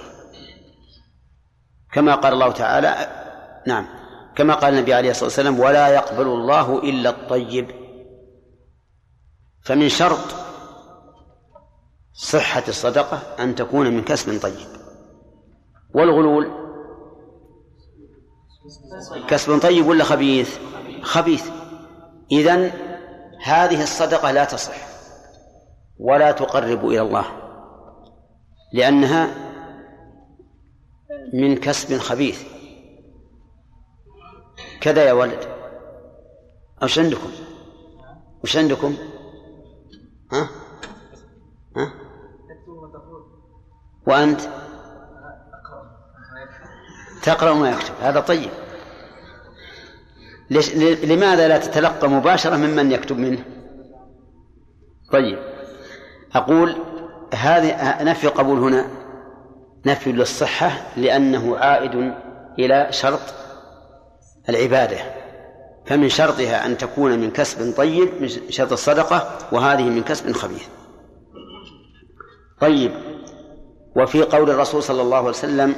كما 1.94 2.16
قال 2.16 2.34
الله 2.34 2.52
تعالى 2.52 3.08
نعم 3.68 3.88
كما 4.36 4.54
قال 4.54 4.74
النبي 4.74 4.94
عليه 4.94 5.12
الصلاة 5.12 5.26
والسلام 5.26 5.60
ولا 5.60 5.88
يقبل 5.88 6.28
الله 6.28 6.80
إلا 6.80 7.10
الطيب. 7.10 7.72
فمن 9.64 9.90
شرط 9.90 10.36
صحة 12.14 12.64
الصدقة 12.68 13.18
أن 13.40 13.56
تكون 13.56 13.88
من 13.88 14.04
كسب 14.04 14.42
طيب. 14.42 14.68
والغلول 15.94 16.52
كسب 19.28 19.60
طيب 19.60 19.88
ولا 19.88 20.04
خبيث؟ 20.04 20.71
خبيث 21.02 21.50
إذن 22.32 22.72
هذه 23.44 23.84
الصدقة 23.84 24.32
لا 24.32 24.46
تصح 24.46 24.76
ولا 26.00 26.32
تقرب 26.32 26.86
إلى 26.86 27.02
الله 27.02 27.26
لأنها 28.74 29.28
من 31.34 31.58
كسب 31.58 31.98
خبيث 31.98 32.44
كذا 34.82 35.04
يا 35.04 35.14
ولد 35.14 35.40
وش 36.84 37.00
عندكم؟ 37.00 37.32
وش 38.44 38.58
عندكم؟ 38.58 38.96
ها؟ 40.32 40.50
ها؟ 41.78 41.94
وأنت 44.08 44.42
تقرأ 47.24 47.54
ما 47.54 47.70
يكتب 47.70 47.94
هذا 48.02 48.20
طيب 48.20 48.52
ليش 50.52 50.76
لماذا 51.06 51.48
لا 51.48 51.58
تتلقى 51.58 52.10
مباشرة 52.10 52.56
ممن 52.56 52.92
يكتب 52.92 53.18
منه؟ 53.18 53.44
طيب. 55.12 55.40
أقول 56.36 56.76
هذه 57.34 58.04
نفي 58.04 58.28
القبول 58.28 58.60
هنا. 58.60 58.88
نفي 59.86 60.12
للصحة 60.12 60.72
لأنه 60.98 61.58
عائد 61.58 62.14
إلى 62.60 62.88
شرط 62.90 63.20
العبادة. 64.50 64.98
فمن 65.86 66.10
شرطها 66.10 66.66
أن 66.66 66.78
تكون 66.78 67.20
من 67.20 67.32
كسب 67.32 67.78
طيب 67.78 68.10
من 68.22 68.28
شرط 68.50 68.72
الصدقة 68.72 69.38
وهذه 69.52 69.84
من 69.84 70.04
كسب 70.04 70.32
خبيث. 70.32 70.68
طيب. 72.62 72.92
وفي 73.96 74.22
قول 74.22 74.50
الرسول 74.50 74.84
صلى 74.84 75.02
الله 75.02 75.18
عليه 75.18 75.30
وسلم 75.30 75.76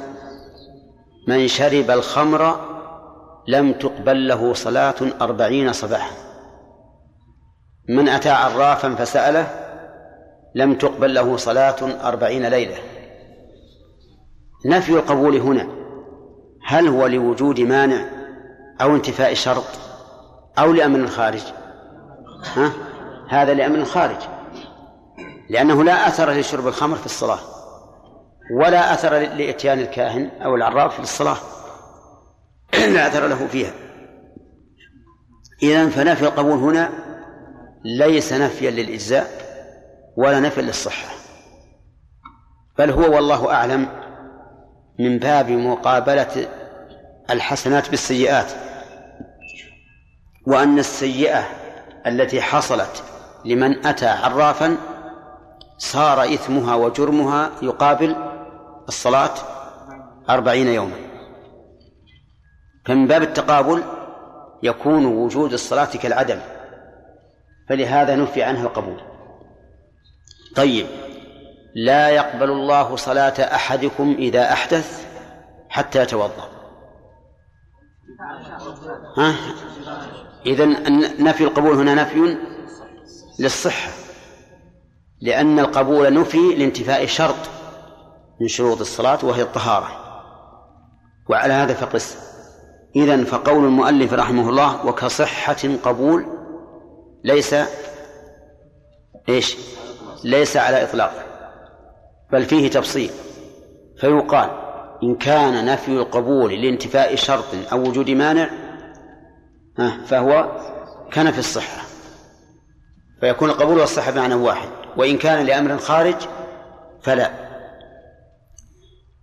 من 1.28 1.48
شرب 1.48 1.90
الخمر 1.90 2.73
لم 3.48 3.72
تقبل 3.72 4.28
له 4.28 4.54
صلاة 4.54 4.94
أربعين 5.20 5.72
صباحا. 5.72 6.16
من 7.88 8.08
أتى 8.08 8.30
عرافا 8.30 8.94
فسأله 8.94 9.46
لم 10.54 10.74
تقبل 10.74 11.14
له 11.14 11.36
صلاة 11.36 12.08
أربعين 12.08 12.46
ليلة. 12.46 12.76
نفي 14.66 14.92
القبول 14.92 15.36
هنا. 15.36 15.68
هل 16.66 16.88
هو 16.88 17.06
لوجود 17.06 17.60
مانع 17.60 18.04
أو 18.80 18.94
انتفاء 18.94 19.34
شرط 19.34 19.64
أو 20.58 20.72
لأمن 20.72 21.00
الخارج؟ 21.00 21.42
ها؟ 22.56 22.72
هذا 23.28 23.54
لأمن 23.54 23.80
الخارج. 23.80 24.16
لأنه 25.50 25.84
لا 25.84 26.08
أثر 26.08 26.30
لشرب 26.30 26.66
الخمر 26.66 26.96
في 26.96 27.06
الصلاة 27.06 27.38
ولا 28.56 28.94
أثر 28.94 29.18
لإتيان 29.18 29.78
الكاهن 29.78 30.30
أو 30.44 30.54
العراف 30.54 30.94
في 30.94 31.00
الصلاة. 31.00 31.36
لا 32.94 33.06
أثر 33.06 33.26
له 33.26 33.46
فيها. 33.46 33.72
إذا 35.62 35.88
فنفي 35.88 36.22
القبول 36.22 36.58
هنا 36.58 36.90
ليس 37.84 38.32
نفيا 38.32 38.70
للإجزاء 38.70 39.30
ولا 40.16 40.40
نفيا 40.40 40.62
للصحة 40.62 41.14
بل 42.78 42.90
هو 42.90 43.14
والله 43.14 43.52
أعلم 43.52 43.88
من 44.98 45.18
باب 45.18 45.50
مقابلة 45.50 46.48
الحسنات 47.30 47.90
بالسيئات 47.90 48.52
وأن 50.46 50.78
السيئة 50.78 51.44
التي 52.06 52.42
حصلت 52.42 53.02
لمن 53.44 53.86
أتى 53.86 54.06
عرافا 54.06 54.76
صار 55.78 56.24
إثمها 56.24 56.74
وجرمها 56.74 57.50
يقابل 57.62 58.16
الصلاة 58.88 59.34
أربعين 60.30 60.68
يوما. 60.68 61.03
فمن 62.86 63.06
باب 63.06 63.22
التقابل 63.22 63.82
يكون 64.62 65.06
وجود 65.06 65.52
الصلاة 65.52 65.84
كالعدم 65.84 66.40
فلهذا 67.68 68.16
نفي 68.16 68.42
عنها 68.42 68.62
القبول. 68.62 69.00
طيب 70.56 70.86
لا 71.74 72.08
يقبل 72.08 72.50
الله 72.50 72.96
صلاة 72.96 73.54
أحدكم 73.54 74.16
إذا 74.18 74.52
أحدث 74.52 75.06
حتى 75.68 76.02
يتوضأ. 76.02 76.48
ها؟ 79.16 79.34
إذن 80.46 81.00
نفي 81.24 81.44
القبول 81.44 81.74
هنا 81.74 81.94
نفي 81.94 82.38
للصحة 83.38 83.90
لأن 85.20 85.58
القبول 85.58 86.14
نفي 86.20 86.54
لانتفاء 86.54 87.06
شرط 87.06 87.50
من 88.40 88.48
شروط 88.48 88.80
الصلاة 88.80 89.18
وهي 89.22 89.42
الطهارة. 89.42 89.88
وعلى 91.28 91.52
هذا 91.52 91.74
فقس. 91.74 92.33
إذن 92.96 93.24
فقول 93.24 93.64
المؤلف 93.64 94.12
رحمه 94.12 94.48
الله 94.48 94.86
وكصحة 94.86 95.68
قبول 95.82 96.26
ليس 97.24 97.54
إيش؟ 99.28 99.56
ليس 100.24 100.56
على 100.56 100.82
إطلاق 100.82 101.12
بل 102.32 102.44
فيه 102.44 102.70
تفصيل 102.70 103.10
فيقال 104.00 104.50
إن 105.02 105.14
كان 105.14 105.66
نفي 105.66 105.88
القبول 105.88 106.62
لانتفاء 106.62 107.14
شرط 107.14 107.44
أو 107.72 107.80
وجود 107.80 108.10
مانع 108.10 108.50
فهو 110.06 110.52
كنفي 111.14 111.38
الصحة 111.38 111.82
فيكون 113.20 113.50
القبول 113.50 113.78
والصحة 113.78 114.10
بمعنى 114.10 114.34
واحد 114.34 114.68
وإن 114.96 115.18
كان 115.18 115.46
لأمر 115.46 115.78
خارج 115.78 116.16
فلا 117.02 117.30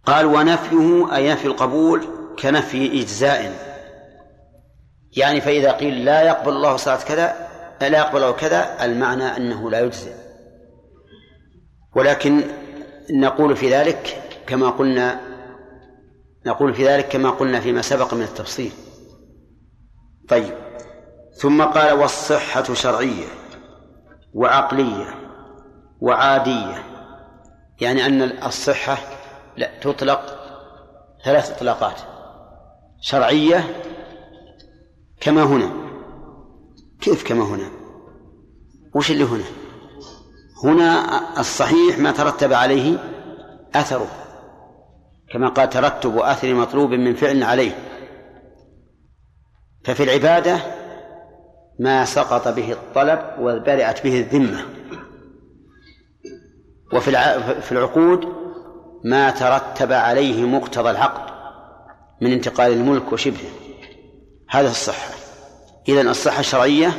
قال 0.05 0.25
ونفيه 0.25 1.15
أي 1.15 1.31
نفي 1.31 1.45
القبول 1.45 2.20
كنفي 2.39 3.01
إجزاء. 3.01 3.71
يعني 5.17 5.41
فإذا 5.41 5.71
قيل 5.71 6.05
لا 6.05 6.21
يقبل 6.21 6.51
الله 6.51 6.75
صلاة 6.75 7.03
كذا 7.03 7.47
لا 7.81 7.97
يقبل 7.97 8.31
كذا 8.31 8.85
المعنى 8.85 9.23
أنه 9.23 9.71
لا 9.71 9.79
يجزئ. 9.79 10.13
ولكن 11.95 12.43
نقول 13.13 13.55
في 13.55 13.73
ذلك 13.73 14.21
كما 14.47 14.69
قلنا 14.69 15.19
نقول 16.45 16.73
في 16.73 16.87
ذلك 16.87 17.07
كما 17.07 17.29
قلنا 17.29 17.59
فيما 17.59 17.81
سبق 17.81 18.13
من 18.13 18.21
التفصيل. 18.21 18.71
طيب. 20.29 20.53
ثم 21.33 21.63
قال 21.63 21.93
والصحة 21.93 22.73
شرعية 22.73 23.27
وعقلية 24.33 25.15
وعادية. 26.01 26.83
يعني 27.81 28.05
أن 28.05 28.21
الصحة 28.21 28.97
لا 29.57 29.79
تطلق 29.81 30.21
ثلاث 31.25 31.51
إطلاقات. 31.51 32.10
شرعية 33.01 33.83
كما 35.21 35.43
هنا. 35.43 35.71
كيف 37.01 37.27
كما 37.27 37.43
هنا؟ 37.43 37.69
وش 38.95 39.11
اللي 39.11 39.23
هنا؟ 39.23 39.43
هنا 40.63 41.39
الصحيح 41.39 41.99
ما 41.99 42.11
ترتب 42.11 42.53
عليه 42.53 42.97
أثره 43.75 44.07
كما 45.33 45.49
قال 45.49 45.69
ترتب 45.69 46.17
أثر 46.17 46.53
مطلوب 46.53 46.89
من 46.89 47.15
فعل 47.15 47.43
عليه. 47.43 47.71
ففي 49.83 50.03
العبادة 50.03 50.59
ما 51.79 52.05
سقط 52.05 52.47
به 52.47 52.71
الطلب 52.71 53.19
وبرئت 53.39 54.03
به 54.03 54.19
الذمة. 54.19 54.65
وفي 56.93 57.11
في 57.61 57.71
العقود 57.71 58.25
ما 59.05 59.31
ترتب 59.31 59.91
عليه 59.91 60.45
مقتضى 60.45 60.91
العقد. 60.91 61.40
من 62.21 62.31
انتقال 62.31 62.71
الملك 62.71 63.13
وشبهه. 63.13 63.49
هذا 64.49 64.69
الصحة 64.69 65.13
إذن 65.89 66.07
الصحة 66.07 66.39
الشرعية 66.39 66.91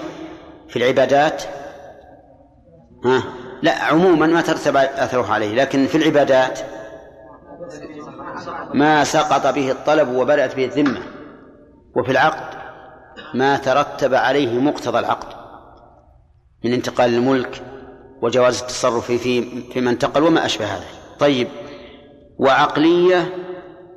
في 0.68 0.76
العبادات. 0.76 1.42
ها؟ 3.04 3.22
لا 3.62 3.84
عموما 3.84 4.26
ما 4.26 4.40
ترتب 4.40 4.76
أثره 4.76 5.32
عليه 5.32 5.54
لكن 5.54 5.86
في 5.86 5.94
العبادات 5.94 6.60
ما 8.74 9.04
سقط 9.04 9.54
به 9.54 9.70
الطلب 9.70 10.08
وبرأت 10.08 10.56
به 10.56 10.64
الذمة. 10.64 11.02
وفي 11.96 12.10
العقد 12.10 12.58
ما 13.34 13.56
ترتب 13.56 14.14
عليه 14.14 14.58
مقتضى 14.58 14.98
العقد. 14.98 15.36
من 16.64 16.72
انتقال 16.72 17.14
الملك 17.14 17.62
وجواز 18.22 18.60
التصرف 18.60 19.06
في 19.06 19.18
في 19.72 19.80
من 19.80 19.88
انتقل 19.88 20.22
وما 20.22 20.46
أشبه 20.46 20.64
هذا. 20.64 20.84
طيب 21.18 21.48
وعقلية 22.38 23.34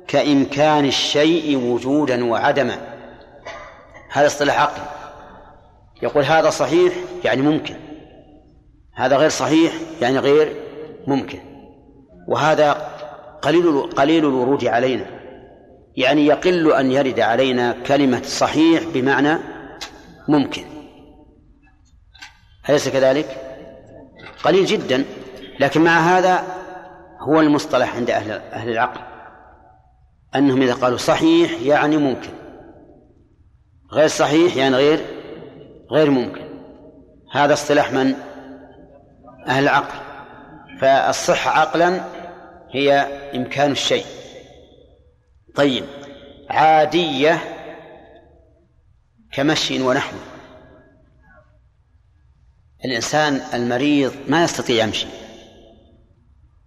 كإمكان 0.08 0.84
الشيء 0.84 1.56
وجودا 1.56 2.24
وعدما. 2.24 2.78
هذا 4.12 4.26
اصطلاح 4.26 4.60
عقلي. 4.60 4.84
يقول 6.02 6.24
هذا 6.24 6.50
صحيح 6.50 6.94
يعني 7.24 7.42
ممكن. 7.42 7.76
هذا 8.94 9.16
غير 9.16 9.28
صحيح 9.28 9.72
يعني 10.00 10.18
غير 10.18 10.56
ممكن. 11.06 11.38
وهذا 12.28 12.72
قليل 13.42 13.82
قليل 13.82 14.24
الورود 14.24 14.64
علينا. 14.64 15.06
يعني 15.96 16.26
يقل 16.26 16.72
أن 16.72 16.92
يرد 16.92 17.20
علينا 17.20 17.76
كلمة 17.86 18.22
صحيح 18.22 18.82
بمعنى 18.94 19.38
ممكن. 20.28 20.64
أليس 22.68 22.88
كذلك؟ 22.88 23.26
قليل 24.44 24.66
جدا. 24.66 25.04
لكن 25.60 25.80
مع 25.80 25.98
هذا 25.98 26.44
هو 27.20 27.40
المصطلح 27.40 27.96
عند 27.96 28.10
أهل 28.10 28.30
أهل 28.30 28.68
العقل. 28.68 29.15
أنهم 30.36 30.62
إذا 30.62 30.74
قالوا 30.74 30.98
صحيح 30.98 31.60
يعني 31.62 31.96
ممكن. 31.96 32.30
غير 33.92 34.08
صحيح 34.08 34.56
يعني 34.56 34.76
غير 34.76 35.06
غير 35.90 36.10
ممكن. 36.10 36.46
هذا 37.32 37.52
اصطلاح 37.52 37.92
من؟ 37.92 38.14
أهل 39.46 39.62
العقل. 39.62 39.98
فالصحة 40.80 41.60
عقلا 41.60 42.04
هي 42.70 42.92
إمكان 43.34 43.70
الشيء. 43.72 44.04
طيب 45.54 45.84
عادية 46.50 47.38
كمشي 49.32 49.82
ونحو. 49.82 50.16
الإنسان 52.84 53.40
المريض 53.54 54.12
ما 54.28 54.44
يستطيع 54.44 54.84
يمشي. 54.84 55.06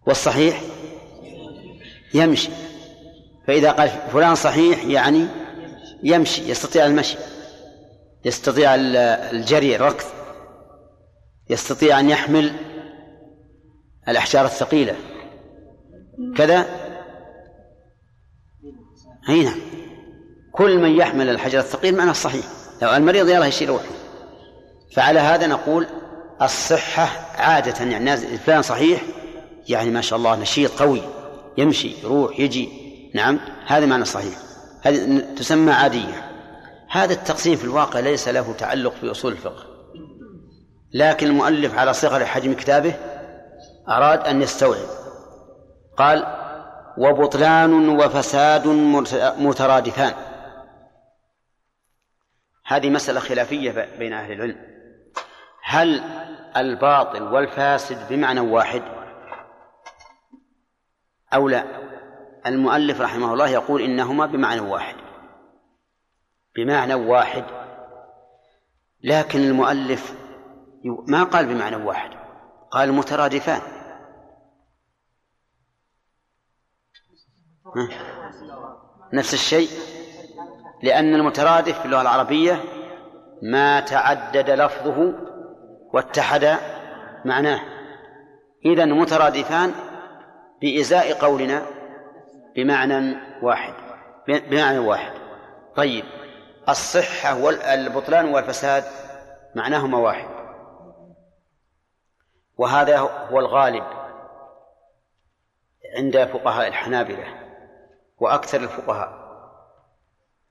والصحيح؟ 0.07 0.61
يمشي. 2.13 2.49
فإذا 3.47 3.71
قال 3.71 3.89
فلان 3.89 4.35
صحيح 4.35 4.85
يعني 4.85 5.27
يمشي 6.03 6.51
يستطيع 6.51 6.85
المشي 6.85 7.17
يستطيع 8.25 8.75
الجري 8.75 9.75
الركض 9.75 10.05
يستطيع 11.49 11.99
أن 11.99 12.09
يحمل 12.09 12.53
الأحجار 14.07 14.45
الثقيلة. 14.45 14.95
كذا؟ 16.37 16.65
أي 19.29 19.43
نعم. 19.43 19.59
كل 20.51 20.77
من 20.77 20.95
يحمل 20.95 21.29
الحجر 21.29 21.59
الثقيل 21.59 21.95
معناه 21.95 22.13
صحيح. 22.13 22.45
لو 22.81 22.95
المريض 22.95 23.29
يلا 23.29 23.45
يشيل 23.45 23.69
روحه. 23.69 23.85
فعلى 24.95 25.19
هذا 25.19 25.47
نقول 25.47 25.87
الصحة 26.41 27.09
عادة 27.35 27.85
يعني 27.85 28.17
فلان 28.17 28.61
صحيح 28.61 29.01
يعني 29.69 29.89
ما 29.89 30.01
شاء 30.01 30.19
الله 30.19 30.35
نشيط 30.35 30.71
قوي 30.71 31.01
يمشي 31.57 31.93
يروح 32.03 32.39
يجي. 32.39 32.69
نعم؟ 33.15 33.39
هذا 33.65 33.85
معنى 33.85 34.05
صحيح. 34.05 34.37
هذه 34.81 35.19
تسمى 35.35 35.71
عادية. 35.71 36.29
هذا 36.89 37.13
التقسيم 37.13 37.55
في 37.55 37.63
الواقع 37.63 37.99
ليس 37.99 38.27
له 38.27 38.53
تعلق 38.53 38.93
في 38.93 39.11
أصول 39.11 39.31
الفقه. 39.31 39.63
لكن 40.93 41.27
المؤلف 41.27 41.77
على 41.77 41.93
صغر 41.93 42.25
حجم 42.25 42.53
كتابه 42.53 42.93
أراد 43.89 44.27
أن 44.27 44.41
يستوعب. 44.41 44.87
قال 45.97 46.25
وبطلان 46.97 47.89
وفساد 47.89 48.67
مترادفان 49.37 50.13
هذه 52.65 52.89
مسألة 52.89 53.19
خلافية 53.19 53.87
بين 53.99 54.13
أهل 54.13 54.31
العلم. 54.31 54.57
هل 55.63 56.03
الباطل 56.57 57.23
والفاسد 57.23 57.97
بمعنى 58.09 58.39
واحد؟ 58.39 58.81
أو 61.33 61.49
لا؟ 61.49 61.88
المؤلف 62.45 63.01
رحمه 63.01 63.33
الله 63.33 63.49
يقول 63.49 63.81
إنهما 63.81 64.25
بمعنى 64.25 64.61
واحد. 64.61 64.95
بمعنى 66.55 66.93
واحد. 66.93 67.45
لكن 69.03 69.39
المؤلف 69.39 70.15
ما 71.07 71.23
قال 71.23 71.45
بمعنى 71.45 71.75
واحد. 71.75 72.11
قال 72.71 72.93
مترادفان. 72.93 73.61
نفس 79.13 79.33
الشيء. 79.33 79.69
لأن 80.83 81.15
المترادف 81.15 81.79
في 81.79 81.85
اللغة 81.85 82.01
العربية 82.01 82.63
ما 83.41 83.79
تعدد 83.79 84.49
لفظه 84.49 85.13
واتحد 85.93 86.57
معناه. 87.25 87.61
إذا 88.65 88.85
مترادفان 88.85 89.73
بإزاء 90.61 91.13
قولنا 91.13 91.78
بمعنى 92.55 93.15
واحد. 93.41 93.73
بمعنى 94.27 94.79
واحد. 94.79 95.11
طيب 95.75 96.05
الصحة 96.69 97.43
والبطلان 97.43 98.33
والفساد 98.33 98.83
معناهما 99.55 99.97
واحد. 99.97 100.29
وهذا 102.57 102.99
هو 102.99 103.39
الغالب 103.39 103.83
عند 105.97 106.25
فقهاء 106.25 106.67
الحنابلة 106.67 107.25
وأكثر 108.17 108.57
الفقهاء 108.57 109.29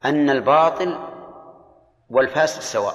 أن 0.05 0.31
الباطل 0.31 0.99
والفاسد 2.11 2.61
سواء. 2.61 2.95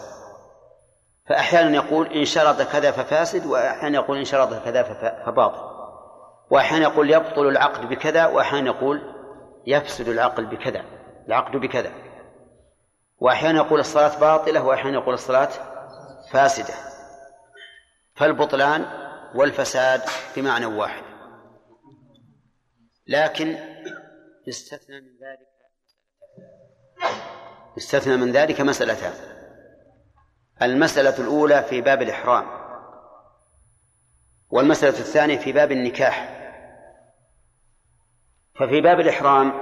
فأحيانا 1.29 1.75
يقول 1.75 2.07
إن 2.07 2.25
شرط 2.25 2.61
كذا 2.61 2.91
ففاسد 2.91 3.45
وأحيانا 3.45 3.95
يقول 3.95 4.17
إن 4.17 4.25
شرط 4.25 4.63
كذا 4.65 4.83
فباطل. 5.25 5.72
وأحيانا 6.53 6.83
يقول 6.83 7.11
يبطل 7.11 7.47
العقد 7.47 7.89
بكذا 7.89 8.25
وأحيانا 8.25 8.67
يقول 8.67 9.01
يفسد 9.67 10.07
العقل 10.07 10.45
بكذا 10.45 10.85
العقد 11.27 11.51
بكذا. 11.57 11.91
وأحيانا 13.17 13.57
يقول 13.57 13.79
الصلاة 13.79 14.19
باطلة 14.19 14.63
وأحيانا 14.63 14.97
يقول 14.97 15.13
الصلاة 15.13 15.49
فاسدة. 16.31 16.73
فالبطلان 18.15 18.85
والفساد 19.35 20.01
بمعنى 20.35 20.65
واحد. 20.65 21.03
لكن 23.07 23.57
يستثنى 24.47 25.01
من 25.01 25.07
ذلك 25.07 25.47
يستثنى 27.77 28.17
من 28.17 28.31
ذلك 28.31 28.61
مسألتان. 28.61 29.13
المسألة 30.61 31.17
الأولى 31.17 31.63
في 31.63 31.81
باب 31.81 32.01
الإحرام 32.01 32.45
والمسألة 34.49 34.99
الثانية 34.99 35.37
في 35.37 35.51
باب 35.51 35.71
النكاح. 35.71 36.42
ففي 38.55 38.81
باب 38.81 38.99
الإحرام 38.99 39.53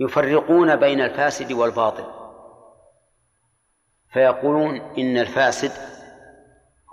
يفرقون 0.00 0.76
بين 0.76 1.00
الفاسد 1.00 1.52
والباطل. 1.52 2.04
فيقولون 4.12 4.80
إن 4.80 5.16
الفاسد 5.18 5.72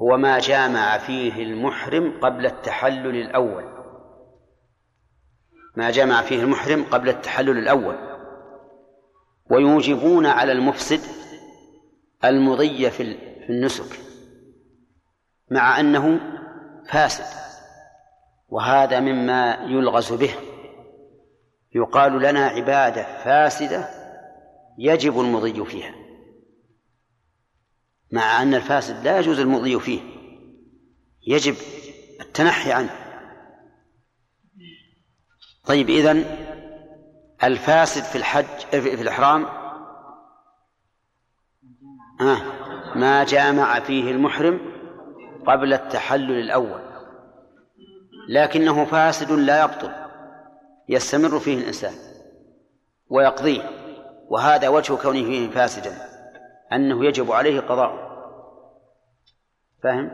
هو 0.02 0.18
ما 0.18 0.40
جامع 0.40 0.98
فيه 0.98 1.44
المحرم 1.44 2.20
قبل 2.22 2.46
التحلل 2.46 3.16
الأول. 3.16 3.64
ما 5.76 5.92
جامع 5.92 6.22
فيه 6.22 6.44
المحرم 6.44 6.84
قبل 6.84 7.10
التحلل 7.10 7.58
الأول. 7.58 7.96
ويوجبون 9.52 10.26
على 10.26 10.52
المفسد 10.52 11.02
المضي 12.26 12.92
في 12.92 13.04
النسك 13.50 14.00
مع 15.52 15.80
أنه 15.80 16.20
فاسد. 16.90 17.57
وهذا 18.48 19.00
مما 19.00 19.54
يلغز 19.54 20.14
به. 20.14 20.36
يقال 21.76 22.20
لنا 22.20 22.48
عبادة 22.48 23.24
فاسدة 23.24 23.90
يجب 24.78 25.20
المضي 25.20 25.66
فيها 25.66 25.96
مع 28.12 28.42
أن 28.42 28.54
الفاسد 28.54 29.04
لا 29.04 29.20
يجوز 29.20 29.40
المضي 29.40 29.80
فيه. 29.80 30.02
يجب 31.28 31.56
التنحي 32.22 32.72
عنه. 32.72 32.96
طيب 35.66 35.90
إذن 35.90 36.26
الفاسد 37.44 38.04
في 38.04 38.18
الحج 38.18 38.46
في 38.72 39.02
الإحرام 39.02 39.46
آه 42.22 42.42
ما 42.96 43.24
جامع 43.24 43.80
فيه 43.80 44.12
المحرم 44.12 44.60
قبل 45.48 45.74
التحلل 45.74 46.40
الأول. 46.40 46.87
لكنه 48.28 48.86
فاسد 48.86 49.32
لا 49.32 49.64
يبطل 49.64 49.92
يستمر 50.90 51.40
فيه 51.40 51.58
الإنسان 51.58 51.94
ويقضيه 53.10 53.70
وهذا 54.30 54.68
وجه 54.68 54.94
كونه 54.94 55.24
فيه 55.24 55.50
فاسدا 55.50 55.98
أنه 56.74 57.06
يجب 57.06 57.32
عليه 57.32 57.60
قضاء 57.60 58.08
فهم؟ 59.84 60.12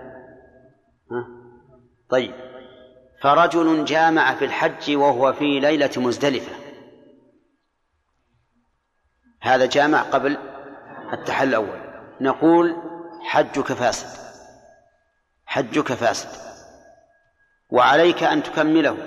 ها؟ 1.12 1.28
طيب. 2.10 2.34
فرجل 3.22 3.86
جامع 3.86 4.36
في 4.36 4.46
الحج 4.46 4.96
وهو 4.96 5.34
في 5.34 5.60
ليلة 5.60 5.90
مزدلفة. 5.98 6.52
هذا 9.42 9.66
جامع 9.66 10.02
قبل 10.02 10.38
التحل 11.14 11.48
الأول. 11.50 11.80
نقول 12.22 12.76
حجك 13.22 13.74
فاسد. 13.74 14.20
حجك 15.46 15.94
فاسد. 15.94 16.53
وعليك 17.74 18.24
أن 18.24 18.44
تكمله. 18.44 18.98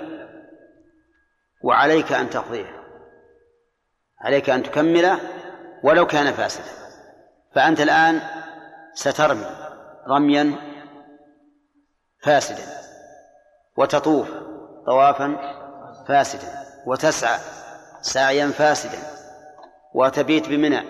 وعليك 1.63 2.13
أن 2.13 2.29
تقضيه. 2.29 2.83
عليك 4.19 4.49
أن 4.49 4.63
تكمله 4.63 5.19
ولو 5.83 6.07
كان 6.07 6.33
فاسدا. 6.33 6.71
فأنت 7.55 7.81
الآن 7.81 8.21
سترمي 8.93 9.45
رميا 10.07 10.55
فاسدا 12.23 12.63
وتطوف 13.77 14.29
طوافا 14.85 15.35
فاسدا 16.07 16.47
وتسعى 16.85 17.39
سعيا 18.01 18.47
فاسدا 18.47 18.99
وتبيت 19.93 20.49
بمنى 20.49 20.81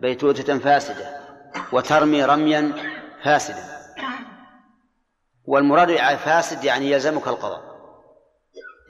بيتوتة 0.00 0.58
فاسدة 0.58 1.20
وترمي 1.72 2.24
رميا 2.24 2.72
فاسدا. 3.24 3.77
والمراد 5.48 5.96
فاسد 6.16 6.64
يعني 6.64 6.90
يلزمك 6.90 7.28
القضاء. 7.28 7.62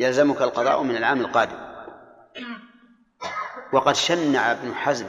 يلزمك 0.01 0.43
القضاء 0.43 0.83
من 0.83 0.97
العام 0.97 1.21
القادم. 1.21 1.59
وقد 3.73 3.95
شنع 3.95 4.53
ابن 4.53 4.75
حزم 4.75 5.07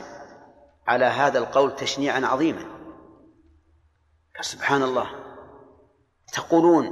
على 0.87 1.05
هذا 1.05 1.39
القول 1.39 1.75
تشنيعا 1.75 2.25
عظيما. 2.25 2.65
سبحان 4.41 4.83
الله. 4.83 5.09
تقولون 6.33 6.85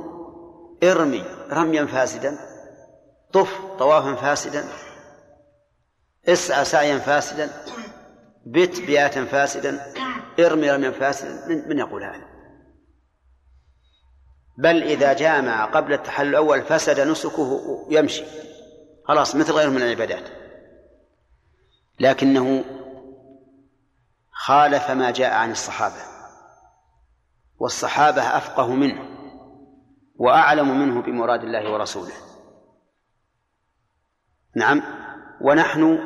ارمي 0.84 1.24
رميا 1.52 1.86
فاسدا 1.86 2.38
طف 3.34 3.62
طوافا 3.80 4.16
فاسدا 4.16 4.66
اسعى 6.28 6.66
سعيا 6.66 6.98
فاسدا 6.98 7.50
بت 8.46 8.82
بياتا 8.82 9.26
فاسدا 9.26 9.94
ارمي 10.40 10.72
رميا 10.72 10.92
فاسدا. 10.92 11.48
من, 11.48 11.70
من 11.70 11.80
يقول 11.80 12.04
هذا؟ 12.04 12.37
بل 14.58 14.84
إذا 14.84 15.14
جامع 15.14 15.66
قبل 15.66 15.94
التحلل 15.94 16.30
الأول 16.30 16.62
فسد 16.62 17.00
نسكه 17.00 17.86
يمشي. 17.90 18.24
خلاص 19.08 19.36
مثل 19.36 19.54
غيره 19.54 19.70
من 19.70 19.82
العبادات. 19.82 20.30
لكنه 22.00 22.64
خالف 24.32 24.92
ما 24.92 25.12
جاء 25.12 25.34
عن 25.34 25.52
الصحابة 25.52 26.02
والصحابة 27.60 28.22
أفقه 28.22 28.68
منه 28.68 29.18
وأعلم 30.16 30.80
منه 30.80 31.02
بمراد 31.02 31.44
الله 31.44 31.72
ورسوله. 31.72 32.14
نعم 34.56 34.84
ونحن 35.42 36.00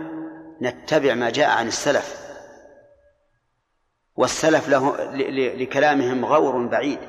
نتبع 0.62 1.14
ما 1.14 1.30
جاء 1.30 1.50
عن 1.50 1.68
السلف 1.68 2.22
والسلف 4.16 4.70
له 4.70 5.14
لكلامهم 5.56 6.26
غور 6.26 6.68
بعيد. 6.68 7.00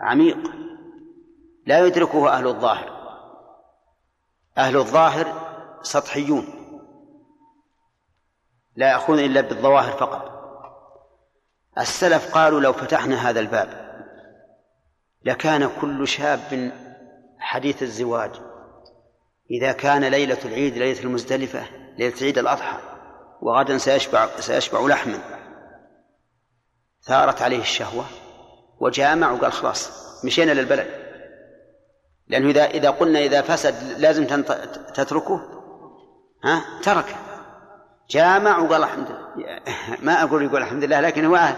عميق. 0.00 0.38
لا 1.66 1.86
يدركه 1.86 2.28
أهل 2.28 2.46
الظاهر. 2.46 2.98
أهل 4.58 4.76
الظاهر 4.76 5.48
سطحيون. 5.82 6.46
لا 8.76 8.90
يأخذون 8.90 9.18
إلا 9.18 9.40
بالظواهر 9.40 9.92
فقط. 9.92 10.38
السلف 11.78 12.34
قالوا 12.34 12.60
لو 12.60 12.72
فتحنا 12.72 13.30
هذا 13.30 13.40
الباب 13.40 13.88
لكان 15.24 15.70
كل 15.80 16.08
شاب 16.08 16.72
حديث 17.38 17.82
الزواج. 17.82 18.30
إذا 19.50 19.72
كان 19.72 20.04
ليلة 20.04 20.38
العيد 20.44 20.78
ليلة 20.78 21.00
المزدلفة 21.00 21.66
ليلة 21.98 22.16
عيد 22.22 22.38
الأضحى 22.38 22.78
وغدا 23.42 23.78
سيشبع 23.78 24.40
سيشبع 24.40 24.80
لحما. 24.80 25.18
ثارت 27.02 27.42
عليه 27.42 27.60
الشهوة. 27.60 28.04
وجامع 28.80 29.30
وقال 29.30 29.52
خلاص 29.52 29.90
مشينا 30.24 30.52
للبلد. 30.52 30.86
لأنه 32.28 32.50
إذا 32.50 32.64
إذا 32.64 32.90
قلنا 32.90 33.18
إذا 33.18 33.42
فسد 33.42 34.00
لازم 34.00 34.24
تتركه 34.94 35.40
ها؟ 36.44 36.64
ترك 36.82 37.16
جامع 38.10 38.58
وقال 38.58 38.82
الحمد 38.82 39.08
لله 39.10 39.60
ما 40.02 40.22
أقول 40.22 40.44
يقول 40.44 40.62
الحمد 40.62 40.84
لله 40.84 41.00
لكن 41.00 41.24
هو 41.24 41.48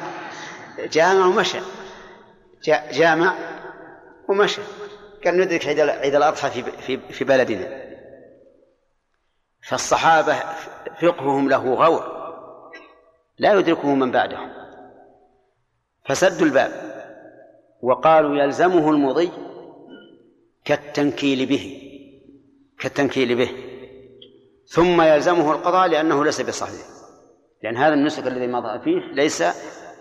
جامع 0.78 1.26
ومشى. 1.26 1.60
جامع 2.92 3.34
ومشى. 4.28 4.60
قال 5.24 5.36
ندرك 5.36 5.66
عيد 5.66 5.80
عيد 5.80 6.14
الأضحى 6.14 6.50
في 6.50 6.62
في 6.62 7.12
في 7.12 7.24
بلدنا. 7.24 7.90
فالصحابة 9.68 10.36
فقههم 11.02 11.48
له 11.48 11.74
غور. 11.74 12.20
لا 13.38 13.52
يدركه 13.52 13.94
من 13.94 14.10
بعدهم. 14.10 14.52
فسدوا 16.04 16.46
الباب. 16.46 16.89
وقالوا 17.82 18.36
يلزمه 18.36 18.90
المضي 18.90 19.30
كالتنكيل 20.64 21.46
به 21.46 21.86
كالتنكيل 22.78 23.34
به. 23.34 23.50
ثم 24.66 25.02
يلزمه 25.02 25.52
القضاء 25.52 25.88
لأنه 25.88 26.24
ليس 26.24 26.40
بصحيح. 26.40 26.86
لأن 27.62 27.76
هذا 27.76 27.94
النسك 27.94 28.26
الذي 28.26 28.46
مضى 28.46 28.80
فيه 28.84 29.14
ليس 29.14 29.44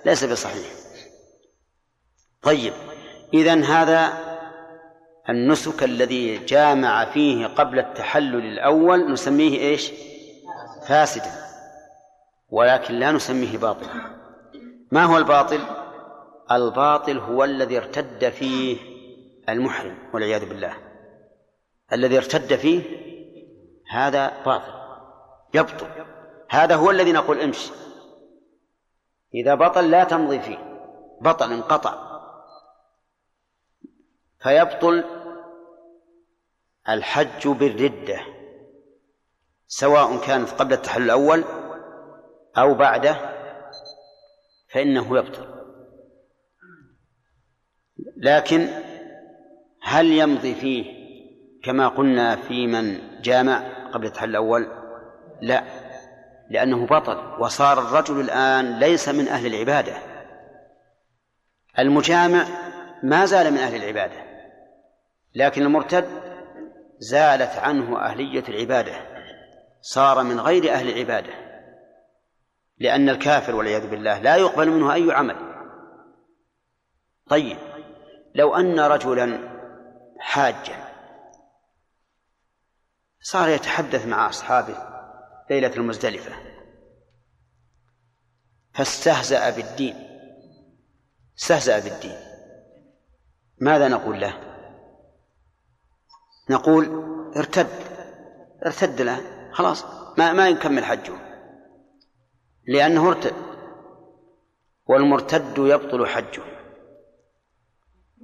ليس 0.05 0.23
بصحيح. 0.23 0.67
طيب 2.41 2.73
إذا 3.33 3.63
هذا 3.63 4.13
النسك 5.29 5.83
الذي 5.83 6.37
جامع 6.37 7.05
فيه 7.05 7.47
قبل 7.47 7.79
التحلل 7.79 8.45
الأول 8.45 9.11
نسميه 9.11 9.59
إيش؟ 9.59 9.91
فاسدا. 10.87 11.31
ولكن 12.49 12.93
لا 12.93 13.11
نسميه 13.11 13.57
باطلا 13.57 13.89
ما 14.91 15.03
هو 15.03 15.17
الباطل؟ 15.17 15.78
الباطل 16.51 17.17
هو 17.17 17.43
الذي 17.43 17.77
ارتد 17.77 18.29
فيه 18.29 18.77
المحرم 19.49 19.97
والعياذ 20.13 20.49
بالله. 20.49 20.77
الذي 21.93 22.17
ارتد 22.17 22.55
فيه 22.55 22.81
هذا 23.89 24.43
باطل 24.43 24.73
يبطل. 25.53 25.87
هذا 26.49 26.75
هو 26.75 26.91
الذي 26.91 27.11
نقول 27.11 27.41
امشي 27.41 27.71
إذا 29.33 29.55
بطل 29.55 29.91
لا 29.91 30.03
تمضي 30.03 30.39
فيه 30.39 30.57
بطل 31.21 31.51
انقطع. 31.51 32.09
فيبطل 34.39 35.03
الحج 36.89 37.47
بالردة 37.47 38.19
سواء 39.67 40.17
كانت 40.17 40.49
قبل 40.49 40.73
التحلل 40.73 41.05
الأول 41.05 41.43
أو 42.57 42.73
بعده 42.73 43.15
فإنه 44.73 45.17
يبطل. 45.17 45.58
لكن 48.19 48.69
هل 49.81 50.05
يمضي 50.11 50.55
فيه 50.55 50.99
كما 51.63 51.87
قلنا 51.87 52.35
في 52.35 52.67
من 52.67 52.99
جامع 53.21 53.63
قبل 53.93 54.05
التحلل 54.05 54.29
الأول؟ 54.29 54.67
لا 55.41 55.63
لأنه 56.49 56.85
بطل 56.85 57.41
وصار 57.41 57.79
الرجل 57.79 58.19
الآن 58.19 58.79
ليس 58.79 59.09
من 59.09 59.27
أهل 59.27 59.45
العبادة. 59.45 59.97
المجامع 61.79 62.45
ما 63.03 63.25
زال 63.25 63.51
من 63.51 63.57
أهل 63.57 63.75
العبادة 63.75 64.29
لكن 65.35 65.61
المرتد 65.61 66.07
زالت 66.99 67.57
عنه 67.57 67.99
أهلية 67.99 68.43
العبادة 68.49 68.93
صار 69.81 70.23
من 70.23 70.39
غير 70.39 70.71
أهل 70.73 70.89
العبادة. 70.89 71.33
لأن 72.77 73.09
الكافر 73.09 73.55
والعياذ 73.55 73.89
بالله 73.89 74.19
لا 74.19 74.35
يقبل 74.35 74.69
منه 74.69 74.93
أي 74.93 75.11
عمل. 75.11 75.35
طيب 77.29 77.57
لو 78.39 78.55
أن 78.55 78.79
رجلا 78.79 79.39
حاجا 80.19 80.89
صار 83.21 83.49
يتحدث 83.49 84.05
مع 84.05 84.29
أصحابه 84.29 84.77
ليلة 85.49 85.75
المزدلفة 85.75 86.35
فاستهزأ 88.73 89.49
بالدين. 89.49 89.95
استهزأ 91.39 91.79
بالدين. 91.79 92.17
ماذا 93.61 93.87
نقول 93.87 94.21
له؟ 94.21 94.33
نقول 96.49 96.85
ارتد. 97.37 97.67
ارتد 98.65 99.01
له. 99.01 99.51
خلاص 99.53 99.85
ما 100.17 100.33
ما 100.33 100.49
يكمل 100.49 100.85
حجه. 100.85 101.13
لأنه 102.67 103.09
ارتد. 103.09 103.35
والمرتد 104.85 105.57
يبطل 105.57 106.07
حجه. 106.07 106.58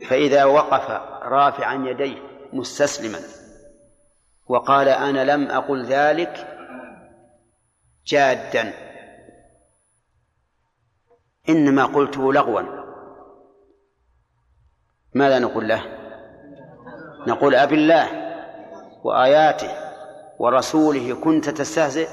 فإذا 0.01 0.45
وقف 0.45 0.89
رافعا 1.23 1.76
يديه 1.76 2.17
مستسلما 2.53 3.19
وقال 4.47 4.89
أنا 4.89 5.31
لم 5.31 5.51
أقل 5.51 5.85
ذلك 5.85 6.47
جادا 8.05 8.73
إنما 11.49 11.85
قلته 11.85 12.34
لغوا 12.34 12.61
ماذا 15.13 15.39
نقول 15.39 15.67
له؟ 15.67 15.81
نقول 17.27 17.55
أب 17.55 17.73
الله 17.73 18.07
وآياته 19.03 19.69
ورسوله 20.39 21.13
كنت 21.13 21.49
تستهزئ 21.49 22.09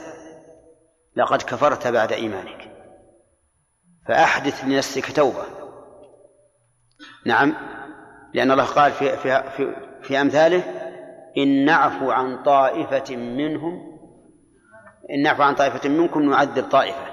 لقد 1.16 1.42
كفرت 1.42 1.86
بعد 1.86 2.12
إيمانك 2.12 2.72
فأحدث 4.08 4.64
لنفسك 4.64 5.16
توبة 5.16 5.61
نعم. 7.26 7.54
لأن 8.34 8.50
الله 8.50 8.64
قال 8.64 8.92
في 8.92 9.16
في 9.16 9.42
في, 9.56 9.76
في 10.02 10.20
أمثاله 10.20 10.62
إن 11.38 11.64
نعفو 11.64 12.10
عن 12.10 12.42
طائفة 12.42 13.16
منهم 13.16 13.98
إن 15.10 15.22
نعفو 15.22 15.42
عن 15.42 15.54
طائفة 15.54 15.88
منكم 15.88 16.22
نعذب 16.22 16.68
طائفة. 16.68 17.12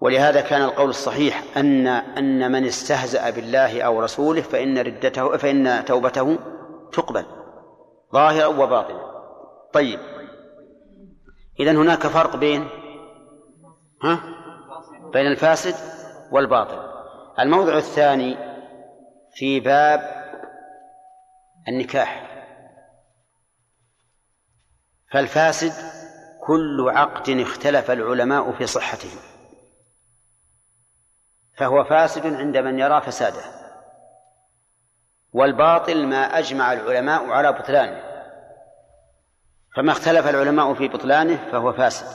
ولهذا 0.00 0.40
كان 0.40 0.62
القول 0.62 0.88
الصحيح 0.88 1.44
أن 1.56 1.86
أن 1.86 2.52
من 2.52 2.64
استهزأ 2.64 3.30
بالله 3.30 3.82
أو 3.82 4.00
رسوله 4.00 4.40
فإن 4.40 4.78
ردته 4.78 5.36
فإن 5.36 5.84
توبته 5.84 6.38
تقبل 6.92 7.24
ظاهرا 8.12 8.46
وباطنا. 8.46 9.10
طيب. 9.72 10.00
إذا 11.60 11.70
هناك 11.70 12.06
فرق 12.06 12.36
بين 12.36 12.68
ها؟ 14.02 14.20
بين 15.12 15.26
الفاسد 15.26 15.74
والباطل. 16.32 16.89
الموضع 17.40 17.76
الثاني 17.76 18.36
في 19.34 19.60
باب 19.60 20.00
النكاح. 21.68 22.30
فالفاسد 25.12 25.72
كل 26.40 26.88
عقد 26.88 27.30
اختلف 27.30 27.90
العلماء 27.90 28.52
في 28.52 28.66
صحته 28.66 29.10
فهو 31.56 31.84
فاسد 31.84 32.26
عند 32.26 32.56
من 32.56 32.78
يرى 32.78 33.00
فساده 33.00 33.42
والباطل 35.32 36.06
ما 36.06 36.38
أجمع 36.38 36.72
العلماء 36.72 37.30
على 37.30 37.52
بطلانه 37.52 38.02
فما 39.76 39.92
اختلف 39.92 40.28
العلماء 40.28 40.74
في 40.74 40.88
بطلانه 40.88 41.50
فهو 41.52 41.72
فاسد 41.72 42.06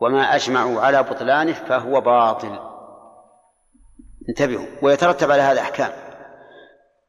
وما 0.00 0.34
أجمعوا 0.34 0.80
على 0.80 1.02
بطلانه 1.02 1.52
فهو 1.52 2.00
باطل. 2.00 2.75
انتبهوا 4.28 4.66
ويترتب 4.82 5.30
على 5.30 5.42
هذا 5.42 5.60
أحكام. 5.60 5.92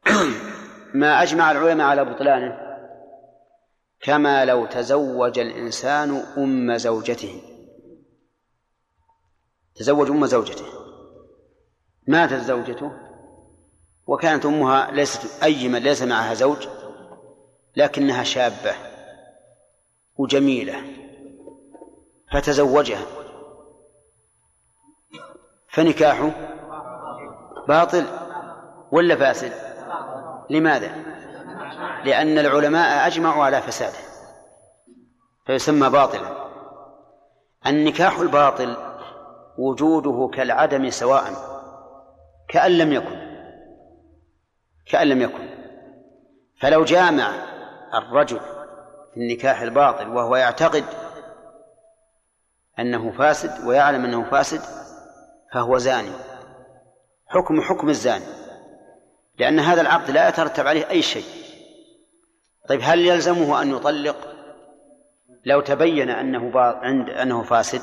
ما 0.94 1.22
أجمع 1.22 1.50
العلماء 1.50 1.86
على 1.86 2.04
بطلانه 2.04 2.68
كما 4.00 4.44
لو 4.44 4.66
تزوج 4.66 5.38
الإنسان 5.38 6.22
أم 6.38 6.76
زوجته. 6.76 7.42
تزوج 9.74 10.10
أم 10.10 10.26
زوجته. 10.26 10.64
ماتت 12.06 12.40
زوجته 12.40 12.92
وكانت 14.06 14.46
أمها 14.46 14.90
ليست 14.90 15.42
أيما 15.42 15.78
ليس 15.78 16.02
معها 16.02 16.34
زوج 16.34 16.68
لكنها 17.76 18.22
شابة 18.22 18.74
وجميلة 20.16 20.82
فتزوجها. 22.32 23.06
فنكاحه 25.68 26.57
باطل 27.68 28.04
ولا 28.92 29.16
فاسد؟ 29.16 29.52
لماذا؟ 30.50 30.90
لأن 32.04 32.38
العلماء 32.38 33.06
أجمعوا 33.06 33.44
على 33.44 33.62
فساده 33.62 33.98
فيسمى 35.46 35.90
باطلا. 35.90 36.48
النكاح 37.66 38.18
الباطل 38.18 38.76
وجوده 39.58 40.30
كالعدم 40.36 40.90
سواء 40.90 41.24
كأن 42.48 42.78
لم 42.78 42.92
يكن 42.92 43.28
كأن 44.86 45.08
لم 45.08 45.22
يكن. 45.22 45.48
فلو 46.60 46.84
جامع 46.84 47.30
الرجل 47.94 48.40
في 49.14 49.16
النكاح 49.16 49.60
الباطل 49.60 50.08
وهو 50.08 50.36
يعتقد 50.36 50.84
أنه 52.78 53.12
فاسد 53.12 53.66
ويعلم 53.66 54.04
أنه 54.04 54.30
فاسد 54.30 54.60
فهو 55.52 55.78
زاني. 55.78 56.27
حكم 57.28 57.60
حكم 57.60 57.88
الزاني. 57.88 58.24
لأن 59.38 59.60
هذا 59.60 59.80
العقد 59.80 60.10
لا 60.10 60.28
يترتب 60.28 60.66
عليه 60.66 60.90
أي 60.90 61.02
شيء. 61.02 61.24
طيب 62.68 62.80
هل 62.82 63.06
يلزمه 63.06 63.62
أن 63.62 63.70
يطلق؟ 63.70 64.16
لو 65.44 65.60
تبين 65.60 66.10
أنه 66.10 66.60
عند 66.60 67.10
أنه 67.10 67.42
فاسد 67.42 67.82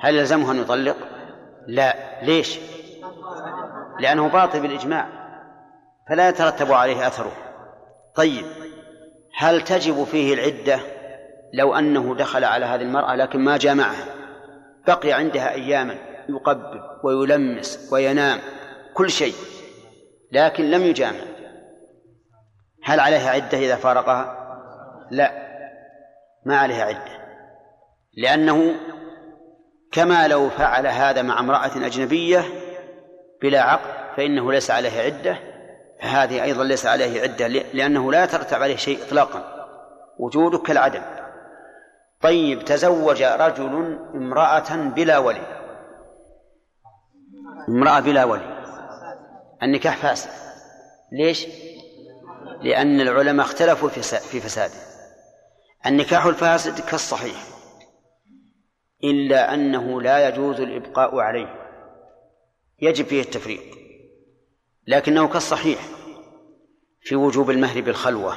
هل 0.00 0.16
يلزمه 0.16 0.52
أن 0.52 0.56
يطلق؟ 0.56 0.96
لا. 1.66 1.94
ليش؟ 2.22 2.58
لأنه 4.00 4.28
باطل 4.28 4.60
بالإجماع 4.60 5.08
فلا 6.08 6.28
يترتب 6.28 6.72
عليه 6.72 7.06
أثره. 7.06 7.32
طيب 8.14 8.44
هل 9.36 9.60
تجب 9.60 10.04
فيه 10.04 10.34
العدة؟ 10.34 10.80
لو 11.54 11.74
أنه 11.74 12.14
دخل 12.14 12.44
على 12.44 12.66
هذه 12.66 12.82
المرأة 12.82 13.16
لكن 13.16 13.40
ما 13.40 13.56
جامعها 13.56 14.06
بقي 14.86 15.12
عندها 15.12 15.50
أياما. 15.50 16.13
يقبل 16.28 16.80
ويلمس 17.04 17.88
وينام 17.92 18.40
كل 18.94 19.10
شيء 19.10 19.34
لكن 20.32 20.70
لم 20.70 20.82
يجامع. 20.82 21.24
هل 22.84 23.00
عليها 23.00 23.30
عدة 23.30 23.58
إذا 23.58 23.76
فارقها؟ 23.76 24.40
لا 25.10 25.32
ما 26.46 26.56
عليها 26.56 26.84
عدة 26.84 27.24
لأنه 28.16 28.74
كما 29.92 30.28
لو 30.28 30.48
فعل 30.48 30.86
هذا 30.86 31.22
مع 31.22 31.40
امرأة 31.40 31.86
أجنبية 31.86 32.44
بلا 33.42 33.62
عقد 33.62 34.16
فإنه 34.16 34.52
ليس 34.52 34.70
عليه 34.70 35.00
عدة 35.00 35.38
فهذه 36.00 36.42
أيضا 36.42 36.64
ليس 36.64 36.86
عليه 36.86 37.22
عدة 37.22 37.46
لأنه 37.48 38.12
لا 38.12 38.24
يترتب 38.24 38.62
عليه 38.62 38.76
شيء 38.76 38.98
إطلاقا 39.06 39.66
وجوده 40.18 40.58
كالعدم. 40.58 41.02
طيب 42.20 42.64
تزوج 42.64 43.22
رجل 43.22 43.98
امرأة 44.14 44.74
بلا 44.76 45.18
ولي. 45.18 45.63
امرأة 47.68 48.00
بلا 48.00 48.24
ولي. 48.24 48.64
النكاح 49.62 49.96
فاسد. 49.96 50.30
ليش؟ 51.12 51.46
لأن 52.60 53.00
العلماء 53.00 53.46
اختلفوا 53.46 53.88
في 53.88 54.40
فساده. 54.40 54.74
النكاح 55.86 56.26
الفاسد 56.26 56.80
كالصحيح 56.80 57.44
إلا 59.04 59.54
أنه 59.54 60.02
لا 60.02 60.28
يجوز 60.28 60.60
الإبقاء 60.60 61.18
عليه. 61.18 61.64
يجب 62.80 63.04
فيه 63.04 63.20
التفريق 63.20 63.62
لكنه 64.86 65.28
كالصحيح 65.28 65.78
في 67.00 67.16
وجوب 67.16 67.50
المهر 67.50 67.80
بالخلوة 67.80 68.36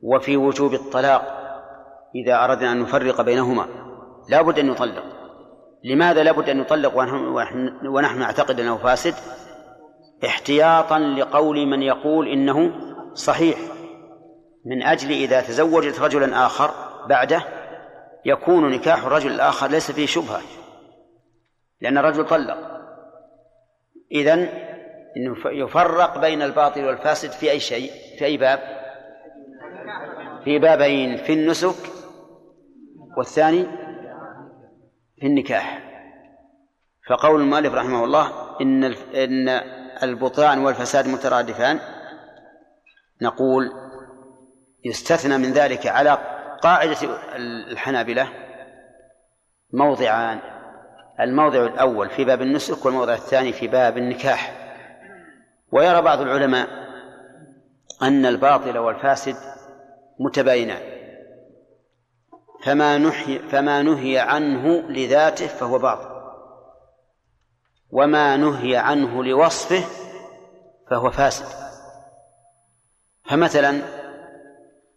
وفي 0.00 0.36
وجوب 0.36 0.74
الطلاق. 0.74 1.44
إذا 2.14 2.44
أردنا 2.44 2.72
أن 2.72 2.82
نفرق 2.82 3.20
بينهما 3.20 3.68
لا 4.28 4.42
بد 4.42 4.58
أن 4.58 4.70
يطلق. 4.70 5.23
لماذا 5.84 6.22
لا 6.22 6.32
بد 6.32 6.48
أن 6.48 6.60
يطلق 6.60 6.96
ونحن 7.84 8.18
نعتقد 8.18 8.60
أنه 8.60 8.76
فاسد؟ 8.76 9.14
احتياطا 10.26 10.98
لقول 10.98 11.66
من 11.66 11.82
يقول 11.82 12.28
إنه 12.28 12.72
صحيح. 13.14 13.58
من 14.66 14.82
أجل 14.82 15.10
إذا 15.10 15.40
تزوجت 15.40 16.00
رجلا 16.00 16.46
آخر 16.46 16.70
بعده 17.08 17.44
يكون 18.24 18.70
نكاح 18.70 19.04
الرجل 19.04 19.32
الآخر 19.32 19.70
ليس 19.70 19.90
فيه 19.90 20.06
شبهة 20.06 20.40
لأن 21.80 21.98
الرجل 21.98 22.26
طلق. 22.26 22.58
إذن 24.12 24.48
يفرق 25.46 26.18
بين 26.18 26.42
الباطل 26.42 26.84
والفاسد 26.84 27.30
في 27.30 27.50
أي 27.50 27.60
شيء؟ 27.60 27.90
في 28.18 28.24
أي 28.24 28.36
باب؟ 28.36 28.58
في 30.44 30.58
بابين 30.58 31.16
في 31.16 31.32
النسك 31.32 31.90
والثاني 33.16 33.83
في 35.24 35.28
النكاح. 35.28 35.82
فقول 37.08 37.40
المؤلف 37.40 37.74
رحمه 37.74 38.04
الله 38.04 38.56
إن 38.60 38.84
إن 39.14 39.48
البطلان 40.02 40.58
والفساد 40.58 41.08
مترادفان 41.08 41.80
نقول 43.22 43.70
يستثنى 44.84 45.38
من 45.38 45.52
ذلك 45.52 45.86
على 45.86 46.18
قاعدة 46.62 46.96
الحنابلة 47.72 48.28
موضعان 49.72 50.40
الموضع 51.20 51.66
الأول 51.66 52.10
في 52.10 52.24
باب 52.24 52.42
النسك 52.42 52.84
والموضع 52.84 53.14
الثاني 53.14 53.52
في 53.52 53.68
باب 53.68 53.98
النكاح. 53.98 54.52
ويرى 55.72 56.02
بعض 56.02 56.20
العلماء 56.20 56.68
أن 58.02 58.26
الباطل 58.26 58.78
والفاسد 58.78 59.36
متباينان. 60.20 60.93
فما 62.64 62.98
نحي 62.98 63.38
فما 63.38 63.82
نهي 63.82 64.18
عنه 64.18 64.82
لذاته 64.88 65.46
فهو 65.46 65.78
باطل. 65.78 66.14
وما 67.90 68.36
نهي 68.36 68.76
عنه 68.76 69.24
لوصفه 69.24 69.84
فهو 70.90 71.10
فاسد. 71.10 71.46
فمثلا 73.24 73.82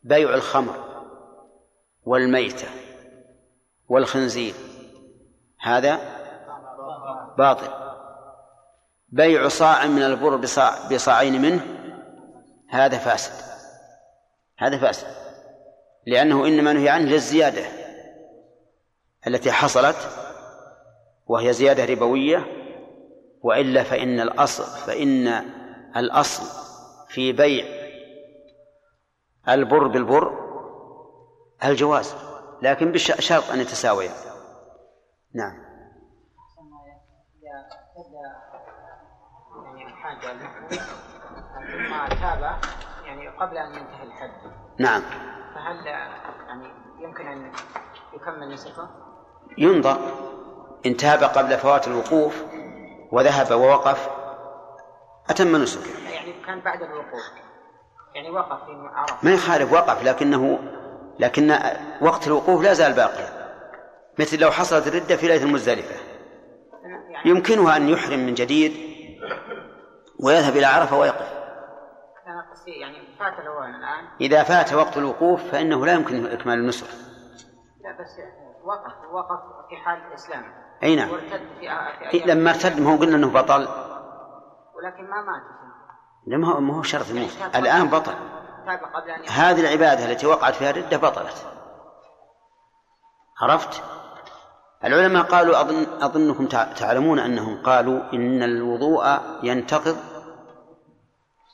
بيع 0.03 0.34
الخمر 0.34 0.76
والميتة 2.06 2.68
والخنزير 3.89 4.53
هذا 5.61 5.99
باطل. 7.38 7.69
بيع 9.10 9.48
صاع 9.48 9.85
من 9.85 10.03
البر 10.03 10.35
بصاع 10.35 10.88
بصاعين 10.91 11.41
منه 11.41 11.61
هذا 12.69 12.98
فاسد. 12.98 13.48
هذا 14.57 14.77
فاسد. 14.77 15.27
لأنه 16.08 16.48
إنما 16.48 16.74
نهي 16.74 16.90
عنه 16.90 17.06
للزيادة 17.06 17.66
التي 19.28 19.52
حصلت 19.52 19.98
وهي 21.26 21.54
زيادة 21.54 21.86
ربوية 21.86 22.46
وإلا 23.42 23.84
فإن 23.84 24.20
الأصل 24.20 24.64
فإن 24.88 25.28
الأصل 25.98 26.44
في 27.08 27.32
بيع 27.32 27.66
البر 29.50 29.88
بالبر 29.88 30.48
الجواز 31.64 32.16
لكن 32.62 32.92
بشرط 32.92 33.52
أن 33.52 33.60
يتساويا 33.60 34.12
نعم. 35.34 35.68
يعني 40.24 40.80
ثم 41.88 42.16
تاب 42.16 42.60
يعني 43.06 43.28
قبل 43.28 43.58
أن 43.58 43.74
ينتهي 43.74 44.04
الحد 44.04 44.32
نعم. 44.80 45.02
فهل 45.68 45.85
يعني 45.85 46.68
يمكن 46.99 47.27
أن 47.27 47.52
يكمل 48.14 48.53
نسكه؟ 48.53 48.89
ينظر 49.57 49.98
إن 50.85 50.98
تاب 50.98 51.23
قبل 51.23 51.57
فوات 51.57 51.88
الوقوف 51.88 52.44
وذهب 53.11 53.60
ووقف. 53.60 54.10
أتم 55.30 55.56
نسكه 55.56 56.11
يعني 56.11 56.34
كان 56.45 56.60
بعد 56.60 56.81
الوقوف. 56.81 57.22
يعني 58.15 58.30
وقف 58.30 58.65
في 58.65 58.72
عرفة. 58.94 59.18
ما 59.23 59.34
يخالف 59.34 59.73
وقف 59.73 60.03
لكنه 60.03 60.60
لكن 61.19 61.60
وقت 62.02 62.27
الوقوف 62.27 62.61
لا 62.61 62.73
زال 62.73 62.94
باقيا. 62.94 63.48
مثل 64.19 64.39
لو 64.39 64.52
حصلت 64.52 64.88
الردة 64.88 65.15
في 65.15 65.27
ليلة 65.27 65.44
المزدلفة. 65.44 65.95
يعني 67.10 67.30
يمكنه 67.30 67.76
أن 67.76 67.89
يحرم 67.89 68.19
من 68.19 68.34
جديد 68.34 68.73
ويذهب 70.19 70.57
إلى 70.57 70.65
عرفة 70.65 70.98
ويقف. 70.98 71.38
يعني 72.68 73.07
فات 73.19 73.39
الأوان 73.39 73.76
الآن. 73.76 74.06
إذا 74.22 74.44
فات 74.44 74.73
وقت 74.73 74.98
الوقوف 74.98 75.44
فإنه 75.52 75.85
لا 75.85 75.94
يمكن 75.94 76.26
إكمال 76.27 76.60
النسك 76.60 76.88
لا 77.84 77.91
بس 78.02 78.19
وقف 78.64 78.94
وقف 79.11 79.39
في 79.69 79.76
حال 79.77 79.99
الإسلام. 80.07 80.44
أي 80.84 80.95
نعم. 80.95 81.10
في 81.10 81.39
في 82.11 82.19
لما 82.26 82.49
ارتد 82.49 82.80
ما 82.81 82.94
هو 82.94 82.98
قلنا 82.98 83.15
أنه 83.15 83.31
بطل. 83.34 83.68
ولكن 84.76 85.03
ما 85.10 85.22
مات. 85.22 85.41
لما 86.27 86.53
هو 86.53 86.60
ما 86.60 86.77
هو 86.77 86.81
شرط 86.84 87.10
الموت 87.10 87.56
الآن 87.56 87.88
بطل. 87.88 88.14
هذه 89.31 89.61
العبادة 89.61 90.06
التي 90.11 90.27
وقعت 90.27 90.56
فيها 90.56 90.69
الردة 90.69 90.98
بطلت. 90.98 91.45
عرفت؟ 93.41 93.84
العلماء 94.84 95.23
قالوا 95.23 95.61
أظن 95.61 95.85
أظنكم 96.02 96.48
تع- 96.48 96.73
تعلمون 96.73 97.19
أنهم 97.19 97.64
قالوا 97.64 98.14
إن 98.14 98.44
الوضوء 98.44 99.06
ينتقض. 99.44 99.98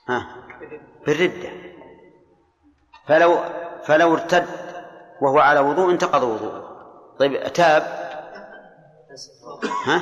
ها. 0.09 0.27
بالردة. 1.05 1.49
فلو 3.07 3.37
فلو 3.85 4.13
ارتد 4.13 4.45
وهو 5.21 5.39
على 5.39 5.59
وضوء 5.59 5.91
انتقض 5.91 6.23
وضوءه. 6.23 6.63
طيب 7.19 7.53
تاب. 7.53 7.83
ها؟ 9.85 10.01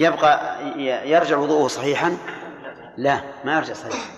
يبقى 0.00 0.62
يرجع 1.08 1.38
وضوءه 1.38 1.68
صحيحا؟ 1.68 2.16
لا 2.96 3.20
ما 3.44 3.56
يرجع 3.56 3.74
صحيحا. 3.74 4.10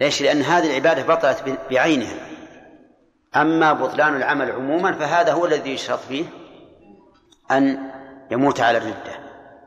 ليش؟ 0.00 0.22
لأن 0.22 0.42
هذه 0.42 0.70
العبادة 0.70 1.14
بطلت 1.14 1.58
بعينها. 1.70 2.14
أما 3.36 3.72
بطلان 3.72 4.16
العمل 4.16 4.52
عموما 4.52 4.92
فهذا 4.92 5.32
هو 5.32 5.46
الذي 5.46 5.74
يشرط 5.74 5.98
فيه 5.98 6.24
أن 7.50 7.90
يموت 8.30 8.60
على 8.60 8.78
الردة. 8.78 9.22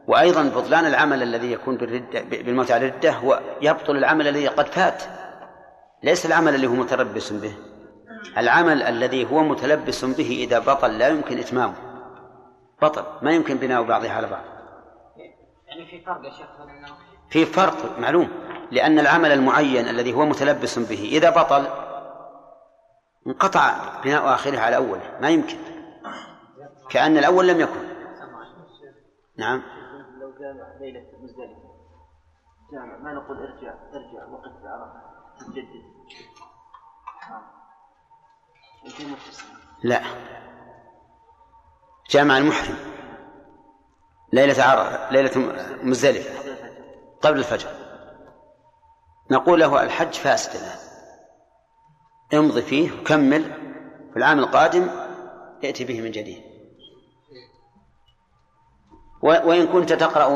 وأيضا 0.08 0.44
بطلان 0.44 0.86
العمل 0.86 1.24
الذي 1.24 1.52
يكون 1.52 1.78
بالردة 1.78 2.22
بالموت 2.22 2.72
على 2.72 2.88
الردة 2.88 3.12
هو 3.12 3.42
يبطل 3.62 3.98
العمل 3.98 4.28
الذي 4.28 4.48
قد 4.48 4.68
فات. 4.68 5.04
ليس 6.06 6.26
العمل 6.26 6.56
اللي 6.56 6.68
هو 6.68 6.74
متلبس 6.74 7.34
به. 7.34 7.58
العمل 8.38 8.82
الذي 8.82 9.32
هو 9.32 9.44
متلبس 9.44 10.06
به 10.06 10.46
إذا 10.48 10.60
بطل 10.60 10.98
لا 10.98 11.08
يمكن 11.08 11.38
إتمامه. 11.40 11.76
بطل 12.82 13.04
ما 13.22 13.32
يمكن 13.32 13.58
بناء 13.58 13.84
بعضها 13.84 14.12
على 14.12 14.28
بعض. 14.28 14.44
يعني 15.68 15.86
في 15.86 16.06
فرق 16.06 16.26
يا 16.26 16.30
شيخ 16.30 16.48
في 17.30 17.46
فرق 17.46 18.00
معلوم 18.00 18.30
لأن 18.72 19.00
العمل 19.00 19.32
المعين 19.32 19.88
الذي 19.88 20.14
هو 20.14 20.26
متلبس 20.26 20.80
به 20.80 21.10
إذا 21.12 21.30
بطل 21.30 21.68
انقطع 23.28 24.02
بناء 24.04 24.34
آخره 24.34 24.60
على 24.60 24.76
أوله 24.76 25.18
ما 25.22 25.30
يمكن. 25.30 25.58
كأن 26.90 27.18
الأول 27.18 27.48
لم 27.48 27.60
يكن. 27.60 27.86
نعم. 29.38 29.62
لو 30.22 30.32
جامع 30.40 30.78
ليلة 30.80 31.06
مزدلفة. 31.24 31.66
جامع 32.72 32.98
ما 32.98 33.14
نقول 33.14 33.38
ارجع 33.38 33.74
ارجع 33.94 34.26
وقف 34.32 34.52
بعرفة 34.64 35.16
لا. 39.84 40.02
جامع 42.10 42.38
المحرم. 42.38 42.76
ليلة 44.34 44.64
عرفة 44.64 45.12
ليلة 45.12 45.32
مزدلفة. 45.84 46.56
قبل 47.22 47.40
الفجر. 47.40 47.70
نقول 49.32 49.60
له 49.60 49.84
الحج 49.84 50.14
فاسد 50.14 50.56
الآن 50.60 50.78
امضي 52.34 52.62
فيه 52.62 52.92
وكمل. 52.92 53.44
في 54.12 54.18
العام 54.18 54.40
القادم 54.40 54.90
ائتي 55.64 55.86
به 55.86 56.02
من 56.02 56.12
جديد. 56.12 56.44
وإن 59.22 59.68
كنت 59.68 59.94
تقرأ 59.94 60.30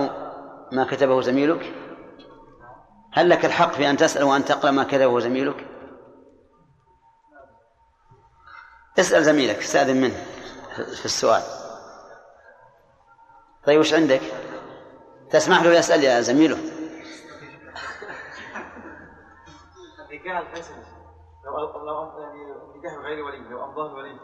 ما 0.71 0.83
كتبه 0.83 1.21
زميلك 1.21 1.78
هل 3.11 3.29
لك 3.29 3.45
الحق 3.45 3.71
في 3.71 3.89
أن 3.89 3.97
تسأل 3.97 4.23
وأن 4.23 4.45
تقرأ 4.45 4.71
ما 4.71 4.83
كتبه 4.83 5.19
زميلك 5.19 5.67
اسأل 8.99 9.23
زميلك 9.23 9.57
استأذن 9.57 10.01
منه 10.01 10.23
في 10.75 11.05
السؤال. 11.05 11.43
طيب 13.65 13.79
وش 13.79 13.93
عندك؟ 13.93 14.21
تسمح 15.29 15.63
له 15.63 15.73
يسأل 15.73 16.03
يا 16.03 16.21
زميله. 16.21 16.57
النكاح 20.09 20.37
الفاسد 20.37 20.75
لو 21.45 21.57
لو 21.85 22.19
يعني 22.19 22.39
نكاح 22.77 22.93
غير 22.93 23.23
ولي 23.23 23.49
لو 23.49 23.85
الولي 23.85 24.19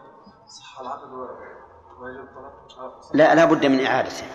صح 0.47 0.79
العقد 0.79 1.09
ويجب 1.09 2.19
الطلاق. 2.19 3.11
لا 3.13 3.35
لا 3.35 3.45
بد 3.45 3.65
من 3.65 3.85
إعادته. 3.85 4.27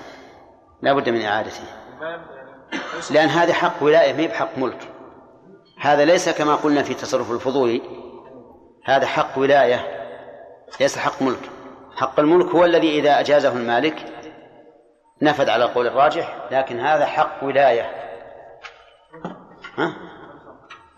لا 0.82 0.93
بد 0.93 1.09
من 1.09 1.22
إعادته. 1.22 1.64
يعني 2.01 2.39
لأن 3.10 3.28
هذه 3.28 3.52
حق 3.52 3.82
ولاية 3.82 4.12
ما 4.12 4.26
بحق 4.26 4.59
ملك. 4.59 4.88
هذا 5.80 6.05
ليس 6.05 6.28
كما 6.28 6.55
قلنا 6.55 6.82
في 6.82 6.94
تصرف 6.94 7.30
الفضولي 7.32 7.82
هذا 8.84 9.06
حق 9.06 9.38
ولاية 9.38 9.86
ليس 10.80 10.98
حق 10.98 11.22
ملك. 11.22 11.51
حق 11.97 12.20
الملك 12.20 12.47
هو 12.47 12.64
الذي 12.64 12.98
إذا 12.98 13.20
أجازه 13.20 13.52
المالك 13.52 13.97
نفذ 15.22 15.51
على 15.51 15.64
القول 15.64 15.86
الراجح 15.86 16.36
لكن 16.51 16.80
هذا 16.80 17.06
حق 17.06 17.44
ولاية. 17.44 17.90
ها؟ 19.78 19.97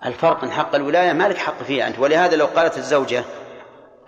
الفرق 0.07 0.45
من 0.45 0.51
حق 0.51 0.75
الولاية 0.75 1.13
مالك 1.13 1.37
حق 1.37 1.63
فيها 1.63 1.87
أنت. 1.87 1.99
ولهذا 1.99 2.37
لو 2.37 2.47
قالت 2.47 2.79
الزوجة 2.79 3.25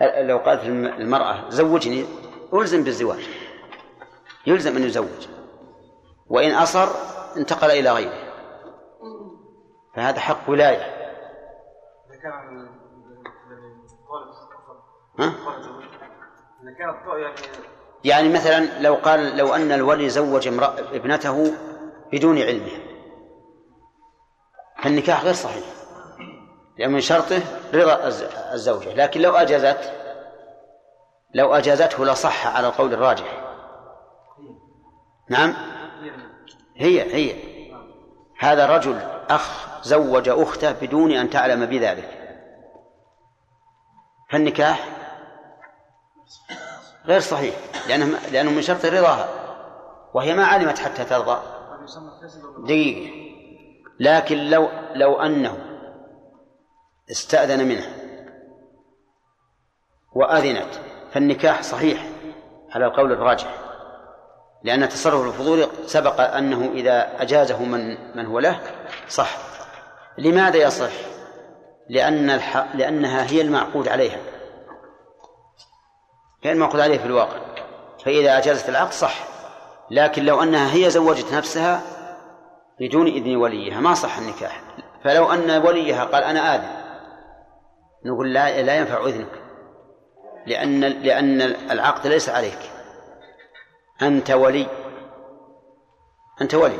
لو 0.00 0.38
قالت 0.38 0.64
الم- 0.64 0.86
المرأة 0.86 1.50
زوجني 1.50 2.04
ألزم 2.54 2.84
بالزواج. 2.84 3.28
يلزم 4.46 4.76
أن 4.76 4.84
يزوج. 4.84 5.26
وإن 6.28 6.54
أصر 6.54 6.88
انتقل 7.36 7.70
إلى 7.70 7.90
غيره. 7.92 8.34
فهذا 9.96 10.20
حق 10.20 10.50
ولاية. 10.50 10.94
يعني 12.14 12.64
ها؟ 15.18 15.32
يعني 18.04 18.28
مثلا 18.28 18.80
لو 18.80 18.94
قال 18.94 19.36
لو 19.36 19.54
أن 19.54 19.72
الولي 19.72 20.08
زوج 20.08 20.48
امرأة 20.48 20.78
ابنته 20.80 21.52
بدون 22.12 22.38
علمه 22.38 22.70
فالنكاح 24.82 25.24
غير 25.24 25.32
صحيح. 25.34 25.64
لأن 26.78 26.92
من 26.92 27.00
شرطه 27.00 27.42
رضا 27.74 28.06
الز- 28.06 28.34
الزوجة. 28.52 28.94
لكن 28.94 29.20
لو 29.20 29.32
أجازت 29.36 29.92
لو 31.34 31.54
أجازته 31.54 32.04
لصح 32.04 32.56
على 32.56 32.66
القول 32.66 32.94
الراجح. 32.94 33.40
نعم؟ 35.30 35.54
هي 36.76 37.14
هي. 37.14 37.54
هذا 38.38 38.66
رجل 38.66 38.98
أخ 39.28 39.66
زوج 39.82 40.28
أخته 40.28 40.72
بدون 40.72 41.12
أن 41.12 41.30
تعلم 41.30 41.66
بذلك. 41.66 42.20
فالنكاح 44.30 44.88
غير 47.06 47.20
صحيح 47.20 47.54
لأنه 47.88 48.18
لأنه 48.32 48.50
من 48.50 48.62
شرط 48.62 48.84
رضاها 48.84 49.28
وهي 50.14 50.34
ما 50.34 50.44
علمت 50.44 50.78
حتى 50.78 51.04
ترضى. 51.04 51.42
دقيقة. 52.58 53.24
لكن 54.00 54.36
لو 54.36 54.68
لو 54.94 55.20
أنه 55.20 55.56
استأذن 57.10 57.68
منها 57.68 57.92
وأذنت 60.14 60.74
فالنكاح 61.12 61.62
صحيح 61.62 62.08
على 62.70 62.86
القول 62.86 63.12
الراجح. 63.12 63.63
لأن 64.64 64.82
التصرف 64.82 65.26
الفضولي 65.26 65.68
سبق 65.86 66.20
أنه 66.20 66.70
إذا 66.74 67.22
أجازه 67.22 67.62
من 67.62 67.96
من 68.16 68.26
هو 68.26 68.38
له 68.38 68.60
صح. 69.08 69.36
لماذا 70.18 70.56
يصح؟ 70.56 70.92
لأن. 71.88 72.40
لأنها 72.74 73.30
هي 73.30 73.40
المعقود 73.40 73.88
عليها. 73.88 74.18
هي 76.42 76.52
المعقود 76.52 76.80
عليها 76.80 76.98
في 76.98 77.06
الواقع. 77.06 77.38
فإذا 78.04 78.38
أجازت 78.38 78.68
العقد 78.68 78.92
صح. 78.92 79.24
لكن 79.90 80.24
لو 80.24 80.42
أنها 80.42 80.74
هي 80.74 80.90
زوجت 80.90 81.32
نفسها 81.32 81.82
بدون 82.80 83.06
إذن 83.06 83.36
وليها 83.36 83.80
ما 83.80 83.94
صح 83.94 84.18
النكاح. 84.18 84.62
فلو 85.04 85.32
أن 85.32 85.50
وليها 85.66 86.04
قال 86.04 86.24
أنا 86.24 86.54
آذن. 86.54 86.84
نقول 88.04 88.32
لا 88.32 88.62
لا 88.62 88.76
ينفع 88.76 89.06
إذنك. 89.06 89.42
لأن 90.46 90.80
لأن 90.80 91.40
العقد 91.70 92.06
ليس 92.06 92.28
عليك. 92.28 92.73
أنت 94.02 94.30
ولي 94.30 94.66
أنت 96.40 96.54
ولي 96.54 96.78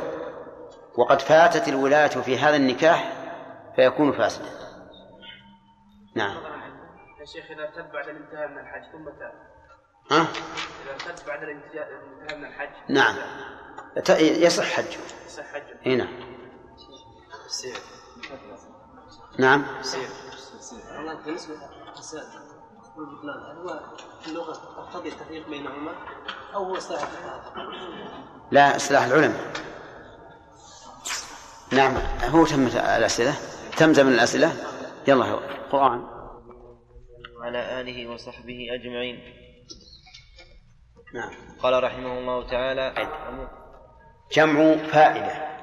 وقد 0.97 1.21
فاتت 1.21 1.67
الولاية 1.67 2.07
في 2.07 2.37
هذا 2.37 2.55
النكاح 2.55 3.13
فيكون 3.75 4.11
فاسدا 4.11 4.49
نعم 6.15 6.37
يا 7.19 7.25
شيخ 7.25 7.51
اذا 7.51 7.63
ارتد 7.63 7.91
بعد 7.91 8.09
الانتهاء 8.09 8.47
من 8.47 8.57
الحج 8.57 8.91
ثم 8.91 9.05
تاب 9.05 9.33
ها؟ 10.11 10.27
اذا 10.83 10.91
ارتد 10.91 11.27
بعد 11.27 11.43
الانتهاء 11.43 11.87
من 12.37 12.45
الحج 12.45 12.69
نعم 12.89 13.15
يصح 14.19 14.65
حجه 14.65 14.99
يصح 15.25 15.43
حجه 15.53 15.79
هنا 15.85 16.07
السير 17.45 17.77
نعم 19.39 19.65
بالنسبة 21.25 21.55
للسائل 21.97 22.44
والبطلان 22.97 23.39
هل 23.39 23.57
هو 23.57 23.79
في 24.21 24.27
اللغة 24.27 24.53
تقتضي 24.53 25.09
التفريق 25.09 25.49
بينهما 25.49 25.91
أو 26.55 26.63
هو 26.63 26.75
الفقهاء؟ 26.75 27.53
لا 28.51 28.75
إصلاح 28.75 29.03
العلماء. 29.03 29.53
نعم 31.71 31.93
هو 32.29 32.45
تمت 32.45 32.75
الأسئلة. 32.75 33.33
تم 33.77 33.93
زمن 33.93 34.13
الأسئلة. 34.13 34.51
يلا 35.07 35.25
هو 35.25 35.39
قرآن. 35.71 36.07
وعلى 37.39 37.81
آله 37.81 38.07
وصحبه 38.07 38.67
أجمعين. 38.71 39.19
نعم. 41.13 41.31
قال 41.63 41.83
رحمه 41.83 42.19
الله 42.19 42.49
تعالى 42.49 42.93
جمع 44.31 44.77
فائدة. 44.77 45.55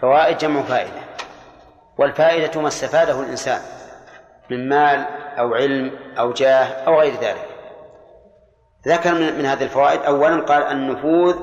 فوائد 0.00 0.38
جمع 0.38 0.62
فائدة. 0.62 1.02
والفائدة 1.98 2.60
ما 2.60 2.68
استفاده 2.68 3.20
الإنسان 3.20 3.60
من 4.50 4.68
مال 4.68 5.21
أو 5.38 5.54
علم 5.54 5.98
أو 6.18 6.32
جاه 6.32 6.64
أو 6.86 7.00
غير 7.00 7.20
ذلك. 7.20 7.48
ذكر 8.88 9.14
من, 9.14 9.46
هذه 9.46 9.64
الفوائد. 9.64 10.02
أولا 10.02 10.44
قال 10.44 10.62
النفوذ 10.62 11.36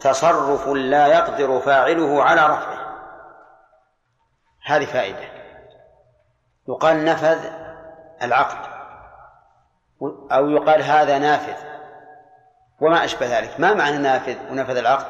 تصرف 0.00 0.68
لا 0.68 1.06
يقدر 1.06 1.60
فاعله 1.60 2.22
على 2.22 2.40
رفعه. 2.46 2.86
هذه 4.66 4.84
فائدة. 4.84 5.28
يقال 6.68 7.04
نفذ 7.04 7.38
العقد. 8.22 8.58
أو 10.32 10.50
يقال 10.50 10.82
هذا 10.82 11.18
نافذ. 11.18 11.66
وما 12.80 13.04
أشبه 13.04 13.38
ذلك. 13.38 13.60
ما 13.60 13.74
معنى 13.74 13.98
نافذ 13.98 14.36
ونفذ 14.50 14.76
العقد؟ 14.76 15.06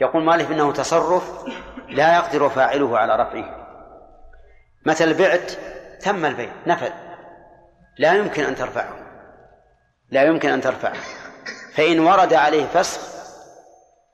يقول 0.00 0.24
مالك 0.24 0.50
إنه 0.50 0.72
تصرف 0.72 1.44
لا 1.88 2.16
يقدر 2.16 2.48
فاعله 2.48 2.98
على 2.98 3.16
رفعه. 3.16 3.66
مثل 4.86 5.18
بعت 5.18 5.52
تم 6.00 6.24
البيع. 6.24 6.52
نفذ. 6.66 7.05
لا 7.98 8.14
يمكن 8.14 8.44
أن 8.44 8.54
ترفعه. 8.54 9.06
لا 10.10 10.22
يمكن 10.22 10.48
أن 10.48 10.60
ترفعه. 10.60 10.96
فإن 11.74 12.00
ورد 12.00 12.34
عليه 12.34 12.66
فسخ 12.66 13.00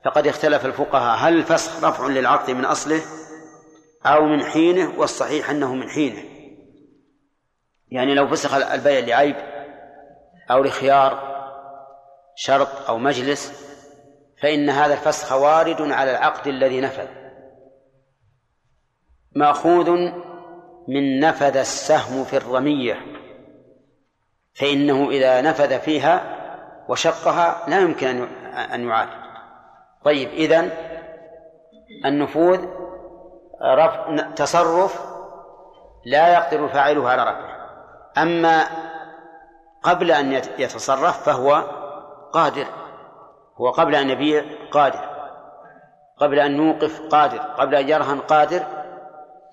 فقد 0.05 0.27
اختلف 0.27 0.65
الفقهاء. 0.65 1.17
هل 1.17 1.37
الفسخ 1.37 1.83
رفع 1.83 2.07
للعقد 2.07 2.51
من 2.51 2.65
أصله؟ 2.65 3.01
أو 4.05 4.25
من 4.25 4.43
حينه؟ 4.43 4.99
والصحيح 4.99 5.49
أنه 5.49 5.73
من 5.75 5.89
حينه. 5.89 6.23
يعني 7.91 8.15
لو 8.15 8.27
فسخ 8.27 8.53
البيع 8.53 8.99
لعيب 8.99 9.35
أو 10.51 10.63
لخيار 10.63 11.33
شرط 12.35 12.89
أو 12.89 12.97
مجلس 12.97 13.63
فإن 14.41 14.69
هذا 14.69 14.93
الفسخ 14.93 15.31
وارد 15.31 15.81
على 15.81 16.11
العقد 16.11 16.47
الذي 16.47 16.81
نفذ. 16.81 17.07
مأخوذ 19.35 19.89
من 20.87 21.19
نفذ 21.19 21.57
السهم 21.57 22.23
في 22.23 22.37
الرمية. 22.37 23.12
فإنه 24.59 25.09
إذا 25.09 25.41
نفذ 25.41 25.79
فيها 25.79 26.21
وشقها 26.89 27.63
لا 27.67 27.79
يمكن 27.79 28.27
أن 28.73 28.87
يعاد. 28.87 29.09
طيب 30.05 30.29
إذن 30.29 30.71
النفوذ 32.05 32.65
رفع 33.61 34.29
تصرف 34.35 35.01
لا 36.05 36.33
يقدر 36.33 36.67
فاعله 36.67 37.09
على 37.09 37.23
رفعه. 37.23 37.53
أما 38.17 38.63
قبل 39.83 40.11
أن 40.11 40.31
يتصرف 40.33 41.23
فهو 41.23 41.63
قادر. 42.33 42.65
هو 43.61 43.69
قبل 43.69 43.95
أن 43.95 44.09
يبيع 44.09 44.43
قادر. 44.71 45.13
قبل 46.17 46.39
أن 46.39 46.57
نوقف 46.57 47.01
قادر. 47.11 47.37
قبل 47.37 47.75
أن 47.75 47.89
يرهن 47.89 48.19
قادر. 48.19 48.63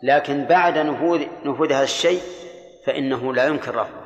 لكن 0.02 0.44
بعد 0.44 0.78
نفوذ 0.78 1.26
نفوذ 1.44 1.72
هذا 1.72 1.82
الشيء 1.82 2.22
فإنه 2.86 3.34
لا 3.34 3.44
يمكن 3.44 3.70
رفعه. 3.70 3.99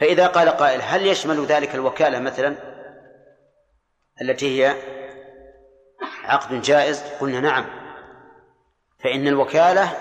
فإذا 0.00 0.26
قال 0.26 0.48
قائل 0.48 0.82
هل 0.82 1.06
يشمل 1.06 1.46
ذلك 1.46 1.74
الوكالة 1.74 2.18
مثلا؟ 2.18 2.56
التي 4.22 4.64
هي 4.64 4.74
عقد 6.24 6.62
جائز؟ 6.62 7.02
قلنا 7.20 7.40
نعم. 7.40 7.66
فإن 9.04 9.28
الوكالة 9.28 9.92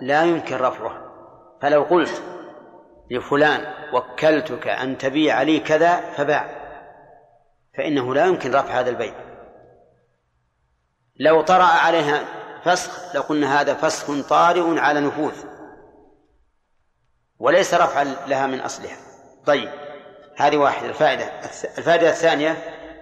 لا 0.00 0.24
يمكن 0.24 0.56
رفعها. 0.56 1.12
فلو 1.62 1.82
قلت 1.82 2.22
لفلان 3.10 3.74
وكلتك 3.94 4.68
أن 4.68 4.98
تبيع 4.98 5.42
لي 5.42 5.60
كذا 5.60 6.00
فباع. 6.00 6.62
فإنه 7.78 8.14
لا 8.14 8.26
يمكن 8.26 8.54
رفع 8.54 8.80
هذا 8.80 8.90
البيع. 8.90 9.14
لو 11.16 11.42
طرأ 11.42 11.64
عليها 11.64 12.24
فسخ 12.64 13.16
لقلنا 13.16 13.60
هذا 13.60 13.74
فسخ 13.74 14.28
طارئ 14.28 14.78
على 14.78 15.00
نفوذ. 15.00 15.44
وليس 17.38 17.74
رفعا 17.74 18.04
لها 18.04 18.46
من 18.46 18.60
أصلها. 18.60 19.11
طيب 19.46 19.68
هذه 20.36 20.56
واحدة. 20.56 20.88
الفائدة 20.88 21.24
الفائدة 21.78 22.08
الثانية 22.08 22.56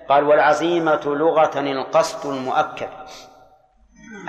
قال 0.08 0.24
والعزيمة 0.24 1.00
لغة 1.04 1.60
القصد 1.60 2.26
المؤكد. 2.26 2.88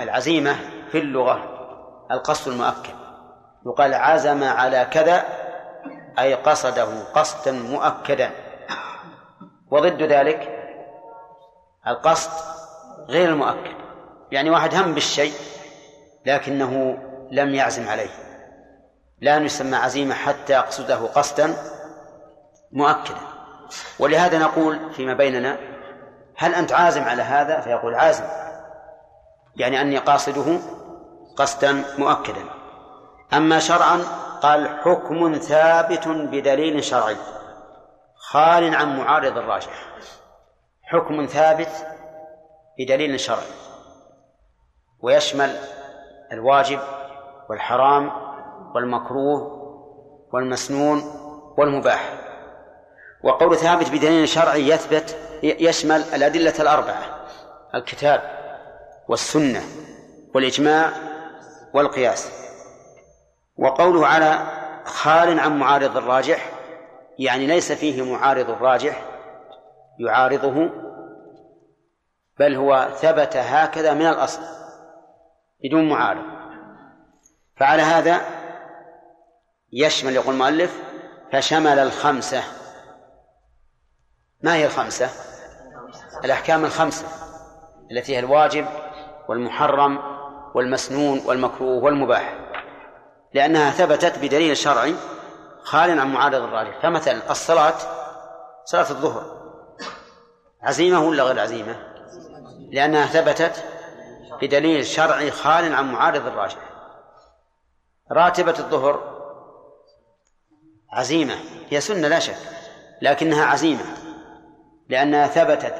العزيمة 0.00 0.56
في 0.92 0.98
اللغة 0.98 1.48
القصد 2.10 2.52
المؤكد. 2.52 2.94
يقال 3.66 3.94
عزم 3.94 4.44
على 4.44 4.84
كذا 4.90 5.24
أي 6.18 6.34
قصده 6.34 7.04
قصدا 7.14 7.52
مؤكدا. 7.52 8.30
وضد 9.70 10.02
ذلك 10.02 10.58
القصد 11.86 12.30
غير 13.08 13.28
المؤكد. 13.28 13.76
يعني 14.32 14.50
واحد 14.50 14.74
هم 14.74 14.94
بالشيء 14.94 15.32
لكنه 16.26 16.98
لم 17.30 17.54
يعزم 17.54 17.88
عليه. 17.88 18.10
لا 19.20 19.36
يسمى 19.36 19.76
عزيمة 19.76 20.14
حتى 20.14 20.52
يقصده 20.52 21.06
قصدا. 21.06 21.71
مؤكدا 22.72 23.20
ولهذا 23.98 24.38
نقول 24.38 24.92
فيما 24.92 25.14
بيننا 25.14 25.56
هل 26.36 26.54
أنت 26.54 26.72
عازم 26.72 27.02
على 27.04 27.22
هذا؟ 27.22 27.60
فيقول 27.60 27.94
عازم. 27.94 28.24
يعني 29.56 29.80
أني 29.80 29.98
قاصده 29.98 30.58
قصدا 31.36 31.84
مؤكدا. 31.98 32.44
أما 33.32 33.58
شرعا 33.58 33.98
قال 34.42 34.80
حكم 34.80 35.32
ثابت 35.32 36.08
بدليل 36.08 36.84
شرعي. 36.84 37.16
خال 38.14 38.74
عن 38.74 38.98
معارض 38.98 39.38
الراجح. 39.38 39.86
حكم 40.82 41.26
ثابت 41.26 41.86
بدليل 42.78 43.20
شرعي. 43.20 43.52
ويشمل 45.00 45.56
الواجب 46.32 46.80
والحرام 47.50 48.10
والمكروه 48.74 49.62
والمسنون 50.32 51.02
والمباح. 51.58 52.21
وقول 53.22 53.56
ثابت 53.56 53.90
بدليل 53.90 54.28
شرعي 54.28 54.68
يثبت 54.68 55.16
يشمل 55.42 56.02
الأدلة 56.14 56.54
الأربعة 56.60 57.26
الكتاب 57.74 58.22
والسنة 59.08 59.62
والإجماع 60.34 60.90
والقياس. 61.74 62.30
وقوله 63.56 64.06
على 64.06 64.38
خال 64.84 65.40
عن 65.40 65.58
معارض 65.58 65.96
الراجح 65.96 66.50
يعني 67.18 67.46
ليس 67.46 67.72
فيه 67.72 68.02
معارض 68.12 68.50
الراجح 68.50 69.02
يعارضه 69.98 70.70
بل 72.38 72.54
هو 72.54 72.88
ثبت 73.00 73.36
هكذا 73.36 73.94
من 73.94 74.06
الأصل 74.06 74.42
بدون 75.64 75.88
معارض. 75.88 76.24
فعلى 77.56 77.82
هذا 77.82 78.20
يشمل 79.72 80.12
يقول 80.12 80.34
المؤلف 80.34 80.82
فشمل 81.32 81.78
الخمسة 81.78 82.42
ما 84.42 84.54
هي 84.54 84.66
الخمسة؟ 84.66 85.10
الأحكام 86.24 86.64
الخمسة 86.64 87.06
التي 87.90 88.14
هي 88.14 88.18
الواجب 88.18 88.66
والمحرم 89.28 89.98
والمسنون 90.54 91.22
والمكروه 91.26 91.84
والمباح. 91.84 92.38
لأنها 93.34 93.70
ثبتت 93.70 94.18
بدليل 94.18 94.56
شرعي 94.56 94.94
خال 95.62 96.00
عن 96.00 96.12
معارض 96.12 96.42
الراجح. 96.42 96.80
فمثلا 96.82 97.30
الصلاة 97.30 97.74
صلاة 98.64 98.90
الظهر. 98.90 99.42
عزيمة 100.62 101.00
ولا 101.00 101.22
غير 101.22 101.40
عزيمة؟ 101.40 101.76
لأنها 102.70 103.06
ثبتت 103.06 103.64
بدليل 104.42 104.86
شرعي 104.86 105.30
خال 105.30 105.74
عن 105.74 105.92
معارض 105.92 106.26
الراجح. 106.26 106.58
راتبة 108.12 108.58
الظهر 108.58 109.12
عزيمة 110.92 111.34
هي 111.70 111.80
سنة 111.80 112.08
لا 112.08 112.18
شك 112.18 112.36
لكنها 113.02 113.44
عزيمة. 113.44 114.01
لأنها 114.88 115.26
ثبتت 115.26 115.74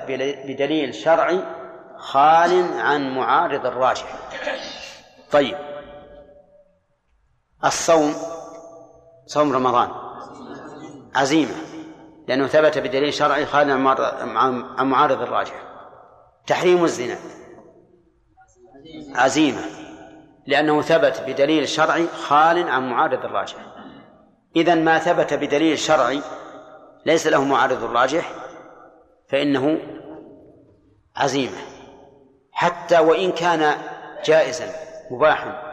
بدليل 0.46 0.94
شرعي 0.94 1.40
خال 1.96 2.80
عن 2.80 3.14
معارض 3.14 3.66
الراجح. 3.66 4.18
طيب. 5.30 5.56
الصوم 7.64 8.14
صوم 9.26 9.52
رمضان. 9.52 9.90
عزيمة. 11.14 11.54
لأنه 12.28 12.46
ثبت 12.46 12.78
بدليل 12.78 13.14
شرعي 13.14 13.46
خال 13.46 13.70
عن 13.70 14.88
معارض 14.88 15.22
الراجح. 15.22 15.62
تحريم 16.46 16.84
الزنا. 16.84 17.18
عزيمة. 19.14 19.62
لأنه 20.46 20.82
ثبت 20.82 21.20
بدليل 21.26 21.68
شرعي 21.68 22.06
خال 22.06 22.68
عن 22.68 22.90
معارض 22.90 23.24
الراجح. 23.24 23.56
إذا 24.56 24.74
ما 24.74 24.98
ثبت 24.98 25.34
بدليل 25.34 25.78
شرعي 25.78 26.22
ليس 27.06 27.26
له 27.26 27.44
معارض 27.44 27.84
الراجح 27.84 28.41
فإنه 29.32 29.78
عزيمة. 31.16 31.58
حتى 32.52 32.98
وإن 32.98 33.32
كان 33.32 33.74
جائزا 34.24 34.66
مباحا 35.10 35.72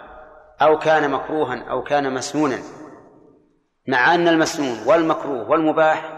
أو 0.61 0.79
كان 0.79 1.11
مكروها 1.11 1.63
أو 1.69 1.83
كان 1.83 2.13
مسنونا 2.13 2.59
مع 3.87 4.15
أن 4.15 4.27
المسنون 4.27 4.77
والمكروه 4.85 5.49
والمباح 5.49 6.13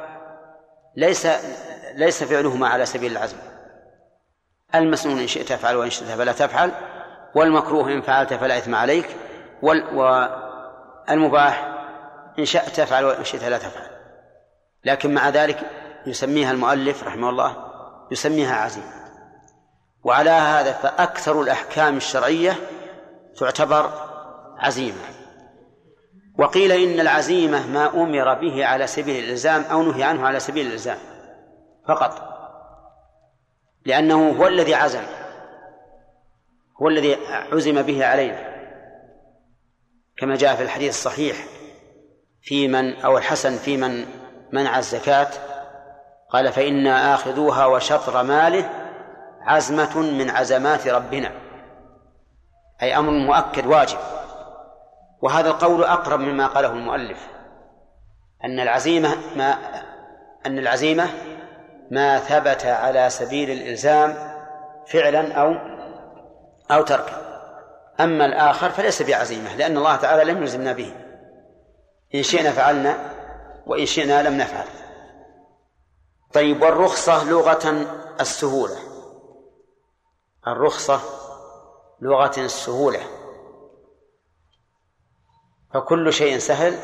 ليس 0.95 1.27
ليس 1.95 2.23
فعلهما 2.23 2.67
على 2.67 2.85
سبيل 2.85 3.11
العزم. 3.11 3.37
المسنون 4.75 5.19
إن 5.19 5.27
شئت 5.27 5.49
تفعل 5.49 5.75
وإن 5.75 5.89
شئت 5.89 6.07
فلا 6.07 6.31
تفعل 6.31 6.71
والمكروه 7.35 7.87
إن 7.87 8.01
فعلت 8.01 8.33
فلا 8.33 8.57
إثم 8.57 8.75
عليك 8.75 9.15
والمباح 9.61 11.77
إن 12.39 12.45
شئت 12.45 12.69
تفعل 12.69 13.05
وإن 13.05 13.23
شئت 13.23 13.43
لا 13.43 13.57
تفعل. 13.57 13.89
لكن 14.85 15.13
مع 15.13 15.29
ذلك 15.29 15.80
يسميها 16.05 16.51
المؤلف 16.51 17.03
رحمه 17.03 17.29
الله 17.29 17.55
يسميها 18.11 18.55
عزيمة 18.55 19.01
وعلى 20.03 20.29
هذا 20.29 20.71
فأكثر 20.71 21.41
الأحكام 21.41 21.97
الشرعية 21.97 22.55
تعتبر 23.39 23.89
عزيمة. 24.57 25.01
وقيل 26.37 26.71
إن 26.71 26.99
العزيمة 26.99 27.67
ما 27.67 27.93
أمر 28.03 28.33
به 28.33 28.65
على 28.65 28.87
سبيل 28.87 29.23
الإلزام 29.23 29.61
أو 29.61 29.83
نهي 29.83 30.03
عنه 30.03 30.27
على 30.27 30.39
سبيل 30.39 30.67
الإلزام 30.67 30.97
فقط. 31.87 32.31
لأنه 33.85 34.29
هو 34.29 34.47
الذي 34.47 34.75
عزم 34.75 35.03
هو 36.81 36.87
الذي 36.87 37.17
عزم 37.29 37.81
به 37.81 38.05
علينا. 38.05 38.51
كما 40.17 40.35
جاء 40.35 40.55
في 40.55 40.63
الحديث 40.63 40.89
الصحيح 40.89 41.45
في 42.41 42.67
من 42.67 42.95
أو 42.95 43.17
الحسن 43.17 43.57
في 43.57 43.77
من 43.77 44.05
منع 44.51 44.79
الزكاة 44.79 45.29
قال 46.33 46.53
فإنا 46.53 47.13
آخذوها 47.13 47.65
وشطر 47.65 48.23
ماله 48.23 48.69
عزمة 49.41 49.97
من 49.97 50.29
عزمات 50.29 50.87
ربنا 50.87 51.31
أي 52.81 52.97
أمر 52.97 53.11
مؤكد 53.11 53.65
واجب. 53.65 53.97
وهذا 55.21 55.49
القول 55.49 55.83
أقرب 55.83 56.19
مما 56.19 56.47
قاله 56.47 56.71
المؤلف 56.71 57.27
أن 58.43 58.59
العزيمة 58.59 59.15
ما 59.35 59.57
أن 60.45 60.57
العزيمة 60.57 61.09
ما 61.91 62.19
ثبت 62.19 62.65
على 62.65 63.09
سبيل 63.09 63.49
الإلزام 63.49 64.15
فعلا 64.87 65.33
أو 65.33 65.55
أو 66.71 66.83
تركا. 66.83 67.21
أما 67.99 68.25
الآخر 68.25 68.69
فليس 68.69 69.01
بعزيمة 69.01 69.55
لأن 69.55 69.77
الله 69.77 69.95
تعالى 69.95 70.31
لم 70.31 70.41
يلزمنا 70.41 70.73
به. 70.73 70.93
إن 72.15 72.23
شئنا 72.23 72.51
فعلنا 72.51 72.95
وإن 73.67 73.85
شئنا 73.85 74.29
لم 74.29 74.37
نفعل. 74.37 74.65
طيب 76.33 76.61
والرخصة 76.61 77.23
لغة 77.23 77.87
السهولة. 78.21 78.77
الرخصة 80.47 81.01
لغة 82.01 82.33
السهولة. 82.37 82.99
فكل 85.73 86.13
شيء 86.13 86.37
سهل 86.37 86.79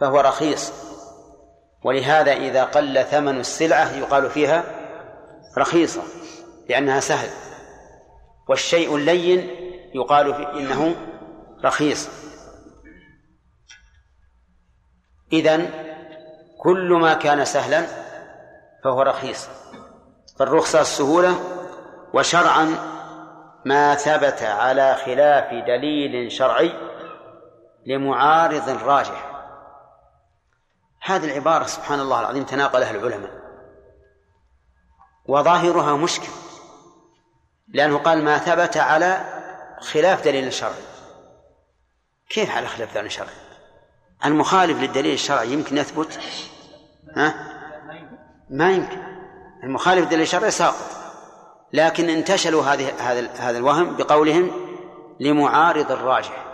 فهو 0.00 0.20
رخيص. 0.20 0.72
ولهذا 1.84 2.32
إذا 2.32 2.64
قل 2.64 3.04
ثمن 3.04 3.40
السلعة 3.40 3.92
يقال 3.92 4.30
فيها 4.30 4.64
رخيصة 5.58 6.02
لأنها 6.68 7.00
سهل. 7.00 7.30
والشيء 8.48 8.96
اللين 8.96 9.38
يقال 9.94 10.34
في 10.34 10.42
إنه 10.42 10.96
رخيص. 11.64 12.08
إذن 15.32 15.70
كل 16.62 16.92
ما 16.92 17.14
كان 17.14 17.44
سهلا 17.44 17.86
فهو 18.84 19.02
رخيص. 19.02 19.48
فالرخصة 20.38 20.80
السهولة 20.80 21.34
وشرعا 22.14 22.76
ما 23.64 23.94
ثبت 23.94 24.42
على 24.42 24.94
خلاف 24.94 25.54
دليل 25.66 26.32
شرعي 26.32 26.72
لمعارض 27.86 28.68
راجح. 28.68 29.46
هذه 31.00 31.24
العبارة 31.24 31.64
سبحان 31.64 32.00
الله 32.00 32.20
العظيم 32.20 32.44
تناقلها 32.44 32.90
العلماء. 32.90 33.30
وظاهرها 35.26 35.96
مشكل 35.96 36.32
لأنه 37.68 37.98
قال 37.98 38.24
ما 38.24 38.38
ثبت 38.38 38.76
على 38.76 39.20
خلاف 39.80 40.24
دليل 40.24 40.52
شرعي. 40.52 40.84
كيف 42.28 42.56
على 42.56 42.66
خلاف 42.66 42.94
دليل 42.94 43.12
شرعي؟ 43.12 43.34
المخالف 44.24 44.80
للدليل 44.80 45.14
الشرعي 45.14 45.52
يمكن 45.52 45.78
يثبت 45.78 46.20
ها؟ 47.16 47.34
ما 48.50 48.72
يمكن 48.72 48.98
المخالف 49.64 50.00
للدليل 50.00 50.22
الشرعي 50.22 50.50
ساقط 50.50 51.02
لكن 51.72 52.10
انتشلوا 52.10 52.62
هذه 52.62 52.92
هذا 52.98 53.30
هذا 53.38 53.58
الوهم 53.58 53.96
بقولهم 53.96 54.50
لمعارض 55.20 55.92
الراجح 55.92 56.44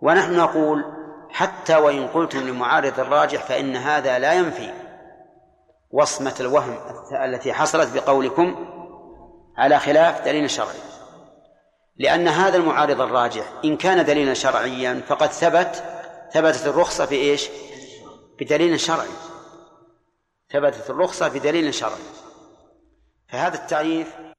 ونحن 0.00 0.36
نقول 0.36 0.84
حتى 1.30 1.76
وإن 1.76 2.06
قلتم 2.08 2.38
لمعارض 2.38 3.00
الراجح 3.00 3.42
فإن 3.42 3.76
هذا 3.76 4.18
لا 4.18 4.32
ينفي 4.32 4.70
وصمة 5.90 6.34
الوهم 6.40 6.76
التي 7.24 7.52
حصلت 7.52 7.94
بقولكم 7.94 8.66
على 9.56 9.78
خلاف 9.78 10.24
دليل 10.24 10.50
شرعي 10.50 10.78
لأن 11.96 12.28
هذا 12.28 12.56
المعارض 12.56 13.00
الراجح 13.00 13.44
إن 13.64 13.76
كان 13.76 14.04
دليلا 14.04 14.34
شرعيا 14.34 15.02
فقد 15.08 15.28
ثبت 15.32 15.84
ثبتت 16.32 16.66
الرخصة 16.66 17.06
في 17.06 17.14
إيش؟ 17.14 17.48
بدليل 18.40 18.80
شرعي. 18.80 19.08
ثبتت 20.50 20.90
الرخصة 20.90 21.28
بدليل 21.28 21.74
شرعي. 21.74 22.02
فهذا 23.28 23.62
التعريف 23.62 24.29